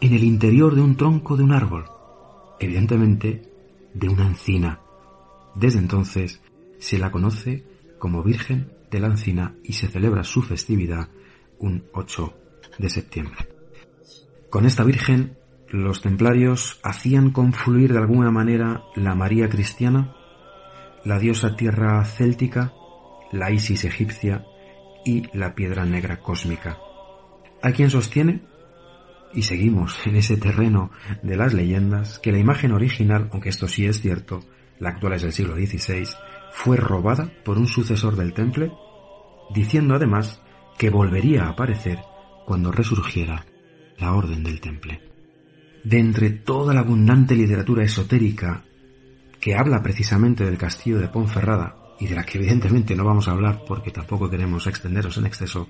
en 0.00 0.14
el 0.14 0.24
interior 0.24 0.74
de 0.74 0.80
un 0.80 0.96
tronco 0.96 1.36
de 1.36 1.42
un 1.42 1.52
árbol, 1.52 1.84
evidentemente 2.60 3.42
de 3.92 4.08
una 4.08 4.26
encina. 4.26 4.80
Desde 5.54 5.80
entonces 5.80 6.40
se 6.78 6.98
la 6.98 7.10
conoce 7.10 7.64
como 7.98 8.22
Virgen 8.22 8.72
de 8.90 9.00
la 9.00 9.08
Encina 9.08 9.54
y 9.64 9.72
se 9.74 9.88
celebra 9.88 10.24
su 10.24 10.42
festividad 10.42 11.08
un 11.58 11.84
8 11.92 12.32
de 12.78 12.88
septiembre. 12.88 13.48
Con 14.50 14.64
esta 14.64 14.84
Virgen, 14.84 15.36
los 15.70 16.00
templarios 16.00 16.80
hacían 16.82 17.30
confluir 17.30 17.92
de 17.92 17.98
alguna 17.98 18.30
manera 18.30 18.84
la 18.96 19.14
María 19.14 19.48
cristiana, 19.48 20.14
la 21.04 21.18
diosa 21.18 21.56
tierra 21.56 22.04
céltica, 22.04 22.72
la 23.32 23.50
Isis 23.50 23.84
egipcia 23.84 24.44
y 25.04 25.24
la 25.36 25.54
piedra 25.54 25.84
negra 25.84 26.20
cósmica. 26.20 26.78
Hay 27.62 27.72
quien 27.72 27.90
sostiene, 27.90 28.42
y 29.34 29.42
seguimos 29.42 30.06
en 30.06 30.16
ese 30.16 30.36
terreno 30.36 30.90
de 31.22 31.36
las 31.36 31.52
leyendas, 31.52 32.18
que 32.18 32.32
la 32.32 32.38
imagen 32.38 32.72
original, 32.72 33.28
aunque 33.32 33.50
esto 33.50 33.68
sí 33.68 33.84
es 33.84 34.00
cierto, 34.00 34.40
la 34.78 34.90
actual 34.90 35.14
es 35.14 35.22
del 35.22 35.32
siglo 35.32 35.54
XVI, 35.54 36.08
fue 36.52 36.76
robada 36.76 37.30
por 37.44 37.58
un 37.58 37.66
sucesor 37.66 38.16
del 38.16 38.32
temple, 38.32 38.72
diciendo 39.54 39.94
además 39.94 40.40
que 40.78 40.90
volvería 40.90 41.44
a 41.44 41.50
aparecer 41.50 41.98
cuando 42.46 42.72
resurgiera 42.72 43.44
la 43.98 44.14
Orden 44.14 44.42
del 44.44 44.60
Temple. 44.60 45.00
De 45.88 45.98
entre 45.98 46.28
toda 46.28 46.74
la 46.74 46.80
abundante 46.80 47.34
literatura 47.34 47.82
esotérica 47.82 48.62
que 49.40 49.54
habla 49.54 49.82
precisamente 49.82 50.44
del 50.44 50.58
castillo 50.58 50.98
de 50.98 51.08
Ponferrada, 51.08 51.76
y 51.98 52.06
de 52.08 52.14
la 52.14 52.24
que 52.24 52.36
evidentemente 52.36 52.94
no 52.94 53.06
vamos 53.06 53.26
a 53.26 53.30
hablar 53.30 53.62
porque 53.66 53.90
tampoco 53.90 54.28
queremos 54.28 54.66
extenderos 54.66 55.16
en 55.16 55.24
exceso, 55.24 55.66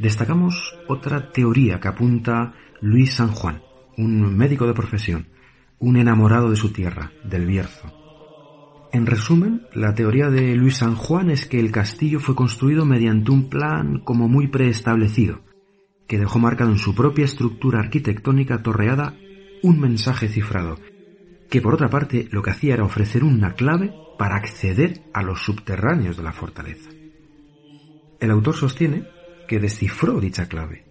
destacamos 0.00 0.74
otra 0.88 1.32
teoría 1.32 1.78
que 1.80 1.88
apunta 1.88 2.54
Luis 2.80 3.12
San 3.12 3.28
Juan, 3.28 3.60
un 3.98 4.34
médico 4.34 4.66
de 4.66 4.72
profesión, 4.72 5.28
un 5.80 5.98
enamorado 5.98 6.48
de 6.48 6.56
su 6.56 6.72
tierra, 6.72 7.12
del 7.22 7.44
Bierzo. 7.44 7.92
En 8.90 9.04
resumen, 9.04 9.66
la 9.74 9.94
teoría 9.94 10.30
de 10.30 10.54
Luis 10.54 10.78
San 10.78 10.94
Juan 10.94 11.28
es 11.28 11.44
que 11.44 11.60
el 11.60 11.72
castillo 11.72 12.20
fue 12.20 12.34
construido 12.34 12.86
mediante 12.86 13.32
un 13.32 13.50
plan 13.50 13.98
como 13.98 14.30
muy 14.30 14.46
preestablecido, 14.48 15.42
que 16.08 16.18
dejó 16.18 16.38
marcado 16.38 16.70
en 16.70 16.78
su 16.78 16.94
propia 16.94 17.26
estructura 17.26 17.80
arquitectónica 17.80 18.62
torreada 18.62 19.14
un 19.62 19.80
mensaje 19.80 20.28
cifrado, 20.28 20.78
que 21.50 21.60
por 21.60 21.74
otra 21.74 21.88
parte 21.88 22.28
lo 22.30 22.42
que 22.42 22.50
hacía 22.50 22.74
era 22.74 22.84
ofrecer 22.84 23.24
una 23.24 23.54
clave 23.54 23.94
para 24.18 24.36
acceder 24.36 25.02
a 25.12 25.22
los 25.22 25.42
subterráneos 25.42 26.16
de 26.16 26.22
la 26.22 26.32
fortaleza. 26.32 26.90
El 28.20 28.30
autor 28.30 28.54
sostiene 28.54 29.06
que 29.46 29.60
descifró 29.60 30.20
dicha 30.20 30.48
clave, 30.48 30.84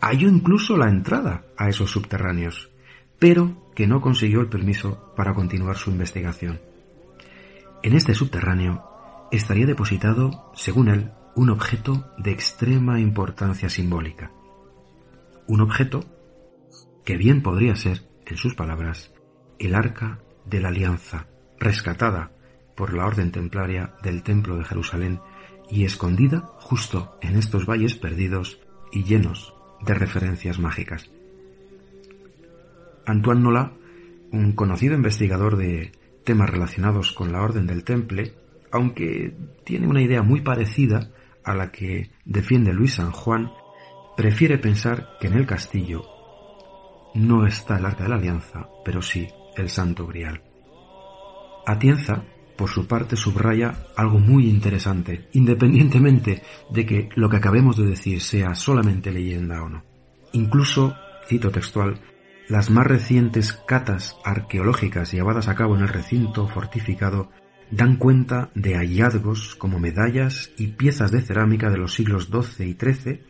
halló 0.00 0.28
incluso 0.28 0.76
la 0.76 0.88
entrada 0.88 1.44
a 1.56 1.68
esos 1.68 1.90
subterráneos, 1.90 2.70
pero 3.18 3.70
que 3.74 3.86
no 3.86 4.00
consiguió 4.00 4.40
el 4.40 4.48
permiso 4.48 5.12
para 5.16 5.34
continuar 5.34 5.76
su 5.76 5.90
investigación. 5.90 6.60
En 7.82 7.94
este 7.94 8.14
subterráneo 8.14 8.84
estaría 9.30 9.66
depositado, 9.66 10.52
según 10.54 10.88
él, 10.88 11.12
un 11.34 11.50
objeto 11.50 12.10
de 12.18 12.32
extrema 12.32 13.00
importancia 13.00 13.68
simbólica, 13.68 14.32
un 15.46 15.60
objeto 15.60 16.04
que 17.04 17.16
bien 17.16 17.42
podría 17.42 17.76
ser, 17.76 18.07
en 18.28 18.36
sus 18.36 18.54
palabras, 18.54 19.12
el 19.58 19.74
arca 19.74 20.20
de 20.44 20.60
la 20.60 20.68
alianza, 20.68 21.26
rescatada 21.58 22.30
por 22.76 22.94
la 22.94 23.06
orden 23.06 23.32
templaria 23.32 23.94
del 24.02 24.22
Templo 24.22 24.56
de 24.56 24.64
Jerusalén 24.64 25.20
y 25.70 25.84
escondida 25.84 26.40
justo 26.58 27.18
en 27.20 27.36
estos 27.36 27.66
valles 27.66 27.96
perdidos 27.96 28.60
y 28.92 29.04
llenos 29.04 29.54
de 29.84 29.94
referencias 29.94 30.58
mágicas. 30.58 31.10
Antoine 33.06 33.42
Nola, 33.42 33.72
un 34.30 34.52
conocido 34.52 34.94
investigador 34.94 35.56
de 35.56 35.92
temas 36.24 36.50
relacionados 36.50 37.12
con 37.12 37.32
la 37.32 37.42
Orden 37.42 37.66
del 37.66 37.84
Temple, 37.84 38.34
aunque 38.70 39.34
tiene 39.64 39.86
una 39.86 40.02
idea 40.02 40.22
muy 40.22 40.42
parecida 40.42 41.10
a 41.42 41.54
la 41.54 41.72
que 41.72 42.10
defiende 42.24 42.72
Luis 42.72 42.94
San 42.94 43.10
Juan, 43.10 43.50
prefiere 44.16 44.58
pensar 44.58 45.16
que 45.20 45.28
en 45.28 45.34
el 45.34 45.46
castillo 45.46 46.17
no 47.14 47.46
está 47.46 47.78
el 47.78 47.86
Arca 47.86 48.04
de 48.04 48.10
la 48.10 48.16
Alianza, 48.16 48.68
pero 48.84 49.02
sí 49.02 49.28
el 49.56 49.68
Santo 49.68 50.06
Grial. 50.06 50.42
Atienza, 51.66 52.24
por 52.56 52.70
su 52.70 52.86
parte, 52.86 53.16
subraya 53.16 53.86
algo 53.96 54.18
muy 54.18 54.48
interesante, 54.48 55.28
independientemente 55.32 56.42
de 56.70 56.86
que 56.86 57.08
lo 57.14 57.28
que 57.28 57.36
acabemos 57.36 57.76
de 57.76 57.86
decir 57.86 58.20
sea 58.20 58.54
solamente 58.54 59.12
leyenda 59.12 59.62
o 59.62 59.68
no. 59.68 59.84
Incluso, 60.32 60.96
cito 61.26 61.50
textual, 61.50 62.00
las 62.48 62.70
más 62.70 62.86
recientes 62.86 63.52
catas 63.52 64.16
arqueológicas 64.24 65.12
llevadas 65.12 65.48
a 65.48 65.54
cabo 65.54 65.76
en 65.76 65.82
el 65.82 65.88
recinto 65.88 66.48
fortificado 66.48 67.30
dan 67.70 67.96
cuenta 67.96 68.50
de 68.54 68.74
hallazgos 68.76 69.54
como 69.54 69.78
medallas 69.78 70.50
y 70.56 70.68
piezas 70.68 71.10
de 71.10 71.20
cerámica 71.20 71.68
de 71.70 71.76
los 71.76 71.94
siglos 71.94 72.30
XII 72.30 72.66
y 72.66 72.74
XIII 72.74 73.22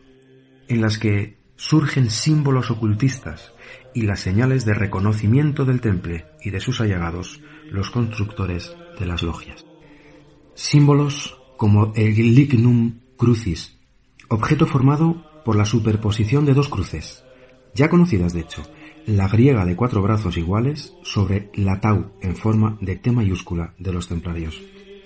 en 0.69 0.81
las 0.81 0.97
que 0.97 1.38
surgen 1.59 2.09
símbolos 2.09 2.71
ocultistas 2.71 3.51
y 3.93 4.03
las 4.03 4.21
señales 4.21 4.63
de 4.63 4.73
reconocimiento 4.73 5.65
del 5.65 5.81
temple 5.81 6.25
y 6.41 6.51
de 6.51 6.61
sus 6.61 6.79
allegados, 6.79 7.41
los 7.69 7.89
constructores 7.89 8.73
de 8.97 9.05
las 9.05 9.23
logias. 9.23 9.65
Símbolos 10.53 11.37
como 11.57 11.91
el 11.97 12.15
lignum 12.33 13.01
crucis, 13.17 13.77
objeto 14.29 14.67
formado 14.67 15.43
por 15.43 15.57
la 15.57 15.65
superposición 15.65 16.45
de 16.45 16.53
dos 16.53 16.69
cruces, 16.69 17.25
ya 17.75 17.89
conocidas 17.89 18.31
de 18.31 18.39
hecho, 18.39 18.63
la 19.05 19.27
griega 19.27 19.65
de 19.65 19.75
cuatro 19.75 20.01
brazos 20.01 20.37
iguales 20.37 20.93
sobre 21.03 21.51
la 21.55 21.81
tau 21.81 22.13
en 22.21 22.37
forma 22.37 22.77
de 22.79 22.95
T 22.95 23.11
mayúscula 23.11 23.73
de 23.77 23.91
los 23.91 24.07
templarios. 24.07 24.61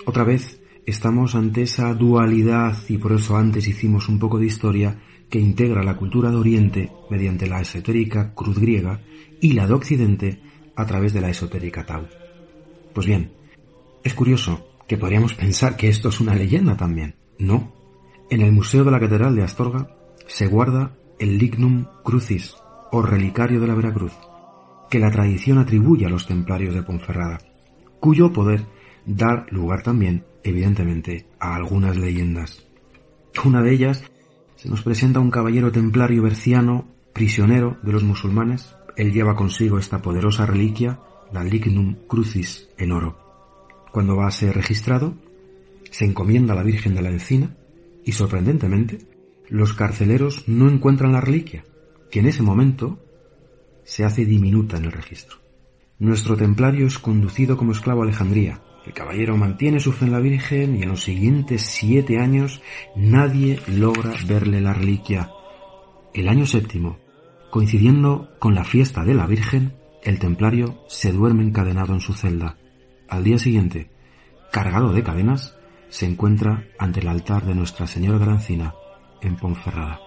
Otra 0.05 0.23
vez 0.23 0.61
estamos 0.85 1.33
ante 1.33 1.63
esa 1.63 1.95
dualidad 1.95 2.77
y 2.89 2.99
por 2.99 3.13
eso 3.13 3.37
antes 3.37 3.67
hicimos 3.67 4.07
un 4.07 4.19
poco 4.19 4.37
de 4.37 4.45
historia 4.45 4.99
que 5.34 5.39
integra 5.39 5.81
la 5.81 5.97
cultura 5.97 6.29
de 6.29 6.36
Oriente 6.36 6.91
mediante 7.09 7.47
la 7.47 7.59
esotérica 7.59 8.36
cruz 8.36 8.59
griega 8.59 8.99
y 9.41 9.53
la 9.53 9.65
de 9.65 9.73
Occidente 9.73 10.39
a 10.75 10.86
través 10.86 11.11
de 11.11 11.21
la 11.21 11.31
esotérica 11.31 11.88
tau. 11.88 12.05
Pues 12.93 13.07
bien, 13.07 13.31
es 14.03 14.13
curioso 14.13 14.63
que 14.88 14.95
podríamos 14.95 15.34
pensar 15.34 15.75
que 15.75 15.89
esto 15.89 16.09
es 16.09 16.19
una 16.19 16.36
leyenda 16.36 16.77
también. 16.77 17.15
No. 17.39 17.73
En 18.29 18.41
el 18.41 18.51
Museo 18.51 18.84
de 18.84 18.91
la 18.91 18.99
Catedral 18.99 19.36
de 19.36 19.41
Astorga 19.41 19.88
se 20.27 20.45
guarda 20.45 20.95
el 21.17 21.39
Lignum 21.39 21.88
Crucis, 22.03 22.55
o 22.91 23.01
relicario 23.01 23.59
de 23.59 23.65
la 23.65 23.73
Veracruz, 23.73 24.13
que 24.91 24.99
la 24.99 25.09
tradición 25.09 25.57
atribuye 25.57 26.05
a 26.05 26.09
los 26.09 26.27
templarios 26.27 26.75
de 26.75 26.84
Ponferrada, 26.84 27.39
cuyo 27.99 28.31
poder 28.31 28.67
da 29.07 29.47
lugar 29.49 29.81
también, 29.81 30.25
evidentemente, 30.43 31.25
a 31.39 31.55
algunas 31.55 31.97
leyendas. 31.97 32.67
Una 33.43 33.63
de 33.63 33.73
ellas 33.73 34.03
se 34.64 34.70
nos 34.70 34.82
presenta 34.82 35.20
un 35.20 35.30
caballero 35.30 35.74
templario 35.74 36.24
berciano, 36.24 36.88
prisionero 37.11 37.76
de 37.84 37.91
los 37.91 38.01
musulmanes. 38.03 38.78
Él 38.95 39.11
lleva 39.11 39.36
consigo 39.36 39.78
esta 39.78 40.01
poderosa 40.01 40.45
reliquia, 40.45 41.01
la 41.34 41.43
Lignum 41.43 42.07
Crucis, 42.07 42.70
en 42.78 42.93
oro. 42.93 43.18
Cuando 43.91 44.16
va 44.16 44.28
a 44.28 44.32
ser 44.32 44.55
registrado, 44.55 45.16
se 45.91 46.05
encomienda 46.05 46.53
a 46.53 46.55
la 46.55 46.64
Virgen 46.64 46.95
de 46.95 47.01
la 47.01 47.09
Encina 47.09 47.57
y, 48.05 48.14
sorprendentemente, 48.14 48.99
los 49.49 49.74
carceleros 49.74 50.47
no 50.47 50.70
encuentran 50.70 51.11
la 51.11 51.20
reliquia, 51.20 51.66
que 52.09 52.22
en 52.22 52.28
ese 52.28 52.41
momento 52.41 53.03
se 53.84 54.05
hace 54.05 54.26
diminuta 54.26 54.78
en 54.78 54.86
el 54.86 54.93
registro. 54.93 55.39
Nuestro 55.99 56.38
templario 56.38 56.88
es 56.88 56.99
conducido 56.99 57.57
como 57.57 57.74
esclavo 57.74 57.99
a 57.99 58.05
Alejandría. 58.05 58.61
El 58.86 58.93
caballero 58.93 59.38
mantiene 59.38 59.79
su 59.79 59.93
fe 59.93 60.05
en 60.05 60.11
la 60.11 60.19
Virgen 60.19 60.75
y 60.75 60.84
en 60.84 60.89
los 60.89 61.03
siguientes 61.03 61.61
siete 61.61 62.19
años 62.19 62.61
nadie 62.95 63.59
logra 63.67 64.13
verle 64.27 64.59
la 64.59 64.73
reliquia. 64.73 65.31
El 66.13 66.27
año 66.27 66.45
séptimo, 66.45 66.97
coincidiendo 67.49 68.29
con 68.39 68.55
la 68.55 68.65
fiesta 68.65 69.05
de 69.05 69.13
la 69.13 69.25
Virgen, 69.25 69.73
el 70.03 70.19
templario 70.19 70.84
se 70.88 71.13
duerme 71.13 71.43
encadenado 71.43 71.93
en 71.93 72.01
su 72.01 72.13
celda. 72.13 72.57
Al 73.07 73.23
día 73.23 73.38
siguiente, 73.38 73.89
cargado 74.51 74.91
de 74.91 75.03
cadenas, 75.03 75.57
se 75.88 76.05
encuentra 76.05 76.65
ante 76.77 76.99
el 76.99 77.07
altar 77.07 77.45
de 77.45 77.55
Nuestra 77.55 77.88
Señora 77.88 78.19
de 78.19 78.71
en 79.21 79.36
Ponferrada. 79.38 80.01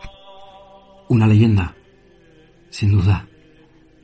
Una 1.08 1.26
leyenda 1.26 1.76
sin 2.68 2.90
duda, 2.90 3.26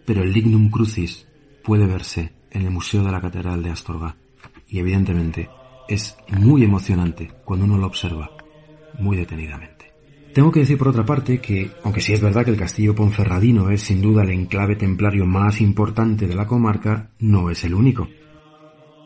pero 0.07 0.23
el 0.23 0.32
Lignum 0.32 0.70
Crucis 0.70 1.28
puede 1.62 1.86
verse 1.86 2.32
en 2.51 2.62
el 2.62 2.70
Museo 2.70 3.03
de 3.03 3.12
la 3.12 3.20
Catedral 3.20 3.62
de 3.62 3.70
Astorga 3.70 4.16
y 4.73 4.78
evidentemente 4.78 5.51
es 5.86 6.16
muy 6.28 6.65
emocionante 6.65 7.31
cuando 7.44 7.66
uno 7.66 7.77
lo 7.77 7.86
observa 7.86 8.31
muy 8.99 9.19
detenidamente. 9.19 9.93
Tengo 10.32 10.51
que 10.51 10.61
decir 10.61 10.78
por 10.78 10.89
otra 10.89 11.05
parte 11.05 11.40
que, 11.40 11.70
aunque 11.85 12.01
sí 12.01 12.15
es 12.15 12.23
verdad 12.23 12.47
que 12.47 12.53
el 12.53 12.57
castillo 12.57 12.94
ponferradino 12.94 13.69
es 13.69 13.82
sin 13.82 14.01
duda 14.01 14.23
el 14.23 14.31
enclave 14.31 14.77
templario 14.77 15.27
más 15.27 15.61
importante 15.61 16.27
de 16.27 16.35
la 16.35 16.47
comarca, 16.47 17.11
no 17.19 17.51
es 17.51 17.65
el 17.65 17.74
único. 17.74 18.09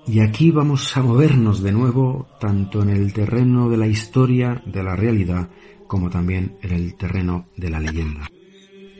Y 0.07 0.21
aquí 0.21 0.53
vamos 0.53 0.97
a 0.97 1.03
movernos 1.03 1.65
de 1.65 1.73
nuevo 1.73 2.29
tanto 2.39 2.83
en 2.83 2.91
el 2.91 3.13
terreno 3.13 3.69
de 3.69 3.77
la 3.77 3.89
historia, 3.89 4.63
de 4.67 4.85
la 4.85 4.95
realidad, 4.95 5.51
como 5.89 6.11
también 6.11 6.59
en 6.63 6.71
el 6.71 6.95
terreno 6.95 7.49
de 7.57 7.71
la 7.71 7.81
leyenda. 7.81 8.29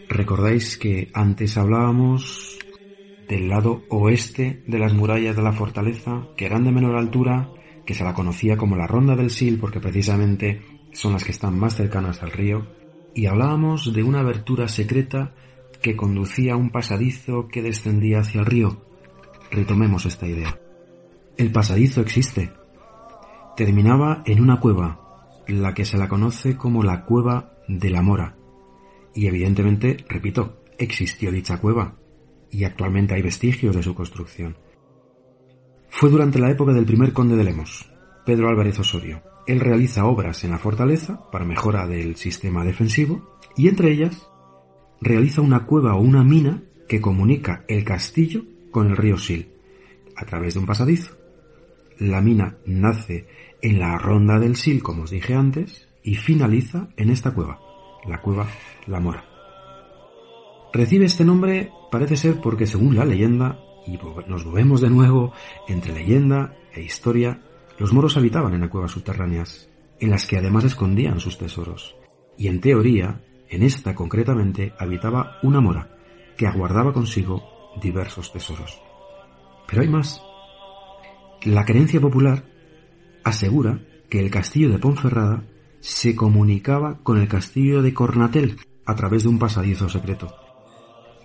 Recordáis 0.09 0.77
que 0.79 1.11
antes 1.15 1.57
hablábamos 1.57 2.56
del 3.29 3.49
lado 3.49 3.83
oeste 3.89 4.63
de 4.67 4.79
las 4.79 4.95
murallas 4.95 5.37
de 5.37 5.43
la 5.43 5.53
fortaleza, 5.53 6.29
que 6.37 6.47
eran 6.47 6.65
de 6.65 6.73
menor 6.73 6.97
altura, 6.97 7.51
que 7.85 7.95
se 7.95 8.05
la 8.05 8.15
conocía 8.15 8.57
como 8.57 8.77
la 8.77 8.87
Ronda 8.87 9.17
del 9.17 9.31
Sil 9.31 9.59
porque 9.61 9.81
precisamente 9.81 10.63
son 10.93 11.13
las 11.13 11.25
que 11.25 11.33
están 11.33 11.59
más 11.59 11.75
cercanas 11.75 12.23
al 12.23 12.31
río, 12.31 12.67
y 13.15 13.27
hablábamos 13.27 13.93
de 13.93 14.03
una 14.03 14.21
abertura 14.21 14.69
secreta 14.69 15.35
que 15.83 15.97
conducía 15.97 16.55
a 16.55 16.57
un 16.57 16.71
pasadizo 16.71 17.49
que 17.49 17.63
descendía 17.63 18.21
hacia 18.21 18.41
el 18.41 18.47
río. 18.47 18.83
Retomemos 19.51 20.07
esta 20.07 20.27
idea. 20.27 20.59
El 21.37 21.53
pasadizo 21.53 22.01
existe. 22.01 22.51
Terminaba 23.57 24.23
en 24.27 24.41
una 24.41 24.61
cueva, 24.61 25.01
la 25.49 25.75
que 25.75 25.85
se 25.85 25.99
la 25.99 26.09
conoce 26.09 26.57
como 26.57 26.83
la 26.83 27.05
cueva 27.05 27.53
de 27.69 27.91
la 27.91 28.03
mora, 28.03 28.37
y 29.15 29.27
evidentemente, 29.27 29.97
repito, 30.09 30.63
existió 30.79 31.31
dicha 31.31 31.59
cueva 31.59 31.97
y 32.51 32.65
actualmente 32.65 33.15
hay 33.15 33.23
vestigios 33.23 33.77
de 33.77 33.83
su 33.83 33.95
construcción. 33.95 34.57
Fue 35.89 36.11
durante 36.11 36.39
la 36.39 36.51
época 36.51 36.73
del 36.73 36.85
primer 36.85 37.13
conde 37.13 37.37
de 37.37 37.45
Lemos, 37.45 37.91
Pedro 38.25 38.49
Álvarez 38.49 38.79
Osorio. 38.79 39.23
Él 39.47 39.61
realiza 39.61 40.07
obras 40.07 40.45
en 40.45 40.51
la 40.51 40.59
fortaleza 40.59 41.31
para 41.31 41.45
mejora 41.45 41.87
del 41.87 42.17
sistema 42.17 42.65
defensivo 42.65 43.39
y 43.57 43.69
entre 43.69 43.93
ellas 43.93 44.29
realiza 45.01 45.41
una 45.41 45.65
cueva 45.65 45.95
o 45.95 46.01
una 46.01 46.25
mina 46.25 46.63
que 46.89 47.01
comunica 47.01 47.65
el 47.69 47.85
castillo 47.85 48.45
con 48.71 48.89
el 48.89 48.97
río 48.97 49.17
Sil 49.17 49.55
a 50.17 50.25
través 50.25 50.55
de 50.55 50.61
un 50.61 50.67
pasadizo. 50.67 51.17
La 51.99 52.21
mina 52.21 52.59
nace 52.67 53.27
en 53.63 53.79
la 53.79 53.97
ronda 53.99 54.39
del 54.39 54.57
Sil, 54.61 54.83
como 54.83 55.05
os 55.05 55.11
dije 55.11 55.35
antes, 55.35 55.89
y 56.03 56.17
finaliza 56.17 56.89
en 56.97 57.11
esta 57.11 57.33
cueva, 57.33 57.59
la 58.07 58.21
cueva 58.21 58.47
La 58.87 59.01
Mora. 59.01 59.25
Recibe 60.73 61.07
este 61.07 61.25
nombre 61.25 61.71
parece 61.97 62.17
ser 62.19 62.43
porque 62.43 62.67
según 62.67 62.95
la 62.95 63.07
leyenda, 63.07 63.59
y 63.87 63.99
nos 64.29 64.45
movemos 64.45 64.83
de 64.83 64.91
nuevo 64.91 65.33
entre 65.67 65.95
leyenda 65.95 66.55
e 66.75 66.83
historia, 66.83 67.41
los 67.79 67.95
moros 67.95 68.19
habitaban 68.19 68.53
en 68.53 68.61
las 68.61 68.69
cuevas 68.69 68.91
subterráneas, 68.91 69.71
en 69.99 70.11
las 70.11 70.27
que 70.27 70.37
además 70.37 70.65
escondían 70.65 71.21
sus 71.21 71.39
tesoros. 71.39 71.97
Y 72.37 72.49
en 72.49 72.61
teoría, 72.61 73.25
en 73.49 73.63
esta 73.63 73.95
concretamente, 73.95 74.75
habitaba 74.79 75.39
una 75.43 75.63
mora, 75.63 75.89
que 76.37 76.47
aguardaba 76.47 76.93
consigo 76.93 77.43
diversos 77.81 78.31
tesoros. 78.31 78.79
Pero 79.67 79.81
hay 79.81 79.89
más. 79.89 80.21
La 81.45 81.65
creencia 81.65 81.99
popular 81.99 82.45
asegura 83.25 83.81
que 84.11 84.21
el 84.21 84.31
castillo 84.31 84.69
de 84.69 84.79
Ponferrada 84.79 85.45
se 85.81 86.15
comunicaba 86.15 86.99
con 87.03 87.17
el 87.17 87.27
castillo 87.27 87.81
de 87.81 87.95
Cornatel 87.95 88.59
a 88.85 88.95
través 88.95 89.23
de 89.23 89.31
un 89.31 89.39
pasadizo 89.39 89.89
secreto. 89.89 90.46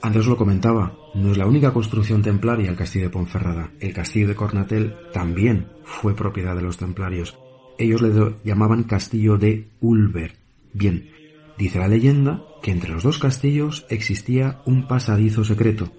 Antes 0.04 0.26
lo 0.26 0.36
comentaba, 0.36 0.98
no 1.14 1.32
es 1.32 1.38
la 1.38 1.46
única 1.46 1.72
construcción 1.72 2.24
templaria 2.24 2.72
el 2.72 2.76
castillo 2.76 3.06
de 3.06 3.12
Ponferrada. 3.12 3.72
El 3.80 3.94
castillo 3.94 4.28
de 4.28 4.36
Cornatel 4.36 4.96
también 5.14 5.68
fue 5.84 6.16
propiedad 6.16 6.56
de 6.56 6.64
los 6.64 6.78
templarios. 6.78 7.38
Ellos 7.78 8.02
le 8.02 8.36
llamaban 8.44 8.84
castillo 8.84 9.38
de 9.38 9.68
Ulver. 9.80 10.34
Bien, 10.74 11.10
dice 11.58 11.78
la 11.78 11.88
leyenda 11.88 12.44
que 12.64 12.72
entre 12.72 12.92
los 12.92 13.04
dos 13.04 13.20
castillos 13.20 13.86
existía 13.90 14.62
un 14.66 14.88
pasadizo 14.88 15.44
secreto. 15.44 15.92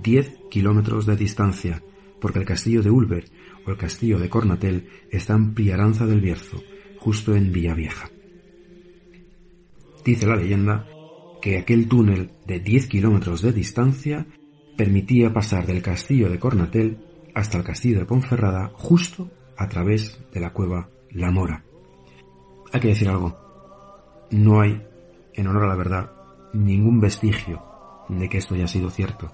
Diez 0.00 0.38
kilómetros 0.48 1.06
de 1.06 1.16
distancia, 1.16 1.82
porque 2.20 2.38
el 2.38 2.44
castillo 2.44 2.82
de 2.82 2.90
Ulver 2.90 3.24
o 3.66 3.70
el 3.70 3.76
castillo 3.76 4.20
de 4.20 4.28
Cornatel 4.28 4.88
está 5.10 5.34
en 5.34 5.54
Priaranza 5.54 6.06
del 6.06 6.20
Bierzo, 6.20 6.62
justo 6.98 7.34
en 7.34 7.50
Villavieja. 7.50 8.10
Dice 10.04 10.26
la 10.26 10.36
leyenda 10.36 10.86
que 11.46 11.58
aquel 11.58 11.86
túnel 11.86 12.32
de 12.44 12.58
10 12.58 12.88
kilómetros 12.88 13.40
de 13.40 13.52
distancia 13.52 14.26
permitía 14.76 15.32
pasar 15.32 15.64
del 15.64 15.80
castillo 15.80 16.28
de 16.28 16.40
Cornatel 16.40 16.98
hasta 17.36 17.56
el 17.56 17.62
castillo 17.62 18.00
de 18.00 18.04
Ponferrada 18.04 18.72
justo 18.74 19.30
a 19.56 19.68
través 19.68 20.20
de 20.32 20.40
la 20.40 20.52
cueva 20.52 20.88
La 21.08 21.30
Mora. 21.30 21.62
Hay 22.72 22.80
que 22.80 22.88
decir 22.88 23.08
algo. 23.08 23.38
No 24.32 24.60
hay, 24.60 24.82
en 25.34 25.46
honor 25.46 25.66
a 25.66 25.68
la 25.68 25.76
verdad, 25.76 26.10
ningún 26.52 26.98
vestigio 26.98 27.62
de 28.08 28.28
que 28.28 28.38
esto 28.38 28.56
haya 28.56 28.66
sido 28.66 28.90
cierto. 28.90 29.30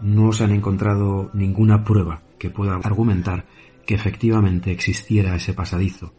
No 0.00 0.30
se 0.30 0.44
han 0.44 0.52
encontrado 0.52 1.32
ninguna 1.34 1.82
prueba 1.82 2.22
que 2.38 2.48
pueda 2.48 2.76
argumentar 2.76 3.44
que 3.84 3.96
efectivamente 3.96 4.70
existiera 4.70 5.34
ese 5.34 5.52
pasadizo. 5.52 6.14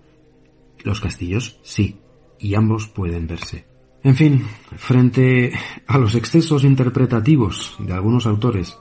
Los 0.83 0.99
castillos 0.99 1.61
sí, 1.63 2.01
y 2.37 2.55
ambos 2.55 2.89
pueden 2.89 3.27
verse. 3.27 3.76
En 4.03 4.15
fin, 4.15 4.45
frente 4.77 5.51
a 5.87 5.97
los 5.97 6.15
excesos 6.15 6.63
interpretativos 6.63 7.75
de 7.79 7.93
algunos 7.93 8.25
autores, 8.25 8.77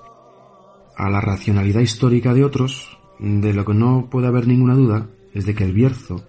a 0.96 1.10
la 1.10 1.20
racionalidad 1.20 1.80
histórica 1.80 2.34
de 2.34 2.44
otros, 2.44 2.98
de 3.18 3.52
lo 3.52 3.64
que 3.64 3.74
no 3.74 4.08
puede 4.10 4.26
haber 4.26 4.46
ninguna 4.46 4.74
duda 4.74 5.08
es 5.32 5.46
de 5.46 5.54
que 5.54 5.64
el 5.64 5.72
Bierzo 5.72 6.24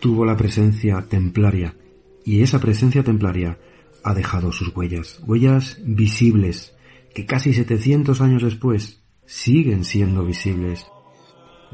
tuvo 0.00 0.24
la 0.24 0.36
presencia 0.36 1.06
templaria, 1.08 1.76
y 2.24 2.42
esa 2.42 2.58
presencia 2.58 3.02
templaria 3.02 3.58
ha 4.02 4.14
dejado 4.14 4.52
sus 4.52 4.74
huellas, 4.74 5.20
huellas 5.26 5.78
visibles, 5.84 6.74
que 7.14 7.26
casi 7.26 7.52
700 7.52 8.20
años 8.20 8.42
después 8.42 9.02
siguen 9.26 9.84
siendo 9.84 10.24
visibles, 10.24 10.86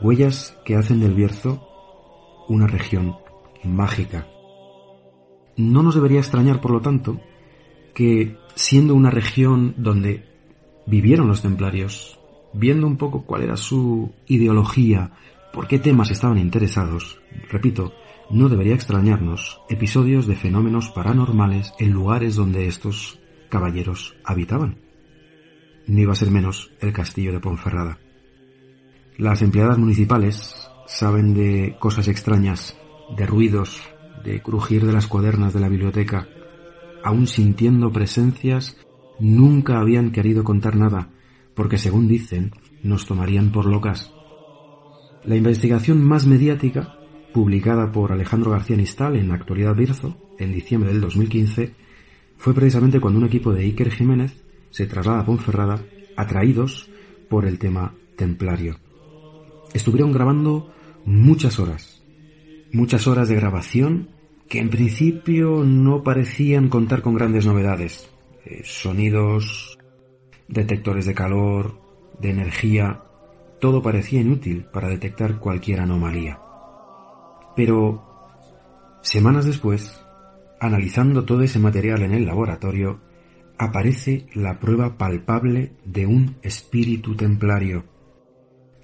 huellas 0.03 0.57
que 0.65 0.77
hacen 0.77 1.01
del 1.01 1.15
Bierzo 1.15 1.67
una 2.49 2.67
región 2.67 3.17
mágica. 3.65 4.27
No 5.59 5.83
nos 5.83 5.97
debería 5.97 6.21
extrañar, 6.21 6.61
por 6.61 6.71
lo 6.71 6.81
tanto, 6.81 7.21
que 7.93 8.39
siendo 8.55 8.95
una 8.95 9.11
región 9.11 9.75
donde 9.77 10.25
vivieron 10.87 11.27
los 11.27 11.43
templarios, 11.43 12.21
viendo 12.55 12.87
un 12.87 12.97
poco 12.97 13.25
cuál 13.25 13.43
era 13.43 13.57
su 13.57 14.13
ideología, 14.27 15.11
por 15.53 15.67
qué 15.67 15.81
temas 15.81 16.13
estaban 16.13 16.39
interesados, 16.39 17.21
repito, 17.51 17.93
no 18.31 18.49
debería 18.49 18.75
extrañarnos 18.75 19.61
episodios 19.69 20.29
de 20.29 20.37
fenómenos 20.37 20.91
paranormales 20.91 21.75
en 21.81 21.91
lugares 21.91 22.37
donde 22.37 22.69
estos 22.69 23.19
caballeros 23.49 24.15
habitaban. 24.25 24.79
No 25.89 26.01
iba 26.01 26.13
a 26.13 26.17
ser 26.17 26.31
menos 26.31 26.71
el 26.81 26.93
castillo 26.93 27.33
de 27.33 27.41
Ponferrada. 27.41 27.99
Las 29.17 29.43
empleadas 29.43 29.79
municipales 29.79 30.71
saben 30.87 31.35
de 31.35 31.77
cosas 31.81 32.07
extrañas, 32.07 32.77
de 33.17 33.27
ruidos, 33.27 33.83
crujir 34.43 34.85
de 34.85 34.93
las 34.93 35.07
cuadernas 35.07 35.53
de 35.55 35.61
la 35.61 35.69
biblioteca. 35.69 36.29
Aún 37.03 37.27
sintiendo 37.27 37.91
presencias, 37.93 38.77
nunca 39.19 39.81
habían 39.81 40.11
querido 40.13 40.45
contar 40.45 40.77
nada, 40.77 41.11
porque 41.55 41.79
según 41.79 42.09
dicen, 42.09 42.53
nos 42.83 43.07
tomarían 43.07 43.53
por 43.53 43.67
locas. 43.67 44.13
La 45.25 45.37
investigación 45.37 46.03
más 46.05 46.27
mediática 46.27 46.99
publicada 47.33 47.93
por 47.93 48.13
Alejandro 48.13 48.51
García 48.51 48.77
Nistal 48.77 49.17
en 49.17 49.31
Actualidad 49.31 49.75
Birzo 49.75 50.17
en 50.39 50.53
diciembre 50.53 50.93
del 50.93 51.01
2015, 51.01 51.75
fue 52.37 52.55
precisamente 52.55 53.01
cuando 53.01 53.19
un 53.19 53.27
equipo 53.27 53.53
de 53.53 53.63
Iker 53.63 53.91
Jiménez 53.91 54.45
se 54.71 54.87
traslada 54.87 55.21
a 55.21 55.25
Ponferrada 55.27 55.83
atraídos 56.17 56.91
por 57.29 57.45
el 57.45 57.59
tema 57.59 57.95
templario. 58.17 58.79
Estuvieron 59.75 60.13
grabando 60.13 60.73
muchas 61.05 61.59
horas, 61.59 62.03
muchas 62.73 63.07
horas 63.07 63.29
de 63.29 63.37
grabación 63.37 64.09
que 64.49 64.61
en 64.61 64.71
principio 64.71 65.63
no 65.65 66.03
parecían 66.03 66.69
contar 66.69 67.03
con 67.03 67.15
grandes 67.15 67.47
novedades. 67.47 68.11
Eh, 68.45 68.63
sonidos, 68.65 69.79
detectores 70.49 71.05
de 71.05 71.15
calor, 71.15 71.79
de 72.19 72.31
energía, 72.31 73.03
todo 73.61 73.83
parecía 73.83 74.21
inútil 74.21 74.65
para 74.65 74.89
detectar 74.89 75.39
cualquier 75.39 75.81
anomalía. 75.81 76.39
Pero 77.55 78.05
semanas 79.03 79.45
después, 79.45 80.01
analizando 80.61 81.25
todo 81.25 81.43
ese 81.43 81.59
material 81.59 82.03
en 82.03 82.13
el 82.13 82.25
laboratorio, 82.25 83.01
aparece 83.59 84.27
la 84.35 84.59
prueba 84.61 84.97
palpable 84.97 85.73
de 85.85 86.07
un 86.07 86.37
espíritu 86.43 87.17
templario. 87.17 87.85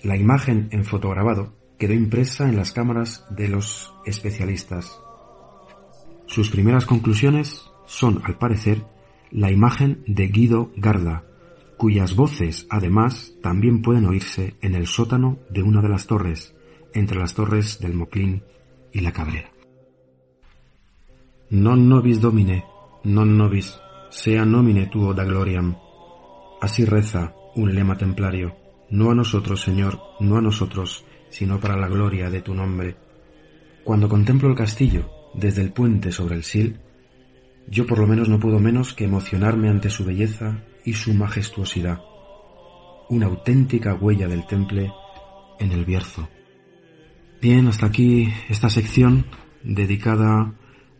La 0.03 0.17
imagen 0.17 0.69
en 0.73 0.85
fotograbado 0.85 1.55
quedó 1.79 1.95
impresa 1.95 2.49
en 2.49 2.57
las 2.57 2.73
cámaras 2.73 3.25
de 3.31 3.49
los 3.49 3.95
especialistas. 4.05 5.01
Sus 6.27 6.51
primeras 6.51 6.87
conclusiones 6.87 7.71
son, 7.87 8.23
al 8.25 8.39
parecer, 8.39 8.85
la 9.31 9.51
imagen 9.51 10.03
de 10.07 10.29
Guido 10.29 10.71
Garda, 10.77 11.25
cuyas 11.77 12.15
voces, 12.15 12.67
además, 12.71 13.35
también 13.43 13.83
pueden 13.83 14.07
oírse 14.07 14.55
en 14.63 14.75
el 14.75 14.87
sótano 14.87 15.39
de 15.51 15.63
una 15.63 15.83
de 15.83 15.89
las 15.89 16.07
torres, 16.07 16.55
entre 16.95 17.19
las 17.19 17.35
torres 17.35 17.79
del 17.81 17.95
Moclín 17.95 18.43
y 18.93 19.01
la 19.01 19.13
cabrera. 19.13 19.51
Non 21.51 21.87
nobis 21.87 22.19
domine, 22.19 22.65
non 23.05 23.37
nobis, 23.37 23.79
sea 24.09 24.43
nomine 24.49 24.89
tuo 24.89 25.13
da 25.13 25.23
gloriam. 25.23 25.77
Así 26.59 26.85
reza 26.89 27.35
un 27.55 27.75
lema 27.75 27.95
templario, 27.95 28.57
no 28.91 29.11
a 29.11 29.15
nosotros, 29.15 29.61
Señor, 29.61 30.01
no 30.21 30.39
a 30.39 30.43
nosotros, 30.43 31.05
sino 31.29 31.61
para 31.61 31.77
la 31.77 31.87
gloria 31.87 32.31
de 32.31 32.41
tu 32.41 32.55
nombre. 32.55 32.97
Cuando 33.85 34.09
contemplo 34.09 34.49
el 34.49 34.57
castillo 34.57 35.14
desde 35.35 35.63
el 35.63 35.73
puente 35.73 36.13
sobre 36.13 36.37
el 36.37 36.45
Sil, 36.47 36.81
yo 37.69 37.87
por 37.87 37.99
lo 37.99 38.07
menos 38.07 38.29
no 38.29 38.39
puedo 38.39 38.59
menos 38.59 38.93
que 38.95 39.05
emocionarme 39.05 39.69
ante 39.69 39.91
su 39.91 40.05
belleza 40.05 40.63
y 40.85 40.95
su 40.95 41.15
majestuosidad. 41.15 42.01
Una 43.09 43.27
auténtica 43.27 43.95
huella 43.95 44.29
del 44.29 44.47
temple 44.47 44.93
en 45.59 45.73
el 45.73 45.85
Bierzo. 45.85 46.29
Bien, 47.41 47.67
hasta 47.67 47.87
aquí 47.87 48.29
esta 48.49 48.69
sección 48.69 49.27
dedicada 49.63 50.55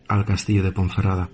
al 0.07 0.25
castillo 0.25 0.63
de 0.63 0.71
Ponferrada. 0.71 1.29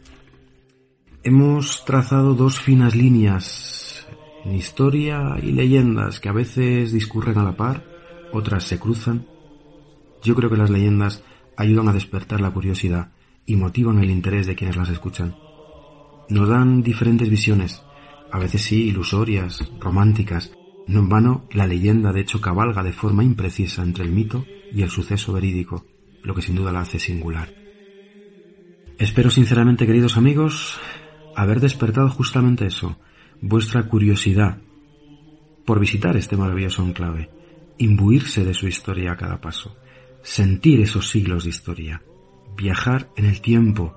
Hemos 1.23 1.85
trazado 1.85 2.33
dos 2.33 2.59
finas 2.59 2.95
líneas 2.95 4.07
en 4.43 4.55
historia 4.55 5.37
y 5.41 5.51
leyendas 5.51 6.19
que 6.19 6.29
a 6.29 6.33
veces 6.33 6.91
discurren 6.91 7.37
a 7.37 7.43
la 7.43 7.55
par, 7.55 7.85
otras 8.31 8.63
se 8.63 8.79
cruzan. 8.79 9.25
Yo 10.23 10.35
creo 10.35 10.49
que 10.49 10.57
las 10.57 10.69
leyendas 10.69 11.23
ayudan 11.57 11.87
a 11.89 11.93
despertar 11.93 12.41
la 12.41 12.51
curiosidad 12.51 13.11
y 13.45 13.55
motivan 13.55 13.99
el 13.99 14.09
interés 14.09 14.47
de 14.47 14.55
quienes 14.55 14.77
las 14.77 14.89
escuchan. 14.89 15.35
Nos 16.29 16.47
dan 16.47 16.83
diferentes 16.83 17.29
visiones, 17.29 17.83
a 18.31 18.39
veces 18.39 18.61
sí 18.61 18.87
ilusorias, 18.87 19.71
románticas, 19.79 20.51
no 20.87 20.99
en 20.99 21.09
vano, 21.09 21.45
la 21.51 21.67
leyenda 21.67 22.11
de 22.11 22.21
hecho 22.21 22.41
cabalga 22.41 22.83
de 22.83 22.93
forma 22.93 23.23
imprecisa 23.23 23.83
entre 23.83 24.03
el 24.03 24.11
mito 24.11 24.45
y 24.71 24.81
el 24.81 24.89
suceso 24.89 25.33
verídico, 25.33 25.85
lo 26.23 26.33
que 26.33 26.41
sin 26.41 26.55
duda 26.55 26.71
la 26.71 26.81
hace 26.81 26.99
singular. 26.99 27.53
Espero 28.97 29.29
sinceramente, 29.29 29.85
queridos 29.85 30.17
amigos, 30.17 30.79
haber 31.35 31.59
despertado 31.59 32.09
justamente 32.09 32.65
eso, 32.65 32.97
vuestra 33.41 33.83
curiosidad 33.87 34.59
por 35.65 35.79
visitar 35.79 36.15
este 36.17 36.37
maravilloso 36.37 36.83
enclave, 36.83 37.29
imbuirse 37.77 38.43
de 38.43 38.53
su 38.53 38.67
historia 38.67 39.13
a 39.13 39.17
cada 39.17 39.41
paso, 39.41 39.75
sentir 40.23 40.81
esos 40.81 41.09
siglos 41.09 41.43
de 41.43 41.49
historia, 41.49 42.01
viajar 42.55 43.09
en 43.15 43.25
el 43.25 43.41
tiempo 43.41 43.95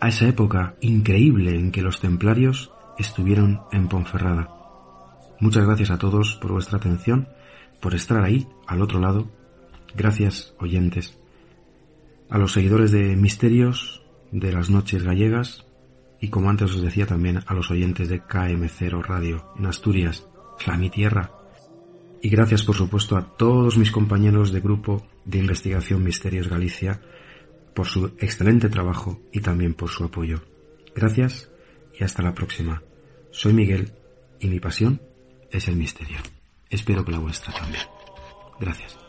a 0.00 0.08
esa 0.08 0.26
época 0.26 0.76
increíble 0.80 1.58
en 1.58 1.70
que 1.70 1.82
los 1.82 2.00
templarios 2.00 2.72
estuvieron 2.98 3.62
en 3.72 3.88
Ponferrada 3.88 4.62
Muchas 5.42 5.66
gracias 5.66 5.90
a 5.90 5.98
todos 5.98 6.36
por 6.36 6.52
vuestra 6.52 6.78
atención, 6.78 7.26
por 7.80 7.96
estar 7.96 8.22
ahí, 8.22 8.46
al 8.68 8.80
otro 8.80 9.00
lado. 9.00 9.26
Gracias, 9.92 10.54
oyentes. 10.60 11.18
A 12.30 12.38
los 12.38 12.52
seguidores 12.52 12.92
de 12.92 13.16
Misterios, 13.16 14.04
de 14.30 14.52
las 14.52 14.70
Noches 14.70 15.02
Gallegas, 15.02 15.66
y 16.20 16.28
como 16.28 16.48
antes 16.48 16.70
os 16.70 16.80
decía 16.80 17.06
también 17.06 17.40
a 17.44 17.54
los 17.54 17.72
oyentes 17.72 18.08
de 18.08 18.22
KM0 18.22 19.02
Radio 19.02 19.52
en 19.58 19.66
Asturias, 19.66 20.28
la 20.64 20.76
mi 20.76 20.90
tierra. 20.90 21.32
Y 22.22 22.28
gracias 22.28 22.62
por 22.62 22.76
supuesto 22.76 23.16
a 23.16 23.36
todos 23.36 23.76
mis 23.76 23.90
compañeros 23.90 24.52
de 24.52 24.60
grupo 24.60 25.04
de 25.24 25.38
investigación 25.38 26.02
Misterios 26.02 26.48
Galicia 26.48 27.00
por 27.74 27.86
su 27.86 28.06
excelente 28.18 28.68
trabajo 28.68 29.20
y 29.32 29.40
también 29.40 29.74
por 29.74 29.90
su 29.90 30.04
apoyo. 30.04 30.42
Gracias 30.94 31.50
y 31.98 32.04
hasta 32.04 32.22
la 32.22 32.34
próxima. 32.34 32.82
Soy 33.30 33.52
Miguel 33.52 33.92
y 34.40 34.48
mi 34.48 34.60
pasión 34.60 35.00
es 35.50 35.68
el 35.68 35.76
misterio. 35.76 36.18
Espero 36.68 37.04
que 37.04 37.12
la 37.12 37.18
vuestra 37.18 37.52
también. 37.52 37.84
Gracias. 38.60 39.01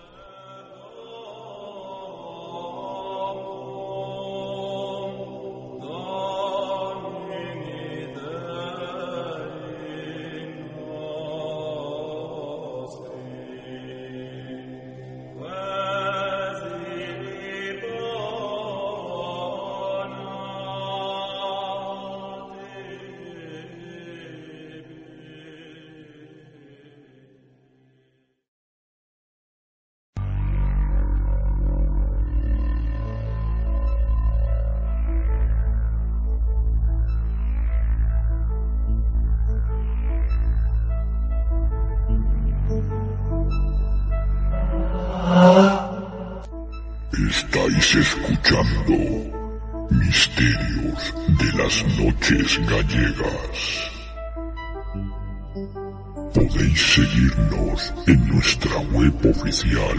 Web 59.04 59.32
oficial 59.32 59.98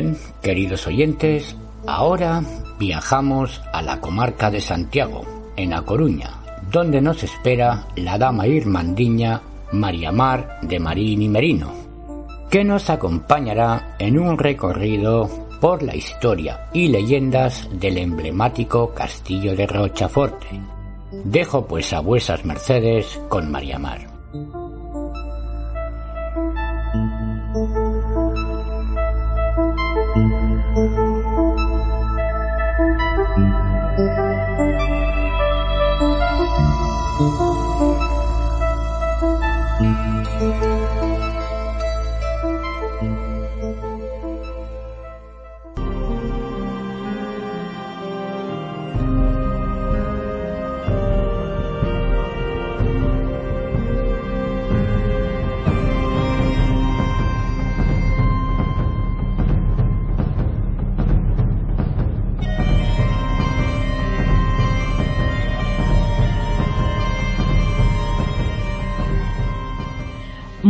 Bien, 0.00 0.16
queridos 0.40 0.86
oyentes, 0.86 1.54
ahora 1.86 2.42
viajamos 2.78 3.60
a 3.70 3.82
la 3.82 4.00
comarca 4.00 4.50
de 4.50 4.62
Santiago, 4.62 5.26
en 5.56 5.74
A 5.74 5.82
Coruña, 5.82 6.40
donde 6.72 7.02
nos 7.02 7.22
espera 7.22 7.86
la 7.96 8.16
dama 8.16 8.46
irmandiña 8.46 9.42
María 9.72 10.10
Mar 10.10 10.58
de 10.62 10.80
Marín 10.80 11.20
y 11.20 11.28
Merino, 11.28 11.74
que 12.48 12.64
nos 12.64 12.88
acompañará 12.88 13.96
en 13.98 14.18
un 14.18 14.38
recorrido 14.38 15.28
por 15.60 15.82
la 15.82 15.94
historia 15.94 16.70
y 16.72 16.88
leyendas 16.88 17.68
del 17.70 17.98
emblemático 17.98 18.94
castillo 18.94 19.54
de 19.54 19.66
Rochaforte. 19.66 20.48
Dejo 21.24 21.66
pues 21.66 21.92
a 21.92 22.00
vuesas 22.00 22.42
mercedes 22.46 23.20
con 23.28 23.50
María 23.50 23.78
Mar. 23.78 24.06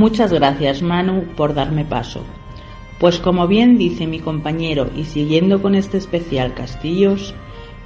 Muchas 0.00 0.32
gracias, 0.32 0.80
Manu, 0.80 1.24
por 1.36 1.52
darme 1.52 1.84
paso. 1.84 2.24
Pues 2.98 3.18
como 3.18 3.46
bien 3.46 3.76
dice 3.76 4.06
mi 4.06 4.18
compañero 4.18 4.88
y 4.96 5.04
siguiendo 5.04 5.60
con 5.60 5.74
este 5.74 5.98
especial 5.98 6.54
Castillos, 6.54 7.34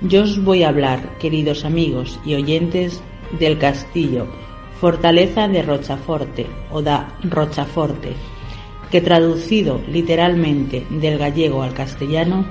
yo 0.01 0.23
os 0.23 0.41
voy 0.45 0.63
a 0.63 0.69
hablar, 0.69 1.19
queridos 1.19 1.65
amigos 1.65 2.21
y 2.25 2.37
oyentes, 2.37 3.03
del 3.41 3.59
castillo 3.59 4.29
Fortaleza 4.81 5.49
de 5.49 5.63
Rochaforte 5.63 6.47
o 6.71 6.83
da 6.83 7.19
Rochaforte, 7.25 8.13
que 8.93 9.01
traducido 9.01 9.81
literalmente 9.89 10.87
del 10.91 11.19
gallego 11.19 11.65
al 11.65 11.75
castellano 11.75 12.47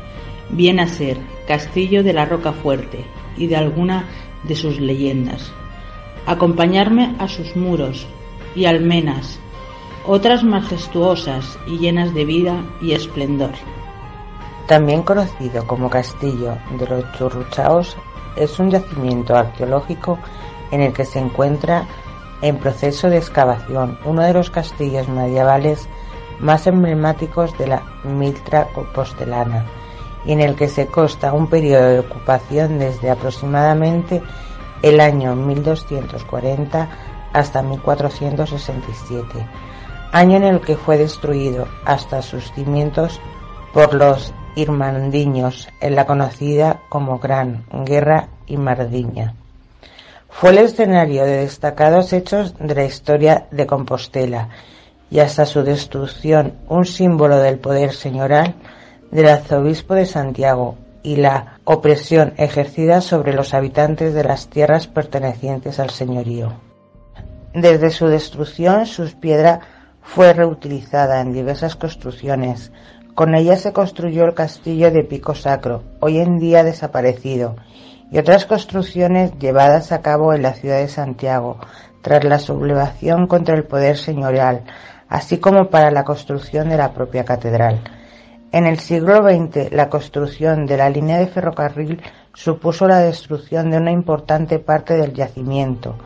viene 0.49 0.81
a 0.81 0.87
ser 0.87 1.19
Castillo 1.47 2.03
de 2.03 2.11
la 2.11 2.25
Roca 2.25 2.51
Fuerte 2.51 3.05
y 3.37 3.47
de 3.47 3.55
alguna 3.55 4.09
de 4.43 4.55
sus 4.55 4.81
leyendas. 4.81 5.53
Acompañarme 6.25 7.15
a 7.17 7.29
sus 7.29 7.55
muros 7.55 8.05
y 8.57 8.65
almenas 8.65 9.39
otras 10.05 10.43
majestuosas 10.43 11.57
y 11.65 11.77
llenas 11.77 12.13
de 12.13 12.25
vida 12.25 12.63
y 12.81 12.93
esplendor. 12.93 13.51
También 14.67 15.03
conocido 15.03 15.65
como 15.65 15.89
Castillo 15.89 16.57
de 16.77 16.87
los 16.87 17.11
Churruchaos, 17.13 17.97
es 18.35 18.59
un 18.59 18.71
yacimiento 18.71 19.35
arqueológico 19.35 20.17
en 20.71 20.81
el 20.81 20.93
que 20.93 21.05
se 21.05 21.19
encuentra 21.19 21.85
en 22.41 22.57
proceso 22.57 23.09
de 23.09 23.17
excavación 23.17 23.97
uno 24.05 24.23
de 24.23 24.33
los 24.33 24.49
castillos 24.49 25.07
medievales 25.07 25.87
más 26.39 26.67
emblemáticos 26.67 27.57
de 27.57 27.67
la 27.67 27.83
Miltra 28.03 28.67
compostelana 28.73 29.65
y 30.25 30.31
en 30.31 30.41
el 30.41 30.55
que 30.55 30.67
se 30.67 30.87
consta 30.87 31.33
un 31.33 31.47
periodo 31.47 31.89
de 31.89 31.99
ocupación 31.99 32.79
desde 32.79 33.11
aproximadamente 33.11 34.21
el 34.81 34.99
año 34.99 35.35
1240 35.35 36.89
hasta 37.31 37.61
1467 37.61 39.47
año 40.13 40.37
en 40.37 40.43
el 40.43 40.61
que 40.61 40.77
fue 40.77 40.97
destruido 40.97 41.67
hasta 41.85 42.21
sus 42.21 42.53
cimientos 42.53 43.19
por 43.73 43.95
los 43.95 44.31
irmandiños 44.55 45.67
en 45.81 45.95
la 45.95 46.05
conocida 46.05 46.81
como 46.87 47.17
Gran 47.17 47.65
Guerra 47.83 48.29
Irmandiña. 48.45 49.33
Fue 50.29 50.51
el 50.51 50.59
escenario 50.59 51.25
de 51.25 51.37
destacados 51.37 52.13
hechos 52.13 52.53
de 52.59 52.75
la 52.75 52.85
historia 52.85 53.47
de 53.49 53.65
Compostela 53.65 54.49
y 55.09 55.19
hasta 55.19 55.47
su 55.47 55.63
destrucción 55.63 56.53
un 56.69 56.85
símbolo 56.85 57.37
del 57.37 57.57
poder 57.57 57.91
señoral 57.93 58.53
del 59.09 59.27
arzobispo 59.27 59.95
de 59.95 60.05
Santiago 60.05 60.75
y 61.01 61.15
la 61.15 61.59
opresión 61.63 62.33
ejercida 62.37 63.01
sobre 63.01 63.33
los 63.33 63.55
habitantes 63.55 64.13
de 64.13 64.23
las 64.23 64.47
tierras 64.47 64.85
pertenecientes 64.85 65.79
al 65.79 65.89
señorío. 65.89 66.53
Desde 67.55 67.89
su 67.89 68.07
destrucción 68.07 68.85
sus 68.85 69.15
piedras 69.15 69.59
fue 70.03 70.33
reutilizada 70.33 71.21
en 71.21 71.33
diversas 71.33 71.75
construcciones. 71.75 72.71
Con 73.15 73.35
ella 73.35 73.57
se 73.57 73.73
construyó 73.73 74.25
el 74.25 74.33
castillo 74.33 74.91
de 74.91 75.03
Pico 75.03 75.35
Sacro, 75.35 75.83
hoy 75.99 76.19
en 76.19 76.37
día 76.37 76.63
desaparecido, 76.63 77.55
y 78.11 78.17
otras 78.17 78.45
construcciones 78.45 79.37
llevadas 79.39 79.91
a 79.91 80.01
cabo 80.01 80.33
en 80.33 80.43
la 80.43 80.53
ciudad 80.53 80.77
de 80.77 80.87
Santiago, 80.87 81.57
tras 82.01 82.23
la 82.23 82.39
sublevación 82.39 83.27
contra 83.27 83.55
el 83.55 83.63
poder 83.63 83.97
señorial, 83.97 84.63
así 85.09 85.37
como 85.37 85.69
para 85.69 85.89
la 85.89 86.03
construcción 86.03 86.69
de 86.69 86.77
la 86.77 86.93
propia 86.93 87.23
catedral. 87.23 87.81
En 88.51 88.67
el 88.67 88.77
siglo 88.77 89.23
XX, 89.23 89.71
la 89.71 89.89
construcción 89.89 90.67
de 90.67 90.77
la 90.77 90.89
línea 90.89 91.17
de 91.17 91.25
ferrocarril 91.25 92.03
supuso 92.33 92.87
la 92.87 92.99
destrucción 92.99 93.71
de 93.71 93.77
una 93.77 93.91
importante 93.91 94.59
parte 94.59 94.95
del 94.95 95.13
yacimiento, 95.13 95.97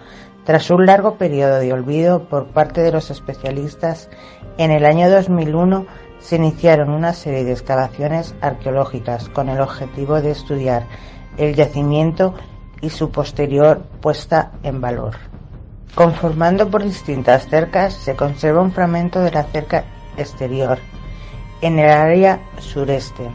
tras 0.47 0.69
un 0.69 0.85
largo 0.85 1.15
periodo 1.15 1.59
de 1.59 1.73
olvido 1.73 2.23
por 2.29 2.47
parte 2.47 2.79
de 2.79 2.93
los 2.93 3.11
especialistas, 3.11 4.09
en 4.57 4.71
el 4.71 4.85
año 4.85 5.09
2001 5.09 5.85
se 6.19 6.37
iniciaron 6.37 6.89
una 6.89 7.11
serie 7.11 7.43
de 7.43 7.51
excavaciones 7.51 8.33
arqueológicas 8.39 9.27
con 9.27 9.49
el 9.49 9.59
objetivo 9.59 10.21
de 10.21 10.31
estudiar 10.31 10.87
el 11.35 11.53
yacimiento 11.53 12.33
y 12.79 12.91
su 12.91 13.11
posterior 13.11 13.81
puesta 13.99 14.53
en 14.63 14.79
valor. 14.79 15.15
Conformando 15.95 16.69
por 16.69 16.81
distintas 16.81 17.49
cercas 17.49 17.93
se 17.95 18.15
conserva 18.15 18.61
un 18.61 18.71
fragmento 18.71 19.19
de 19.19 19.31
la 19.31 19.43
cerca 19.43 19.83
exterior 20.15 20.79
en 21.59 21.77
el 21.77 21.89
área 21.89 22.39
sureste, 22.59 23.29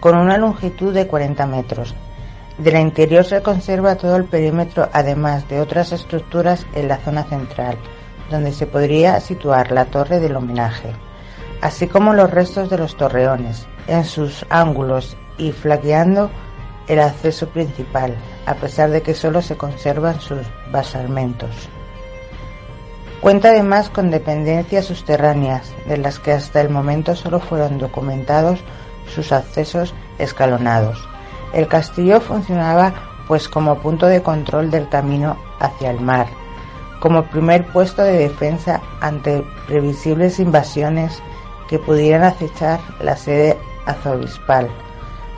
con 0.00 0.18
una 0.18 0.36
longitud 0.36 0.92
de 0.92 1.06
40 1.06 1.46
metros, 1.46 1.94
de 2.62 2.70
la 2.70 2.80
interior 2.80 3.24
se 3.24 3.42
conserva 3.42 3.96
todo 3.96 4.16
el 4.16 4.24
perímetro, 4.24 4.88
además 4.92 5.48
de 5.48 5.60
otras 5.60 5.90
estructuras 5.90 6.64
en 6.74 6.86
la 6.86 6.98
zona 6.98 7.24
central, 7.24 7.76
donde 8.30 8.52
se 8.52 8.66
podría 8.66 9.18
situar 9.20 9.72
la 9.72 9.86
torre 9.86 10.20
del 10.20 10.36
homenaje, 10.36 10.92
así 11.60 11.88
como 11.88 12.12
los 12.12 12.30
restos 12.30 12.70
de 12.70 12.78
los 12.78 12.96
torreones, 12.96 13.66
en 13.88 14.04
sus 14.04 14.46
ángulos 14.48 15.16
y 15.38 15.50
flaqueando 15.50 16.30
el 16.86 17.00
acceso 17.00 17.48
principal, 17.48 18.14
a 18.46 18.54
pesar 18.54 18.90
de 18.90 19.02
que 19.02 19.14
solo 19.14 19.42
se 19.42 19.56
conservan 19.56 20.20
sus 20.20 20.40
basalmentos. 20.70 21.68
Cuenta 23.20 23.48
además 23.50 23.88
con 23.88 24.10
dependencias 24.10 24.86
subterráneas, 24.86 25.74
de 25.86 25.96
las 25.96 26.20
que 26.20 26.32
hasta 26.32 26.60
el 26.60 26.70
momento 26.70 27.16
solo 27.16 27.40
fueron 27.40 27.78
documentados 27.78 28.60
sus 29.12 29.32
accesos 29.32 29.94
escalonados. 30.18 31.11
El 31.52 31.68
castillo 31.68 32.20
funcionaba 32.20 32.94
pues 33.28 33.48
como 33.48 33.78
punto 33.78 34.06
de 34.06 34.22
control 34.22 34.70
del 34.70 34.88
camino 34.88 35.36
hacia 35.58 35.90
el 35.90 36.00
mar, 36.00 36.26
como 36.98 37.24
primer 37.24 37.66
puesto 37.66 38.02
de 38.02 38.18
defensa 38.18 38.80
ante 39.00 39.44
previsibles 39.66 40.40
invasiones 40.40 41.22
que 41.68 41.78
pudieran 41.78 42.24
acechar 42.24 42.80
la 43.00 43.16
sede 43.16 43.58
arzobispal 43.86 44.70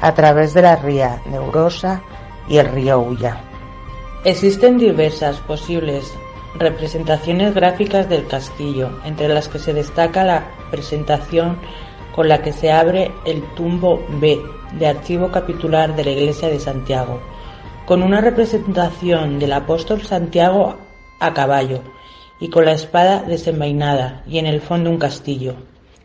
a 0.01 0.15
través 0.15 0.55
de 0.55 0.63
la 0.63 0.77
ría 0.77 1.21
Neurosa 1.27 2.03
y 2.49 2.59
el 2.59 2.69
río 2.69 3.01
Ulla. 3.01 3.41
Existen 4.25 4.79
diversas 4.79 5.39
posibles 5.41 6.13
representaciones 6.57 7.55
gráficas 7.55 8.09
del 8.09 8.27
castillo, 8.27 8.91
entre 9.05 9.29
las 9.29 9.49
que 9.49 9.59
se 9.59 9.75
destaca 9.75 10.25
la 10.25 10.45
presentación 10.71 11.59
con 12.15 12.29
la 12.29 12.41
que 12.43 12.53
se 12.53 12.71
abre 12.71 13.11
el 13.25 13.43
tumbo 13.55 14.01
B 14.21 14.41
de 14.79 14.87
archivo 14.87 15.31
capitular 15.31 15.95
de 15.97 16.05
la 16.05 16.11
iglesia 16.11 16.49
de 16.49 16.61
Santiago, 16.61 17.21
con 17.87 18.03
una 18.03 18.21
representación 18.21 19.39
del 19.39 19.53
apóstol 19.53 20.03
Santiago 20.03 20.77
a 21.21 21.35
caballo 21.35 21.81
y 22.41 22.49
con 22.49 22.65
la 22.65 22.73
espada 22.73 23.23
desenvainada 23.23 24.23
y 24.27 24.39
en 24.39 24.47
el 24.47 24.61
fondo 24.61 24.91
un 24.91 24.99
castillo. 24.99 25.55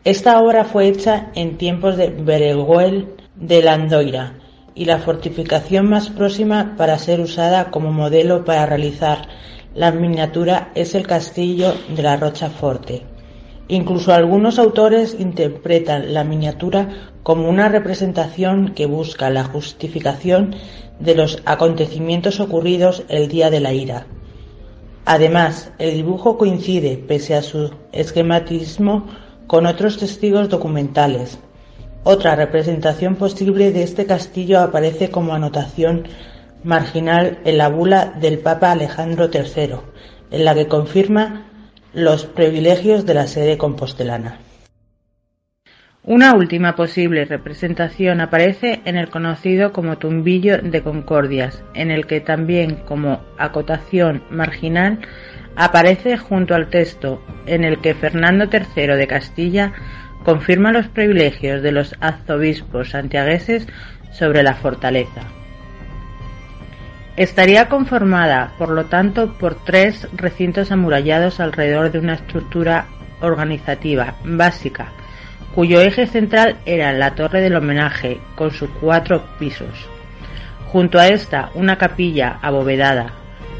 Esta 0.04 0.40
obra 0.40 0.64
fue 0.64 0.88
hecha 0.88 1.30
en 1.34 1.58
tiempos 1.58 1.96
de 1.96 2.08
Berenguel 2.08 3.14
de 3.36 3.62
Landoira 3.62 4.34
y 4.74 4.84
la 4.86 4.98
fortificación 4.98 5.88
más 5.88 6.08
próxima 6.08 6.74
para 6.76 6.98
ser 6.98 7.20
usada 7.20 7.70
como 7.70 7.92
modelo 7.92 8.44
para 8.44 8.66
realizar 8.66 9.28
la 9.74 9.92
miniatura 9.92 10.72
es 10.74 10.94
el 10.94 11.06
castillo 11.06 11.74
de 11.94 12.02
la 12.02 12.16
Rocha 12.16 12.50
Forte. 12.50 13.09
Incluso 13.70 14.12
algunos 14.12 14.58
autores 14.58 15.14
interpretan 15.16 16.12
la 16.12 16.24
miniatura 16.24 16.88
como 17.22 17.48
una 17.48 17.68
representación 17.68 18.74
que 18.74 18.86
busca 18.86 19.30
la 19.30 19.44
justificación 19.44 20.56
de 20.98 21.14
los 21.14 21.40
acontecimientos 21.44 22.40
ocurridos 22.40 23.04
el 23.08 23.28
día 23.28 23.48
de 23.48 23.60
la 23.60 23.72
ira. 23.72 24.08
Además, 25.04 25.70
el 25.78 25.94
dibujo 25.94 26.36
coincide, 26.36 26.96
pese 26.96 27.36
a 27.36 27.42
su 27.42 27.70
esquematismo, 27.92 29.06
con 29.46 29.66
otros 29.66 29.98
testigos 29.98 30.48
documentales. 30.48 31.38
Otra 32.02 32.34
representación 32.34 33.14
posible 33.14 33.70
de 33.70 33.84
este 33.84 34.04
castillo 34.04 34.58
aparece 34.58 35.10
como 35.10 35.32
anotación 35.32 36.08
marginal 36.64 37.38
en 37.44 37.56
la 37.56 37.68
bula 37.68 38.14
del 38.20 38.40
Papa 38.40 38.72
Alejandro 38.72 39.30
III, 39.32 39.76
en 40.32 40.44
la 40.44 40.56
que 40.56 40.66
confirma 40.66 41.49
los 41.92 42.24
privilegios 42.24 43.04
de 43.06 43.14
la 43.14 43.26
sede 43.26 43.58
compostelana. 43.58 44.38
Una 46.02 46.34
última 46.34 46.76
posible 46.76 47.26
representación 47.26 48.20
aparece 48.20 48.80
en 48.84 48.96
el 48.96 49.10
conocido 49.10 49.72
como 49.72 49.98
tumbillo 49.98 50.58
de 50.58 50.82
Concordias, 50.82 51.62
en 51.74 51.90
el 51.90 52.06
que 52.06 52.20
también 52.20 52.76
como 52.86 53.20
acotación 53.38 54.22
marginal 54.30 55.00
aparece 55.56 56.16
junto 56.16 56.54
al 56.54 56.70
texto 56.70 57.22
en 57.46 57.64
el 57.64 57.80
que 57.80 57.94
Fernando 57.94 58.46
III 58.50 58.96
de 58.96 59.06
Castilla 59.06 59.72
confirma 60.24 60.72
los 60.72 60.88
privilegios 60.88 61.62
de 61.62 61.72
los 61.72 61.94
arzobispos 62.00 62.90
santiagueses 62.90 63.66
sobre 64.10 64.42
la 64.42 64.54
fortaleza. 64.54 65.22
Estaría 67.20 67.68
conformada, 67.68 68.54
por 68.56 68.70
lo 68.70 68.86
tanto, 68.86 69.34
por 69.34 69.54
tres 69.54 70.08
recintos 70.14 70.72
amurallados 70.72 71.38
alrededor 71.38 71.92
de 71.92 71.98
una 71.98 72.14
estructura 72.14 72.86
organizativa 73.20 74.14
básica, 74.24 74.86
cuyo 75.54 75.82
eje 75.82 76.06
central 76.06 76.56
era 76.64 76.94
la 76.94 77.14
torre 77.14 77.42
del 77.42 77.56
homenaje, 77.56 78.22
con 78.36 78.52
sus 78.52 78.70
cuatro 78.80 79.22
pisos. 79.38 79.86
Junto 80.68 80.98
a 80.98 81.08
esta, 81.08 81.50
una 81.52 81.76
capilla 81.76 82.38
abovedada, 82.40 83.12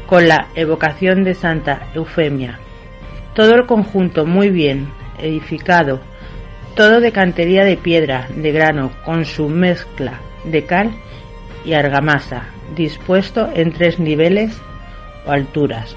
con 0.07 0.27
la 0.27 0.47
evocación 0.55 1.23
de 1.23 1.35
Santa 1.35 1.83
Eufemia. 1.93 2.57
Todo 3.35 3.53
el 3.53 3.67
conjunto 3.67 4.25
muy 4.25 4.49
bien 4.49 4.91
edificado, 5.19 6.01
todo 6.75 6.99
de 6.99 7.11
cantería 7.11 7.63
de 7.63 7.77
piedra, 7.77 8.27
de 8.35 8.51
grano, 8.51 8.91
con 9.05 9.23
su 9.23 9.49
mezcla 9.49 10.13
de 10.45 10.65
cal 10.65 10.95
y 11.63 11.73
argamasa, 11.73 12.45
dispuesto 12.75 13.49
en 13.53 13.71
tres 13.71 13.99
niveles 13.99 14.59
o 15.25 15.31
alturas. 15.31 15.95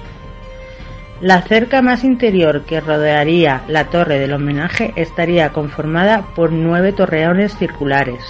La 1.21 1.41
cerca 1.41 1.81
más 1.81 2.03
interior 2.03 2.63
que 2.65 2.81
rodearía 2.81 3.63
la 3.67 3.85
torre 3.85 4.19
del 4.19 4.33
homenaje 4.33 4.91
estaría 4.97 5.53
conformada 5.53 6.25
por 6.35 6.51
nueve 6.51 6.91
torreones 6.91 7.55
circulares, 7.57 8.21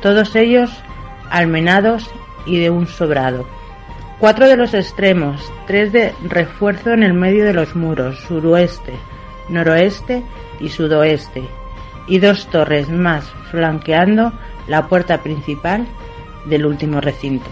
todos 0.00 0.34
ellos 0.34 0.70
almenados 1.30 2.10
y 2.46 2.58
de 2.60 2.70
un 2.70 2.86
sobrado. 2.86 3.46
Cuatro 4.18 4.48
de 4.48 4.56
los 4.56 4.72
extremos, 4.72 5.52
tres 5.66 5.92
de 5.92 6.14
refuerzo 6.22 6.92
en 6.92 7.02
el 7.02 7.12
medio 7.12 7.44
de 7.44 7.52
los 7.52 7.76
muros, 7.76 8.18
suroeste, 8.20 8.94
noroeste 9.50 10.22
y 10.60 10.70
sudoeste, 10.70 11.44
y 12.06 12.20
dos 12.20 12.46
torres 12.48 12.88
más 12.88 13.30
flanqueando 13.50 14.32
la 14.66 14.88
puerta 14.88 15.22
principal 15.22 15.86
del 16.46 16.64
último 16.64 17.00
recinto. 17.00 17.50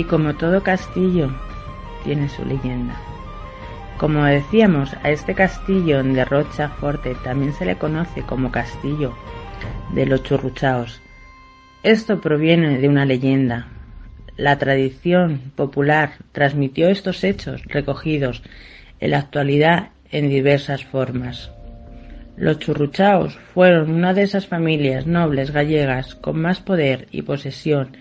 Y 0.00 0.04
como 0.04 0.34
todo 0.34 0.62
castillo, 0.62 1.30
tiene 2.04 2.30
su 2.30 2.42
leyenda. 2.42 2.98
Como 3.98 4.24
decíamos, 4.24 4.94
a 5.02 5.10
este 5.10 5.34
castillo 5.34 6.02
de 6.02 6.24
Rocha 6.24 6.70
Forte 6.70 7.14
también 7.22 7.52
se 7.52 7.66
le 7.66 7.76
conoce 7.76 8.22
como 8.22 8.50
castillo 8.50 9.14
de 9.92 10.06
los 10.06 10.22
churruchaos. 10.22 11.02
Esto 11.82 12.18
proviene 12.18 12.78
de 12.78 12.88
una 12.88 13.04
leyenda. 13.04 13.66
La 14.38 14.56
tradición 14.56 15.52
popular 15.54 16.12
transmitió 16.32 16.88
estos 16.88 17.22
hechos 17.22 17.62
recogidos 17.66 18.42
en 19.00 19.10
la 19.10 19.18
actualidad 19.18 19.90
en 20.10 20.30
diversas 20.30 20.82
formas. 20.82 21.50
Los 22.38 22.58
churruchaos 22.58 23.36
fueron 23.52 23.90
una 23.90 24.14
de 24.14 24.22
esas 24.22 24.46
familias 24.46 25.06
nobles 25.06 25.50
gallegas 25.50 26.14
con 26.14 26.40
más 26.40 26.60
poder 26.60 27.06
y 27.10 27.20
posesión 27.20 27.98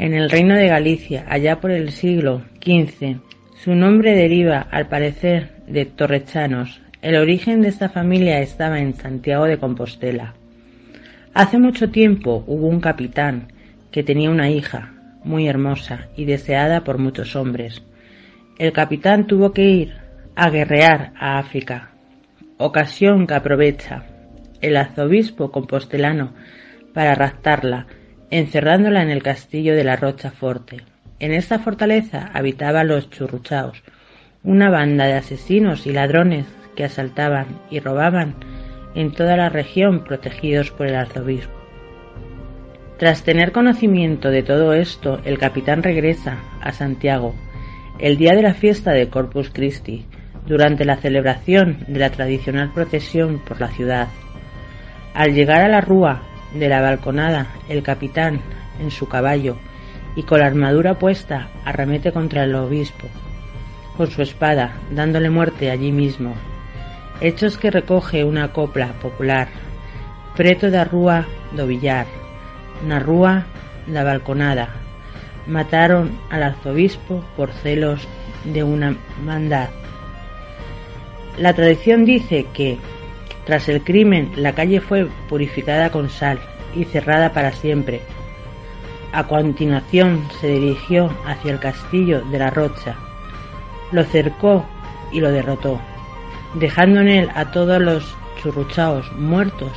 en 0.00 0.14
el 0.14 0.30
reino 0.30 0.56
de 0.56 0.66
Galicia 0.66 1.26
allá 1.28 1.60
por 1.60 1.70
el 1.70 1.90
siglo 1.90 2.42
XV. 2.64 3.18
Su 3.54 3.74
nombre 3.74 4.14
deriva, 4.14 4.66
al 4.70 4.88
parecer, 4.88 5.50
de 5.66 5.84
torrechanos. 5.84 6.80
El 7.02 7.16
origen 7.16 7.60
de 7.60 7.68
esta 7.68 7.90
familia 7.90 8.40
estaba 8.40 8.80
en 8.80 8.94
Santiago 8.94 9.44
de 9.44 9.58
Compostela. 9.58 10.32
Hace 11.34 11.58
mucho 11.58 11.90
tiempo 11.90 12.42
hubo 12.46 12.66
un 12.66 12.80
capitán 12.80 13.52
que 13.90 14.02
tenía 14.02 14.30
una 14.30 14.48
hija 14.48 14.94
muy 15.22 15.46
hermosa 15.46 16.08
y 16.16 16.24
deseada 16.24 16.82
por 16.82 16.96
muchos 16.96 17.36
hombres. 17.36 17.82
El 18.58 18.72
capitán 18.72 19.26
tuvo 19.26 19.52
que 19.52 19.68
ir 19.68 19.94
a 20.34 20.48
guerrear 20.48 21.12
a 21.20 21.38
África 21.38 21.90
ocasión 22.56 23.26
que 23.26 23.34
aprovecha 23.34 24.04
el 24.62 24.76
arzobispo 24.76 25.50
compostelano 25.50 26.32
para 26.92 27.14
raptarla, 27.14 27.86
encerrándola 28.30 29.02
en 29.02 29.10
el 29.10 29.22
castillo 29.22 29.74
de 29.74 29.84
la 29.84 29.96
Rocha 29.96 30.30
Forte. 30.30 30.78
En 31.18 31.32
esta 31.32 31.58
fortaleza 31.58 32.30
habitaban 32.32 32.88
los 32.88 33.10
churruchaos, 33.10 33.82
una 34.42 34.70
banda 34.70 35.06
de 35.06 35.14
asesinos 35.14 35.86
y 35.86 35.92
ladrones 35.92 36.46
que 36.76 36.84
asaltaban 36.84 37.46
y 37.70 37.80
robaban 37.80 38.34
en 38.94 39.12
toda 39.12 39.36
la 39.36 39.48
región 39.48 40.04
protegidos 40.04 40.70
por 40.70 40.86
el 40.86 40.94
arzobispo. 40.94 41.52
Tras 42.98 43.22
tener 43.22 43.52
conocimiento 43.52 44.30
de 44.30 44.42
todo 44.42 44.74
esto, 44.74 45.20
el 45.24 45.38
capitán 45.38 45.82
regresa 45.82 46.38
a 46.60 46.72
Santiago 46.72 47.34
el 47.98 48.16
día 48.16 48.32
de 48.32 48.42
la 48.42 48.54
fiesta 48.54 48.92
de 48.92 49.08
Corpus 49.08 49.50
Christi, 49.50 50.06
durante 50.46 50.84
la 50.84 50.96
celebración 50.96 51.84
de 51.86 52.00
la 52.00 52.10
tradicional 52.10 52.72
procesión 52.72 53.40
por 53.40 53.60
la 53.60 53.68
ciudad. 53.68 54.08
Al 55.14 55.34
llegar 55.34 55.60
a 55.62 55.68
la 55.68 55.80
rúa 55.80 56.22
de 56.54 56.68
la 56.68 56.80
balconada, 56.80 57.48
el 57.68 57.82
capitán, 57.82 58.40
en 58.80 58.90
su 58.90 59.08
caballo 59.08 59.56
y 60.16 60.24
con 60.24 60.40
la 60.40 60.46
armadura 60.46 60.98
puesta, 60.98 61.48
arremete 61.64 62.12
contra 62.12 62.44
el 62.44 62.54
obispo, 62.54 63.06
con 63.96 64.10
su 64.10 64.22
espada, 64.22 64.74
dándole 64.90 65.30
muerte 65.30 65.70
allí 65.70 65.92
mismo. 65.92 66.34
Hechos 67.20 67.58
que 67.58 67.70
recoge 67.70 68.24
una 68.24 68.52
copla 68.52 68.94
popular, 69.00 69.48
preto 70.36 70.70
da 70.70 70.84
rúa 70.84 71.26
do 71.52 71.66
billar, 71.66 72.06
na 72.86 72.98
rúa 72.98 73.44
da 73.86 74.02
balconada. 74.02 74.68
Mataron 75.46 76.18
al 76.30 76.42
arzobispo 76.42 77.24
por 77.36 77.50
celos 77.52 78.06
de 78.44 78.62
una 78.62 78.96
mandad 79.24 79.68
La 81.40 81.54
tradición 81.54 82.04
dice 82.04 82.46
que, 82.52 82.78
tras 83.50 83.68
el 83.68 83.82
crimen, 83.82 84.30
la 84.36 84.54
calle 84.54 84.80
fue 84.80 85.08
purificada 85.28 85.90
con 85.90 86.08
sal 86.08 86.38
y 86.72 86.84
cerrada 86.84 87.32
para 87.32 87.50
siempre. 87.50 88.00
A 89.10 89.26
continuación 89.26 90.22
se 90.40 90.52
dirigió 90.52 91.10
hacia 91.26 91.50
el 91.50 91.58
castillo 91.58 92.20
de 92.26 92.38
la 92.38 92.50
Rocha, 92.50 92.94
lo 93.90 94.04
cercó 94.04 94.64
y 95.10 95.18
lo 95.18 95.32
derrotó, 95.32 95.80
dejando 96.54 97.00
en 97.00 97.08
él 97.08 97.28
a 97.34 97.50
todos 97.50 97.82
los 97.82 98.16
churruchaos 98.40 99.10
muertos 99.14 99.72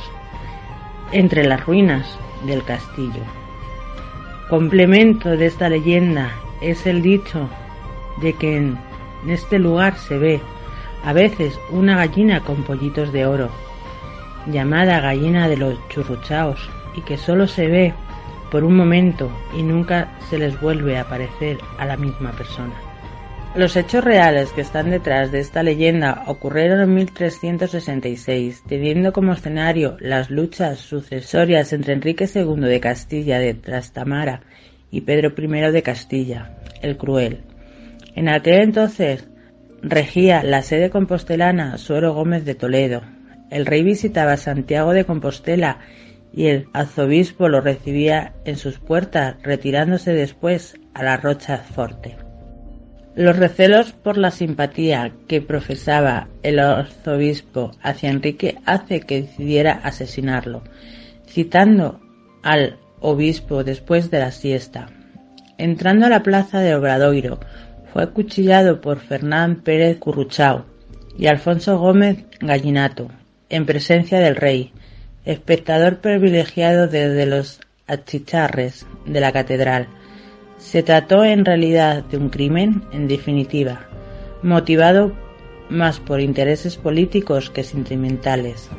entre 1.10 1.44
las 1.44 1.66
ruinas 1.66 2.16
del 2.46 2.62
castillo. 2.62 3.24
Complemento 4.48 5.30
de 5.30 5.46
esta 5.46 5.68
leyenda 5.68 6.30
es 6.60 6.86
el 6.86 7.02
dicho 7.02 7.50
de 8.20 8.34
que 8.34 8.56
en 8.56 8.78
este 9.26 9.58
lugar 9.58 9.96
se 9.96 10.16
ve 10.16 10.40
a 11.04 11.12
veces 11.12 11.58
una 11.70 11.96
gallina 11.96 12.40
con 12.40 12.64
pollitos 12.64 13.12
de 13.12 13.26
oro, 13.26 13.50
llamada 14.46 15.00
gallina 15.00 15.48
de 15.48 15.56
los 15.56 15.78
churruchaos, 15.88 16.70
y 16.96 17.02
que 17.02 17.16
solo 17.16 17.46
se 17.46 17.66
ve 17.66 17.94
por 18.50 18.64
un 18.64 18.76
momento 18.76 19.30
y 19.56 19.62
nunca 19.62 20.16
se 20.30 20.38
les 20.38 20.60
vuelve 20.60 20.96
a 20.96 21.02
aparecer 21.02 21.58
a 21.78 21.84
la 21.84 21.96
misma 21.96 22.32
persona. 22.32 22.74
Los 23.56 23.76
hechos 23.76 24.02
reales 24.02 24.50
que 24.50 24.62
están 24.62 24.90
detrás 24.90 25.30
de 25.30 25.38
esta 25.38 25.62
leyenda 25.62 26.24
ocurrieron 26.26 26.80
en 26.80 26.94
1366, 26.94 28.64
teniendo 28.66 29.12
como 29.12 29.32
escenario 29.32 29.96
las 30.00 30.28
luchas 30.28 30.80
sucesorias 30.80 31.72
entre 31.72 31.92
Enrique 31.92 32.28
II 32.32 32.60
de 32.60 32.80
Castilla 32.80 33.38
de 33.38 33.54
Trastamara 33.54 34.40
y 34.90 35.02
Pedro 35.02 35.32
I 35.36 35.72
de 35.72 35.82
Castilla, 35.82 36.58
el 36.82 36.96
Cruel. 36.96 37.42
En 38.16 38.28
aquel 38.28 38.62
entonces 38.62 39.28
regía 39.84 40.42
la 40.42 40.62
sede 40.62 40.90
compostelana 40.90 41.76
Suero 41.78 42.14
Gómez 42.14 42.44
de 42.44 42.54
Toledo. 42.54 43.02
El 43.50 43.66
rey 43.66 43.82
visitaba 43.82 44.36
Santiago 44.36 44.92
de 44.92 45.04
Compostela 45.04 45.78
y 46.32 46.46
el 46.46 46.66
arzobispo 46.72 47.48
lo 47.48 47.60
recibía 47.60 48.32
en 48.44 48.56
sus 48.56 48.78
puertas, 48.78 49.36
retirándose 49.42 50.12
después 50.12 50.74
a 50.94 51.04
la 51.04 51.16
Rocha 51.18 51.58
Forte. 51.58 52.16
Los 53.14 53.36
recelos 53.36 53.92
por 53.92 54.16
la 54.16 54.32
simpatía 54.32 55.12
que 55.28 55.40
profesaba 55.40 56.28
el 56.42 56.58
arzobispo 56.58 57.70
hacia 57.82 58.10
Enrique 58.10 58.56
hace 58.64 59.02
que 59.02 59.22
decidiera 59.22 59.72
asesinarlo, 59.84 60.64
citando 61.28 62.00
al 62.42 62.78
obispo 63.00 63.62
después 63.62 64.10
de 64.10 64.18
la 64.18 64.32
siesta. 64.32 64.88
Entrando 65.58 66.06
a 66.06 66.08
la 66.08 66.24
plaza 66.24 66.58
de 66.58 66.74
Obradoiro, 66.74 67.38
fue 67.94 68.02
acuchillado 68.02 68.80
por 68.80 68.98
Fernán 68.98 69.60
Pérez 69.62 69.98
Curruchao 69.98 70.64
y 71.16 71.28
Alfonso 71.28 71.78
Gómez 71.78 72.24
Gallinato, 72.40 73.08
en 73.48 73.66
presencia 73.66 74.18
del 74.18 74.34
rey, 74.34 74.72
espectador 75.24 76.00
privilegiado 76.00 76.88
desde 76.88 77.24
los 77.24 77.60
achicharres 77.86 78.84
de 79.06 79.20
la 79.20 79.30
catedral, 79.30 79.86
se 80.58 80.82
trató 80.82 81.24
en 81.24 81.44
realidad 81.44 82.02
de 82.02 82.16
un 82.16 82.30
crimen, 82.30 82.82
en 82.90 83.06
definitiva, 83.06 83.86
motivado 84.42 85.16
más 85.68 86.00
por 86.00 86.20
intereses 86.20 86.76
políticos 86.76 87.48
que 87.48 87.62
sentimentales. 87.62 88.70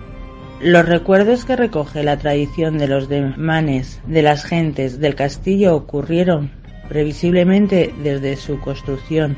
Los 0.59 0.85
recuerdos 0.85 1.45
que 1.45 1.55
recoge 1.55 2.03
la 2.03 2.17
tradición 2.17 2.77
de 2.77 2.89
los 2.89 3.07
demanes 3.07 4.01
de 4.07 4.23
las 4.23 4.43
gentes 4.43 4.99
del 4.99 5.15
castillo 5.15 5.73
ocurrieron 5.73 6.64
previsiblemente 6.89 7.93
desde 8.01 8.35
su 8.35 8.59
construcción, 8.59 9.37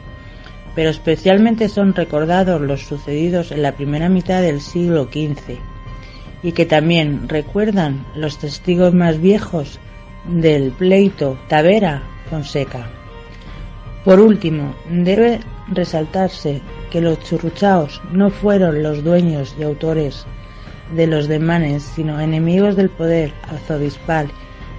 pero 0.76 0.90
especialmente 0.90 1.70
son 1.70 1.96
recordados 1.96 2.62
los 2.62 2.82
sucedidos 2.82 3.52
en 3.52 3.64
la 3.64 3.74
primera 3.74 4.10
mitad 4.10 4.42
del 4.42 4.62
siglo 4.62 5.06
XV 5.06 5.58
y 6.44 6.52
que 6.52 6.66
también 6.66 7.28
recuerdan 7.28 8.06
los 8.16 8.38
testigos 8.38 8.94
más 8.94 9.20
viejos 9.20 9.80
del 10.28 10.72
pleito 10.72 11.38
Tavera 11.48 12.04
Fonseca. 12.30 12.88
Por 14.06 14.20
último, 14.20 14.76
debe 14.90 15.40
resaltarse 15.70 16.62
que 16.92 17.02
los 17.02 17.20
churruchaos 17.20 18.02
no 18.12 18.30
fueron 18.30 18.84
los 18.84 19.04
dueños 19.04 19.56
y 19.60 19.64
autores 19.64 20.26
de 20.96 21.08
los 21.08 21.28
demanes, 21.28 21.84
sino 21.84 22.20
enemigos 22.20 22.76
del 22.76 22.90
poder 22.90 23.34
arzobispal 23.50 24.30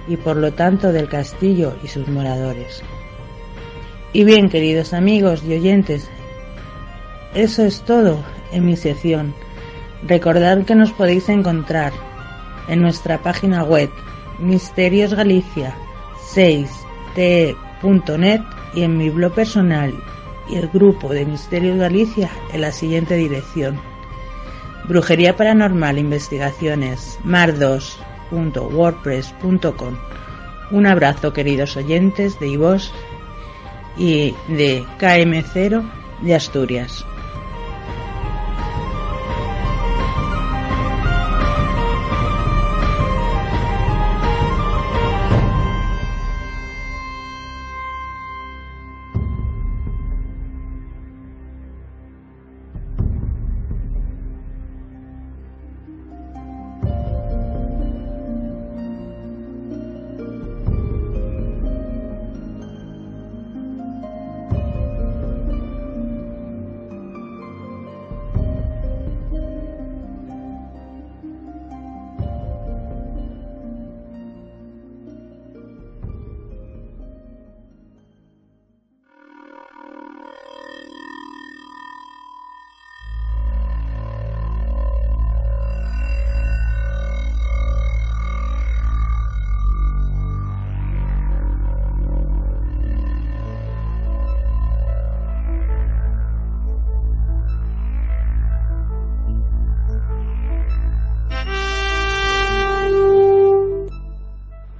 y 0.07 0.17
por 0.17 0.37
lo 0.37 0.53
tanto 0.53 0.91
del 0.91 1.07
castillo 1.07 1.75
y 1.83 1.87
sus 1.87 2.07
moradores. 2.07 2.81
Y 4.13 4.23
bien, 4.23 4.49
queridos 4.49 4.93
amigos 4.93 5.43
y 5.43 5.53
oyentes, 5.53 6.09
eso 7.33 7.63
es 7.63 7.81
todo 7.81 8.23
en 8.51 8.65
mi 8.65 8.75
sección. 8.75 9.33
Recordad 10.07 10.65
que 10.65 10.75
nos 10.75 10.91
podéis 10.91 11.29
encontrar 11.29 11.93
en 12.67 12.81
nuestra 12.81 13.21
página 13.21 13.63
web 13.63 13.89
Misterios 14.39 15.13
Galicia 15.13 15.75
6 16.29 16.69
te.net 17.15 18.41
y 18.73 18.83
en 18.83 18.97
mi 18.97 19.09
blog 19.09 19.33
personal 19.33 19.93
y 20.49 20.55
el 20.55 20.67
grupo 20.69 21.09
de 21.09 21.25
Misterios 21.25 21.77
Galicia 21.77 22.29
en 22.53 22.61
la 22.61 22.71
siguiente 22.71 23.15
dirección. 23.15 23.79
Brujería 24.87 25.35
Paranormal 25.35 25.99
Investigaciones 25.99 27.19
mar2.wordpress.com. 28.31 29.97
Un 30.71 30.85
abrazo 30.85 31.33
queridos 31.33 31.75
oyentes 31.77 32.39
de 32.39 32.47
IVOS 32.47 32.93
y 33.97 34.35
de 34.47 34.83
KM0 34.99 35.89
de 36.21 36.35
Asturias. 36.35 37.05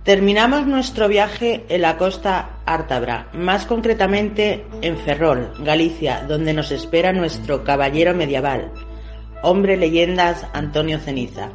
Terminamos 0.09 0.65
nuestro 0.65 1.07
viaje 1.07 1.65
en 1.69 1.83
la 1.83 1.97
costa 1.97 2.61
ártabra, 2.65 3.27
más 3.31 3.67
concretamente 3.67 4.65
en 4.81 4.97
Ferrol, 4.97 5.53
Galicia, 5.59 6.25
donde 6.27 6.51
nos 6.51 6.71
espera 6.71 7.13
nuestro 7.13 7.63
caballero 7.63 8.15
medieval, 8.15 8.71
hombre 9.43 9.77
leyendas 9.77 10.47
Antonio 10.51 10.97
Ceniza, 10.97 11.51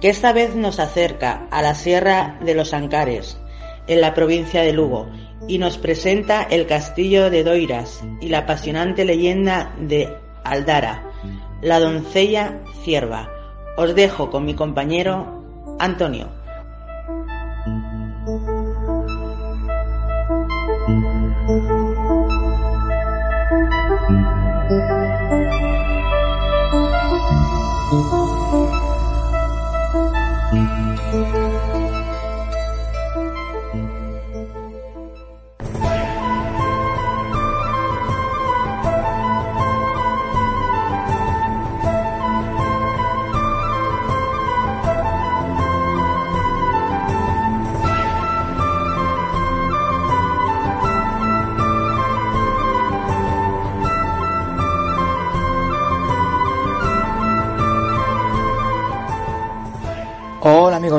que 0.00 0.08
esta 0.08 0.32
vez 0.32 0.54
nos 0.54 0.80
acerca 0.80 1.46
a 1.50 1.60
la 1.60 1.74
Sierra 1.74 2.38
de 2.40 2.54
los 2.54 2.72
Ancares, 2.72 3.38
en 3.86 4.00
la 4.00 4.14
provincia 4.14 4.62
de 4.62 4.72
Lugo, 4.72 5.10
y 5.46 5.58
nos 5.58 5.76
presenta 5.76 6.44
el 6.44 6.66
castillo 6.66 7.28
de 7.28 7.44
Doiras 7.44 8.02
y 8.22 8.30
la 8.30 8.38
apasionante 8.38 9.04
leyenda 9.04 9.74
de 9.78 10.08
Aldara, 10.44 11.02
la 11.60 11.78
doncella 11.78 12.58
cierva. 12.84 13.28
Os 13.76 13.94
dejo 13.94 14.30
con 14.30 14.46
mi 14.46 14.54
compañero 14.54 15.76
Antonio. 15.78 16.41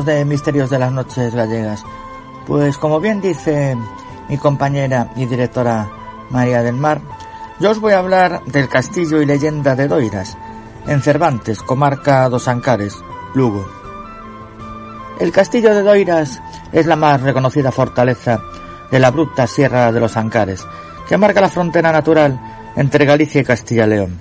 De 0.05 0.25
Misterios 0.25 0.69
de 0.69 0.79
las 0.79 0.91
Noches 0.91 1.33
Gallegas? 1.33 1.83
Pues 2.45 2.77
como 2.77 2.99
bien 2.99 3.21
dice 3.21 3.77
mi 4.29 4.37
compañera 4.37 5.11
y 5.15 5.25
directora 5.25 5.89
María 6.29 6.61
del 6.61 6.75
Mar, 6.75 7.01
yo 7.59 7.71
os 7.71 7.79
voy 7.79 7.93
a 7.93 7.99
hablar 7.99 8.43
del 8.45 8.67
castillo 8.67 9.21
y 9.21 9.25
leyenda 9.25 9.75
de 9.75 9.87
Doiras, 9.87 10.37
en 10.87 11.01
Cervantes, 11.01 11.61
comarca 11.61 12.27
dos 12.29 12.47
Ancares, 12.47 12.97
Lugo. 13.33 13.65
El 15.19 15.31
castillo 15.31 15.73
de 15.73 15.83
Doiras 15.83 16.41
es 16.71 16.85
la 16.85 16.95
más 16.95 17.21
reconocida 17.21 17.71
fortaleza 17.71 18.41
de 18.91 18.99
la 18.99 19.07
abrupta 19.07 19.47
Sierra 19.47 19.91
de 19.91 19.99
los 19.99 20.17
Ancares, 20.17 20.65
que 21.07 21.17
marca 21.17 21.41
la 21.41 21.49
frontera 21.49 21.91
natural 21.91 22.39
entre 22.75 23.05
Galicia 23.05 23.41
y 23.41 23.45
Castilla 23.45 23.85
y 23.85 23.89
León. 23.89 24.19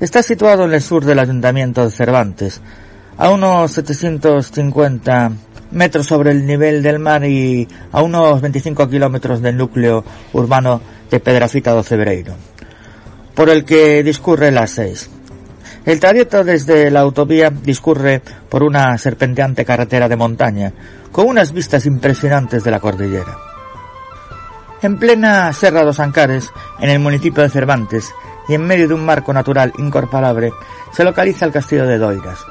Está 0.00 0.22
situado 0.22 0.64
en 0.64 0.74
el 0.74 0.82
sur 0.82 1.04
del 1.04 1.20
ayuntamiento 1.20 1.84
de 1.84 1.90
Cervantes, 1.90 2.60
a 3.16 3.30
unos 3.30 3.72
750 3.72 5.32
metros 5.70 6.06
sobre 6.06 6.30
el 6.30 6.46
nivel 6.46 6.82
del 6.82 6.98
mar 6.98 7.24
y 7.24 7.68
a 7.92 8.02
unos 8.02 8.40
25 8.40 8.88
kilómetros 8.88 9.42
del 9.42 9.56
núcleo 9.56 10.04
urbano 10.32 10.80
de 11.10 11.20
Pedrafita 11.20 11.72
do 11.72 11.82
Cebreiro, 11.82 12.34
por 13.34 13.50
el 13.50 13.64
que 13.64 14.02
discurre 14.02 14.50
la 14.50 14.66
6. 14.66 15.10
El 15.84 16.00
trayecto 16.00 16.44
desde 16.44 16.90
la 16.90 17.00
autovía 17.00 17.50
discurre 17.50 18.22
por 18.48 18.62
una 18.62 18.96
serpenteante 18.96 19.64
carretera 19.64 20.08
de 20.08 20.16
montaña, 20.16 20.72
con 21.12 21.28
unas 21.28 21.52
vistas 21.52 21.84
impresionantes 21.86 22.64
de 22.64 22.70
la 22.70 22.80
cordillera. 22.80 23.36
En 24.80 24.98
plena 24.98 25.52
Serra 25.52 25.84
dos 25.84 26.00
Ancares, 26.00 26.50
en 26.80 26.90
el 26.90 27.00
municipio 27.00 27.42
de 27.42 27.50
Cervantes, 27.50 28.12
y 28.48 28.54
en 28.54 28.66
medio 28.66 28.88
de 28.88 28.94
un 28.94 29.04
marco 29.04 29.32
natural 29.32 29.72
incomparable, 29.78 30.52
se 30.92 31.04
localiza 31.04 31.46
el 31.46 31.52
castillo 31.52 31.86
de 31.86 31.98
Doiras, 31.98 32.44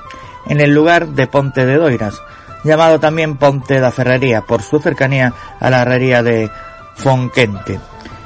en 0.48 0.62
el 0.62 0.74
lugar 0.74 1.08
de 1.08 1.28
Ponte 1.28 1.66
de 1.66 1.78
Doiras, 1.78 2.22
llamado 2.64 3.00
también 3.00 3.38
Ponte 3.38 3.80
da 3.80 3.92
Ferrería 3.92 4.42
por 4.42 4.62
su 4.62 4.80
cercanía 4.80 5.34
a 5.60 5.70
la 5.70 5.82
herrería 5.82 6.24
de 6.24 6.50
Fonquente. 6.96 7.80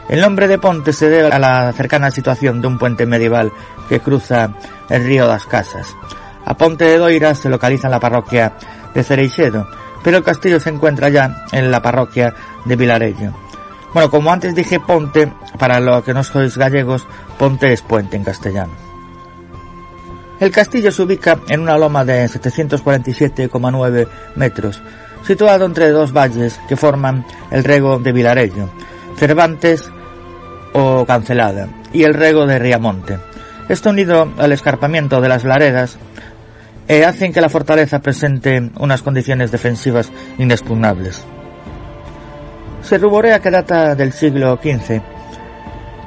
El 0.10 0.22
nombre 0.22 0.48
de 0.48 0.58
Ponte 0.58 0.94
se 0.94 1.10
debe 1.10 1.30
a 1.30 1.40
la 1.40 1.72
cercana 1.74 2.12
situación 2.12 2.62
de 2.62 2.68
un 2.68 2.78
puente 2.78 3.06
medieval 3.06 3.52
que 3.90 4.00
cruza 4.00 4.52
el 4.90 5.04
río 5.04 5.28
das 5.28 5.46
Casas. 5.46 5.88
A 6.46 6.56
Ponte 6.56 6.86
de 6.86 6.98
Doiras 6.98 7.40
se 7.40 7.50
localiza 7.50 7.88
en 7.88 7.92
la 7.92 8.00
parroquia 8.00 8.54
de 8.94 9.04
Cereixedo, 9.04 9.68
pero 10.04 10.18
el 10.18 10.24
castillo 10.24 10.60
se 10.60 10.70
encuentra 10.70 11.10
ya 11.10 11.46
en 11.52 11.70
la 11.72 11.82
parroquia 11.82 12.34
de 12.64 12.76
Vilarello. 12.76 13.34
Bueno, 13.94 14.10
como 14.10 14.32
antes 14.32 14.56
dije 14.56 14.80
Ponte, 14.80 15.32
para 15.58 15.80
los 15.80 16.04
que 16.04 16.14
no 16.14 16.24
sois 16.24 16.58
gallegos, 16.58 17.06
Ponte 17.38 17.74
es 17.74 17.82
puente 17.82 18.16
en 18.16 18.24
castellano. 18.24 18.87
El 20.40 20.52
castillo 20.52 20.92
se 20.92 21.02
ubica 21.02 21.40
en 21.50 21.62
una 21.62 21.78
loma 21.78 22.06
de 22.06 22.26
747,9 22.26 24.08
metros, 24.36 24.82
situado 25.26 25.66
entre 25.66 25.90
dos 25.90 26.14
valles 26.14 26.60
que 26.70 26.76
forman 26.76 27.26
el 27.50 27.64
rego 27.64 27.98
de 27.98 28.12
Vilarello, 28.12 28.70
Cervantes 29.18 29.90
o 30.74 31.06
Cancelada, 31.06 31.68
y 31.92 32.04
el 32.04 32.14
rego 32.14 32.46
de 32.46 32.60
Riamonte. 32.60 33.18
Esto 33.68 33.90
unido 33.90 34.32
al 34.38 34.52
escarpamiento 34.52 35.22
de 35.22 35.30
las 35.30 35.44
laredas 35.44 35.98
eh, 36.88 37.04
hacen 37.04 37.34
que 37.34 37.42
la 37.42 37.50
fortaleza 37.50 38.00
presente 38.00 38.70
unas 38.80 39.02
condiciones 39.02 39.52
defensivas 39.52 40.12
inexpugnables. 40.38 41.26
Se 42.84 43.00
rumorea 43.00 43.42
que 43.42 43.50
data 43.50 43.96
del 43.96 44.14
siglo 44.14 44.60
XV, 44.62 45.02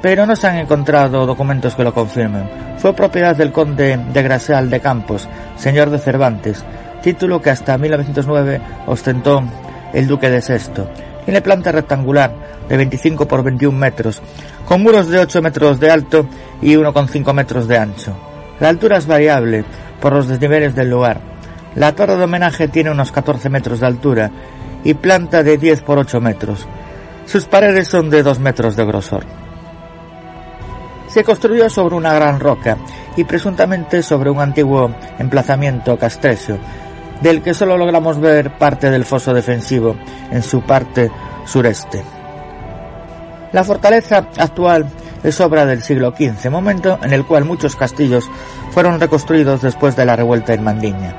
pero 0.01 0.25
no 0.25 0.35
se 0.35 0.47
han 0.47 0.57
encontrado 0.57 1.25
documentos 1.25 1.75
que 1.75 1.83
lo 1.83 1.93
confirmen. 1.93 2.49
Fue 2.77 2.93
propiedad 2.93 3.35
del 3.35 3.51
conde 3.51 3.97
de 3.97 4.23
Graseal 4.23 4.69
de 4.69 4.79
Campos, 4.79 5.29
señor 5.55 5.89
de 5.89 5.99
Cervantes, 5.99 6.65
título 7.03 7.41
que 7.41 7.51
hasta 7.51 7.77
1909 7.77 8.61
ostentó 8.87 9.43
el 9.93 10.07
duque 10.07 10.29
de 10.29 10.41
Sesto. 10.41 10.89
Tiene 11.25 11.41
planta 11.41 11.71
rectangular 11.71 12.33
de 12.67 12.77
25 12.77 13.27
por 13.27 13.43
21 13.43 13.77
metros, 13.77 14.21
con 14.65 14.81
muros 14.81 15.07
de 15.09 15.19
8 15.19 15.41
metros 15.41 15.79
de 15.79 15.91
alto 15.91 16.25
y 16.61 16.75
1,5 16.75 17.33
metros 17.33 17.67
de 17.67 17.77
ancho. 17.77 18.15
La 18.59 18.69
altura 18.69 18.97
es 18.97 19.05
variable 19.05 19.63
por 19.99 20.13
los 20.13 20.27
desniveles 20.27 20.75
del 20.75 20.89
lugar. 20.89 21.19
La 21.75 21.93
torre 21.93 22.17
de 22.17 22.23
homenaje 22.23 22.67
tiene 22.67 22.91
unos 22.91 23.11
14 23.11 23.49
metros 23.49 23.79
de 23.79 23.87
altura 23.87 24.31
y 24.83 24.93
planta 24.95 25.43
de 25.43 25.57
10 25.57 25.81
por 25.83 25.99
8 25.99 26.19
metros. 26.19 26.67
Sus 27.25 27.45
paredes 27.45 27.87
son 27.87 28.09
de 28.09 28.23
2 28.23 28.39
metros 28.39 28.75
de 28.75 28.85
grosor. 28.85 29.40
Se 31.11 31.25
construyó 31.25 31.69
sobre 31.69 31.95
una 31.95 32.13
gran 32.13 32.39
roca 32.39 32.77
y 33.17 33.25
presuntamente 33.25 34.01
sobre 34.01 34.29
un 34.29 34.39
antiguo 34.39 34.91
emplazamiento 35.19 35.97
castresio, 35.97 36.57
del 37.21 37.41
que 37.41 37.53
solo 37.53 37.77
logramos 37.77 38.19
ver 38.19 38.57
parte 38.57 38.89
del 38.89 39.03
foso 39.03 39.33
defensivo 39.33 39.97
en 40.31 40.41
su 40.41 40.61
parte 40.61 41.11
sureste. 41.45 42.01
La 43.51 43.65
fortaleza 43.65 44.29
actual 44.37 44.89
es 45.21 45.41
obra 45.41 45.65
del 45.65 45.81
siglo 45.81 46.13
XV, 46.15 46.49
momento 46.49 46.97
en 47.03 47.11
el 47.11 47.25
cual 47.25 47.43
muchos 47.43 47.75
castillos 47.75 48.29
fueron 48.71 48.99
reconstruidos 48.99 49.61
después 49.61 49.97
de 49.97 50.05
la 50.05 50.15
revuelta 50.15 50.53
en 50.53 50.63
Mandiña. 50.63 51.15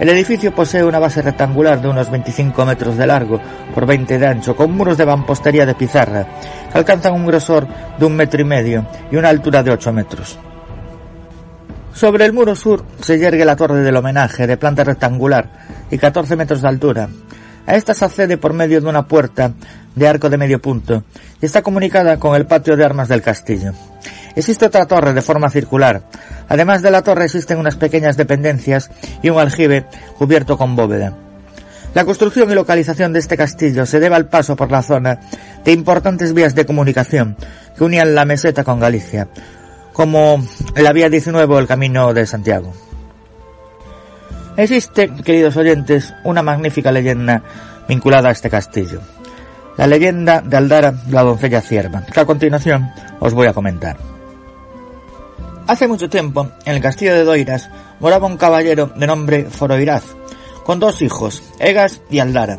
El 0.00 0.08
edificio 0.08 0.54
posee 0.54 0.82
una 0.82 0.98
base 0.98 1.20
rectangular 1.20 1.82
de 1.82 1.88
unos 1.88 2.10
25 2.10 2.64
metros 2.64 2.96
de 2.96 3.06
largo 3.06 3.38
por 3.74 3.84
20 3.84 4.18
de 4.18 4.26
ancho, 4.26 4.56
con 4.56 4.72
muros 4.72 4.96
de 4.96 5.04
mampostería 5.04 5.66
de 5.66 5.74
pizarra, 5.74 6.26
que 6.72 6.78
alcanzan 6.78 7.12
un 7.12 7.26
grosor 7.26 7.68
de 7.98 8.06
un 8.06 8.16
metro 8.16 8.40
y 8.40 8.44
medio 8.44 8.86
y 9.12 9.16
una 9.16 9.28
altura 9.28 9.62
de 9.62 9.72
8 9.72 9.92
metros. 9.92 10.38
Sobre 11.92 12.24
el 12.24 12.32
muro 12.32 12.56
sur 12.56 12.82
se 13.02 13.18
yergue 13.18 13.44
la 13.44 13.56
torre 13.56 13.82
del 13.82 13.94
homenaje, 13.94 14.46
de 14.46 14.56
planta 14.56 14.84
rectangular 14.84 15.50
y 15.90 15.98
14 15.98 16.34
metros 16.34 16.62
de 16.62 16.68
altura. 16.68 17.10
A 17.66 17.74
esta 17.74 17.92
se 17.92 18.06
accede 18.06 18.38
por 18.38 18.54
medio 18.54 18.80
de 18.80 18.88
una 18.88 19.06
puerta 19.06 19.52
de 19.94 20.08
arco 20.08 20.30
de 20.30 20.38
medio 20.38 20.62
punto 20.62 21.04
y 21.42 21.44
está 21.44 21.60
comunicada 21.60 22.18
con 22.18 22.34
el 22.36 22.46
patio 22.46 22.74
de 22.74 22.86
armas 22.86 23.08
del 23.08 23.20
castillo. 23.20 23.74
Existe 24.36 24.66
otra 24.66 24.86
torre 24.86 25.12
de 25.12 25.22
forma 25.22 25.50
circular. 25.50 26.02
Además 26.48 26.82
de 26.82 26.90
la 26.90 27.02
torre 27.02 27.24
existen 27.24 27.58
unas 27.58 27.76
pequeñas 27.76 28.16
dependencias 28.16 28.90
y 29.22 29.30
un 29.30 29.38
aljibe 29.38 29.86
cubierto 30.18 30.56
con 30.56 30.76
bóveda. 30.76 31.14
La 31.94 32.04
construcción 32.04 32.50
y 32.50 32.54
localización 32.54 33.12
de 33.12 33.18
este 33.18 33.36
castillo 33.36 33.84
se 33.84 33.98
debe 33.98 34.14
al 34.14 34.28
paso 34.28 34.54
por 34.54 34.70
la 34.70 34.82
zona 34.82 35.18
de 35.64 35.72
importantes 35.72 36.32
vías 36.32 36.54
de 36.54 36.64
comunicación 36.64 37.36
que 37.76 37.84
unían 37.84 38.14
la 38.14 38.24
meseta 38.24 38.62
con 38.62 38.78
Galicia, 38.78 39.28
como 39.92 40.44
la 40.76 40.92
vía 40.92 41.08
19 41.08 41.52
o 41.52 41.58
el 41.58 41.66
camino 41.66 42.14
de 42.14 42.26
Santiago. 42.26 42.72
Existe, 44.56 45.08
queridos 45.24 45.56
oyentes, 45.56 46.14
una 46.22 46.42
magnífica 46.42 46.92
leyenda 46.92 47.42
vinculada 47.88 48.28
a 48.28 48.32
este 48.32 48.50
castillo. 48.50 49.00
La 49.76 49.86
leyenda 49.86 50.42
de 50.42 50.56
Aldara, 50.56 50.94
la 51.08 51.22
doncella 51.22 51.60
cierva, 51.60 52.04
que 52.04 52.20
a 52.20 52.26
continuación 52.26 52.90
os 53.18 53.34
voy 53.34 53.46
a 53.46 53.52
comentar. 53.52 53.96
Hace 55.70 55.86
mucho 55.86 56.10
tiempo, 56.10 56.50
en 56.64 56.74
el 56.74 56.82
castillo 56.82 57.14
de 57.14 57.22
Doiras, 57.22 57.70
moraba 58.00 58.26
un 58.26 58.36
caballero 58.36 58.90
de 58.96 59.06
nombre 59.06 59.44
Foroiraz, 59.44 60.02
con 60.64 60.80
dos 60.80 61.00
hijos, 61.00 61.44
Egas 61.60 62.00
y 62.10 62.18
Aldara. 62.18 62.58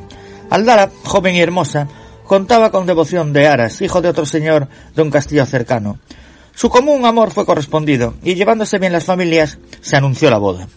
Aldara, 0.50 0.90
joven 1.04 1.36
y 1.36 1.42
hermosa, 1.42 1.90
contaba 2.26 2.72
con 2.72 2.86
devoción 2.86 3.34
de 3.34 3.50
Aras, 3.50 3.82
hijo 3.82 4.02
de 4.02 4.08
otro 4.08 4.26
señor 4.26 4.70
de 4.96 5.02
un 5.02 5.12
castillo 5.12 5.46
cercano. 5.46 6.00
Su 6.56 6.70
común 6.70 7.06
amor 7.06 7.32
fue 7.32 7.46
correspondido, 7.46 8.14
y 8.24 8.36
llevándose 8.36 8.80
bien 8.80 8.94
las 8.94 9.04
familias, 9.04 9.58
se 9.82 9.98
anunció 9.98 10.30
la 10.30 10.38
boda. 10.38 10.70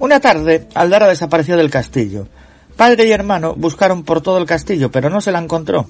Una 0.00 0.20
tarde, 0.20 0.68
Aldara 0.74 1.08
desapareció 1.08 1.56
del 1.56 1.70
castillo. 1.70 2.28
Padre 2.76 3.06
y 3.06 3.10
hermano 3.10 3.54
buscaron 3.54 4.02
por 4.02 4.20
todo 4.20 4.36
el 4.36 4.44
castillo, 4.44 4.90
pero 4.90 5.08
no 5.08 5.22
se 5.22 5.32
la 5.32 5.38
encontró. 5.38 5.88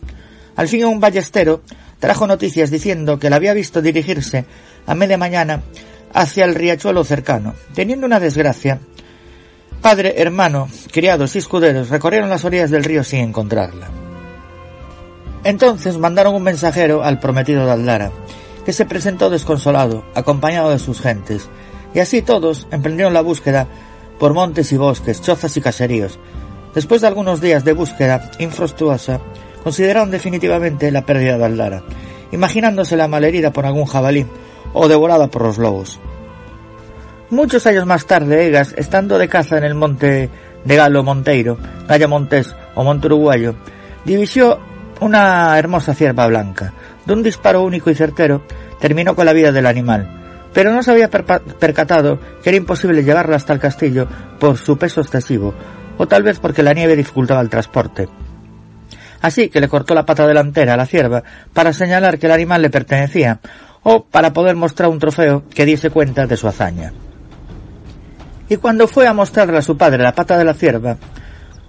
Al 0.57 0.69
fin 0.69 0.85
un 0.85 1.01
ballestero 1.01 1.63
trajo 1.99 2.27
noticias 2.27 2.71
diciendo 2.71 3.19
que 3.19 3.31
la 3.31 3.37
había 3.37 3.55
visto 3.55 3.81
dirigirse 3.81 4.45
a 4.87 4.95
media 4.95 5.19
mañana 5.19 5.63
hacia 6.13 6.45
el 6.45 6.55
riachuelo 6.55 7.05
cercano. 7.05 7.55
Teniendo 7.75 8.07
una 8.07 8.21
desgracia, 8.21 8.81
padre, 9.81 10.15
hermano, 10.17 10.69
criados 10.91 11.35
y 11.35 11.39
escuderos 11.39 11.91
recorrieron 11.91 12.29
las 12.29 12.45
orillas 12.45 12.71
del 12.71 12.85
río 12.85 13.05
sin 13.05 13.21
encontrarla. 13.21 13.89
Entonces 15.45 15.99
mandaron 15.99 16.35
un 16.35 16.43
mensajero 16.43 17.03
al 17.03 17.19
prometido 17.19 17.67
de 17.67 17.73
Aldara, 17.73 18.13
que 18.65 18.73
se 18.73 18.87
presentó 18.87 19.29
desconsolado, 19.29 20.05
acompañado 20.15 20.71
de 20.71 20.79
sus 20.79 21.01
gentes, 21.01 21.49
y 21.95 21.99
así 21.99 22.23
todos 22.23 22.69
emprendieron 22.71 23.13
la 23.13 23.23
búsqueda 23.23 23.67
por 24.19 24.35
montes 24.35 24.71
y 24.73 24.77
bosques, 24.77 25.21
chozas 25.21 25.57
y 25.57 25.61
caseríos. 25.61 26.19
Después 26.75 27.01
de 27.01 27.09
algunos 27.09 27.41
días 27.41 27.65
de 27.65 27.73
búsqueda 27.73 28.31
infructuosa, 28.39 29.21
consideraron 29.63 30.11
definitivamente 30.11 30.91
la 30.91 31.05
pérdida 31.05 31.39
de 31.39 31.45
Aldara, 31.45 31.83
imaginándosela 32.33 33.09
malherida 33.09 33.53
por 33.53 33.67
algún 33.67 33.87
jabalí 33.87 34.27
o 34.73 34.89
devorada 34.89 35.29
por 35.29 35.43
los 35.43 35.59
lobos. 35.59 36.01
Muchos 37.31 37.67
años 37.67 37.87
más 37.87 38.07
tarde, 38.07 38.47
Egas, 38.47 38.75
estando 38.77 39.19
de 39.19 39.29
caza 39.29 39.57
en 39.57 39.65
el 39.65 39.75
monte 39.75 40.29
de 40.65 40.77
Galo 40.77 41.03
Monteiro, 41.03 41.57
Galla 41.89 42.09
Montés 42.09 42.55
o 42.75 42.85
Monte 42.85 43.07
Uruguayo, 43.07 43.55
divisió 44.05 44.59
una 45.01 45.59
hermosa 45.59 45.95
cierva 45.95 46.27
blanca. 46.27 46.73
De 47.07 47.13
un 47.13 47.23
disparo 47.23 47.63
único 47.63 47.91
y 47.91 47.95
certero, 47.95 48.43
terminó 48.81 49.17
con 49.17 49.27
la 49.27 49.33
vida 49.33 49.51
del 49.51 49.67
animal, 49.67 50.23
pero 50.53 50.73
no 50.73 50.83
se 50.83 50.91
había 50.91 51.09
percatado 51.09 52.19
que 52.43 52.51
era 52.51 52.57
imposible 52.57 53.03
llevarla 53.03 53.37
hasta 53.37 53.53
el 53.53 53.59
castillo 53.59 54.07
por 54.39 54.59
su 54.59 54.77
peso 54.77 55.01
excesivo, 55.01 55.55
o 55.99 56.07
tal 56.07 56.23
vez 56.23 56.39
porque 56.39 56.63
la 56.63 56.75
nieve 56.75 56.97
dificultaba 56.97 57.41
el 57.41 57.49
transporte. 57.49 58.09
Así 59.23 59.49
que 59.49 59.61
le 59.61 59.69
cortó 59.69 59.95
la 59.95 60.05
pata 60.05 60.27
delantera 60.27 60.75
a 60.75 60.77
la 60.77 60.85
cierva 60.85 61.23
para 61.55 61.73
señalar 61.73 62.19
que 62.19 62.27
el 62.27 62.33
animal 62.33 62.61
le 62.61 62.71
pertenecía, 62.71 63.39
o 63.85 64.05
para 64.05 64.33
poder 64.33 64.57
mostrar 64.57 64.91
un 64.91 64.99
trofeo 64.99 65.45
que 65.49 65.65
diese 65.65 65.91
cuenta 65.91 66.27
de 66.27 66.37
su 66.37 66.49
hazaña. 66.49 66.93
Y 68.49 68.57
cuando 68.57 68.87
fue 68.87 69.07
a 69.07 69.15
mostrarle 69.15 69.59
a 69.59 69.63
su 69.63 69.77
padre 69.77 70.03
la 70.03 70.15
pata 70.15 70.37
de 70.37 70.45
la 70.45 70.55
cierva, 70.55 70.97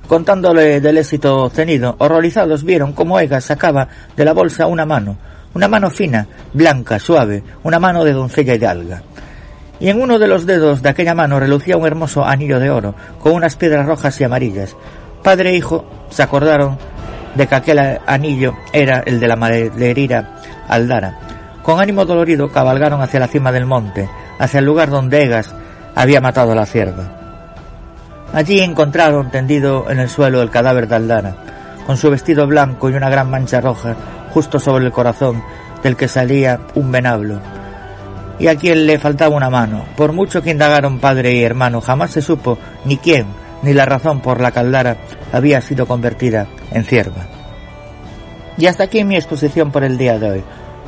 contándole 0.08 0.82
del 0.82 0.98
éxito 0.98 1.46
obtenido, 1.46 1.96
horrorizados 2.00 2.64
vieron 2.64 2.94
cómo 2.94 3.20
Egas 3.20 3.46
sacaba 3.46 3.88
de 4.16 4.26
la 4.26 4.34
bolsa 4.34 4.68
una 4.68 4.86
mano, 4.86 5.18
una 5.54 5.68
mano 5.68 5.90
fina, 5.90 6.28
blanca, 6.54 7.00
suave, 7.00 7.44
una 7.64 7.80
mano 7.80 8.04
de 8.04 8.14
doncella 8.14 8.56
hidalga. 8.56 9.04
Y 9.80 9.90
en 9.90 10.02
uno 10.02 10.20
de 10.20 10.28
los 10.28 10.46
dedos 10.46 10.82
de 10.82 10.90
aquella 10.90 11.14
mano 11.14 11.40
relucía 11.40 11.78
un 11.78 11.86
hermoso 11.86 12.26
anillo 12.26 12.60
de 12.60 12.70
oro, 12.70 12.96
con 13.20 13.34
unas 13.34 13.56
piedras 13.56 13.86
rojas 13.86 14.20
y 14.20 14.24
amarillas. 14.24 14.76
Padre 15.24 15.52
e 15.52 15.56
hijo 15.56 15.86
se 16.10 16.24
acordaron 16.24 16.78
de 17.35 17.47
que 17.47 17.55
aquel 17.55 17.99
anillo 18.05 18.55
era 18.72 19.03
el 19.05 19.19
de 19.19 19.27
la 19.27 19.35
maderera 19.35 20.35
Aldara. 20.68 21.18
Con 21.61 21.80
ánimo 21.80 22.05
dolorido 22.05 22.51
cabalgaron 22.51 23.01
hacia 23.01 23.19
la 23.19 23.27
cima 23.27 23.51
del 23.51 23.65
monte, 23.65 24.10
hacia 24.39 24.60
el 24.60 24.65
lugar 24.65 24.89
donde 24.89 25.23
Egas 25.23 25.53
había 25.95 26.22
matado 26.22 26.51
a 26.51 26.55
la 26.55 26.65
cierva. 26.65 27.03
Allí 28.34 28.60
encontraron 28.60 29.31
tendido 29.31 29.89
en 29.89 29.99
el 29.99 30.10
suelo 30.10 30.41
el 30.41 30.49
cadáver 30.49 30.88
de 30.88 30.95
Aldara, 30.95 31.35
con 31.85 31.97
su 31.97 32.10
vestido 32.10 32.47
blanco 32.47 32.89
y 32.89 32.93
una 32.93 33.10
gran 33.10 33.30
mancha 33.30 33.61
roja 33.61 33.95
justo 34.34 34.60
sobre 34.60 34.85
el 34.85 34.91
corazón 34.91 35.43
del 35.84 35.95
que 35.95 36.07
salía 36.07 36.60
un 36.76 36.91
venablo, 36.91 37.39
y 38.39 38.47
a 38.47 38.55
quien 38.55 38.88
le 38.88 38.97
faltaba 38.97 39.35
una 39.35 39.49
mano. 39.49 39.85
Por 39.95 40.11
mucho 40.11 40.41
que 40.41 40.51
indagaron 40.51 40.99
padre 40.99 41.34
y 41.34 41.43
hermano, 41.43 41.81
jamás 41.81 42.11
se 42.11 42.22
supo 42.22 42.57
ni 42.85 42.97
quién 42.97 43.43
ni 43.64 43.73
la 43.73 43.85
razón 43.85 44.19
por 44.19 44.40
la 44.40 44.52
que 44.52 44.60
Aldara 44.60 44.98
había 45.31 45.61
sido 45.61 45.88
convertida 45.88 46.45
en 46.72 46.84
cierva. 46.84 47.26
Y 48.57 48.68
hasta 48.68 48.84
aquí 48.84 49.03
mi 49.03 49.15
exposición 49.15 49.72
por 49.72 49.84
el 49.84 49.98
día 49.98 50.19
de 50.19 50.30
hoy. 50.30 50.44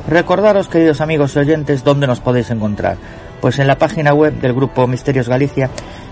Recordaros, 0.08 0.68
queridos 0.68 1.00
amigos 1.00 1.34
y 1.34 1.40
oyentes, 1.40 1.82
dónde 1.82 2.06
nos 2.06 2.20
podéis 2.20 2.50
encontrar. 2.50 2.96
Pues 3.40 3.58
en 3.58 3.66
la 3.66 3.76
página 3.76 4.14
web 4.14 4.34
del 4.40 4.52
grupo 4.52 4.86
Misterios 4.86 5.28
Galicia, 5.28 5.68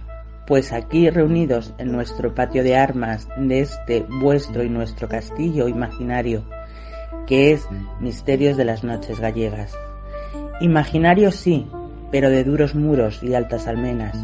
pues 0.47 0.75
aquí 0.75 1.09
reunidos 1.09 1.73
en 1.79 1.91
nuestro 1.91 2.35
patio 2.35 2.63
de 2.63 2.77
armas 2.77 3.27
de 3.39 3.61
este 3.61 4.05
vuestro 4.21 4.63
y 4.63 4.69
nuestro 4.69 5.09
castillo 5.09 5.69
imaginario, 5.69 6.45
que 7.27 7.53
es 7.53 7.67
Misterios 7.99 8.59
de 8.59 8.67
las 8.67 8.85
Noches 8.85 9.21
Gallegas. 9.21 9.75
Imaginario 10.61 11.33
sí, 11.33 11.67
pero 12.13 12.29
de 12.29 12.45
duros 12.45 12.75
muros 12.75 13.23
y 13.23 13.33
altas 13.33 13.67
almenas, 13.67 14.19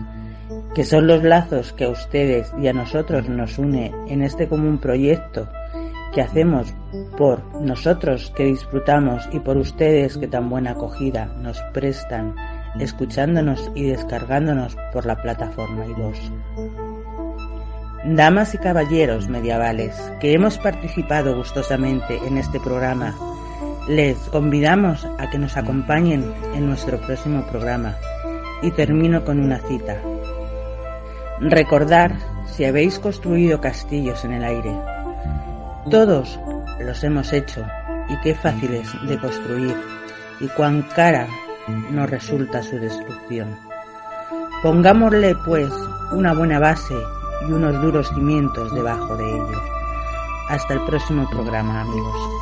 que 0.74 0.84
son 0.84 1.06
los 1.06 1.24
lazos 1.24 1.72
que 1.72 1.84
a 1.84 1.88
ustedes 1.88 2.52
y 2.60 2.68
a 2.68 2.74
nosotros 2.74 3.30
nos 3.30 3.56
une 3.56 3.94
en 4.08 4.20
este 4.20 4.46
común 4.46 4.76
proyecto 4.76 5.48
que 6.12 6.20
hacemos 6.20 6.74
por 7.16 7.42
nosotros 7.62 8.30
que 8.36 8.44
disfrutamos 8.44 9.26
y 9.32 9.40
por 9.40 9.56
ustedes 9.56 10.18
que 10.18 10.28
tan 10.28 10.50
buena 10.50 10.72
acogida 10.72 11.34
nos 11.40 11.62
prestan 11.72 12.34
escuchándonos 12.78 13.70
y 13.74 13.84
descargándonos 13.84 14.76
por 14.92 15.06
la 15.06 15.16
plataforma 15.16 15.86
iVoox. 15.86 16.18
Damas 18.04 18.54
y 18.54 18.58
caballeros 18.58 19.28
medievales 19.28 19.96
que 20.20 20.32
hemos 20.32 20.58
participado 20.58 21.36
gustosamente 21.36 22.18
en 22.26 22.36
este 22.36 22.60
programa, 22.60 23.14
les 23.88 24.18
convidamos 24.30 25.06
a 25.18 25.30
que 25.30 25.38
nos 25.38 25.56
acompañen 25.56 26.32
en 26.54 26.66
nuestro 26.66 26.98
próximo 26.98 27.46
programa 27.46 27.96
y 28.62 28.70
termino 28.70 29.24
con 29.24 29.40
una 29.40 29.58
cita. 29.58 30.00
Recordar 31.40 32.14
si 32.46 32.64
habéis 32.64 32.98
construido 32.98 33.60
castillos 33.60 34.24
en 34.24 34.32
el 34.32 34.44
aire. 34.44 34.74
Todos 35.90 36.38
los 36.80 37.02
hemos 37.04 37.32
hecho 37.32 37.64
y 38.08 38.20
qué 38.20 38.34
fáciles 38.34 38.88
de 39.06 39.18
construir 39.18 39.74
y 40.40 40.48
cuán 40.48 40.82
cara 40.94 41.26
no 41.68 42.06
resulta 42.06 42.62
su 42.62 42.78
destrucción. 42.78 43.56
Pongámosle, 44.62 45.34
pues, 45.44 45.70
una 46.12 46.32
buena 46.32 46.58
base 46.58 46.94
y 47.48 47.52
unos 47.52 47.80
duros 47.82 48.08
cimientos 48.08 48.74
debajo 48.74 49.16
de 49.16 49.30
ellos. 49.30 49.62
Hasta 50.48 50.74
el 50.74 50.80
próximo 50.84 51.28
programa, 51.30 51.80
amigos. 51.82 52.34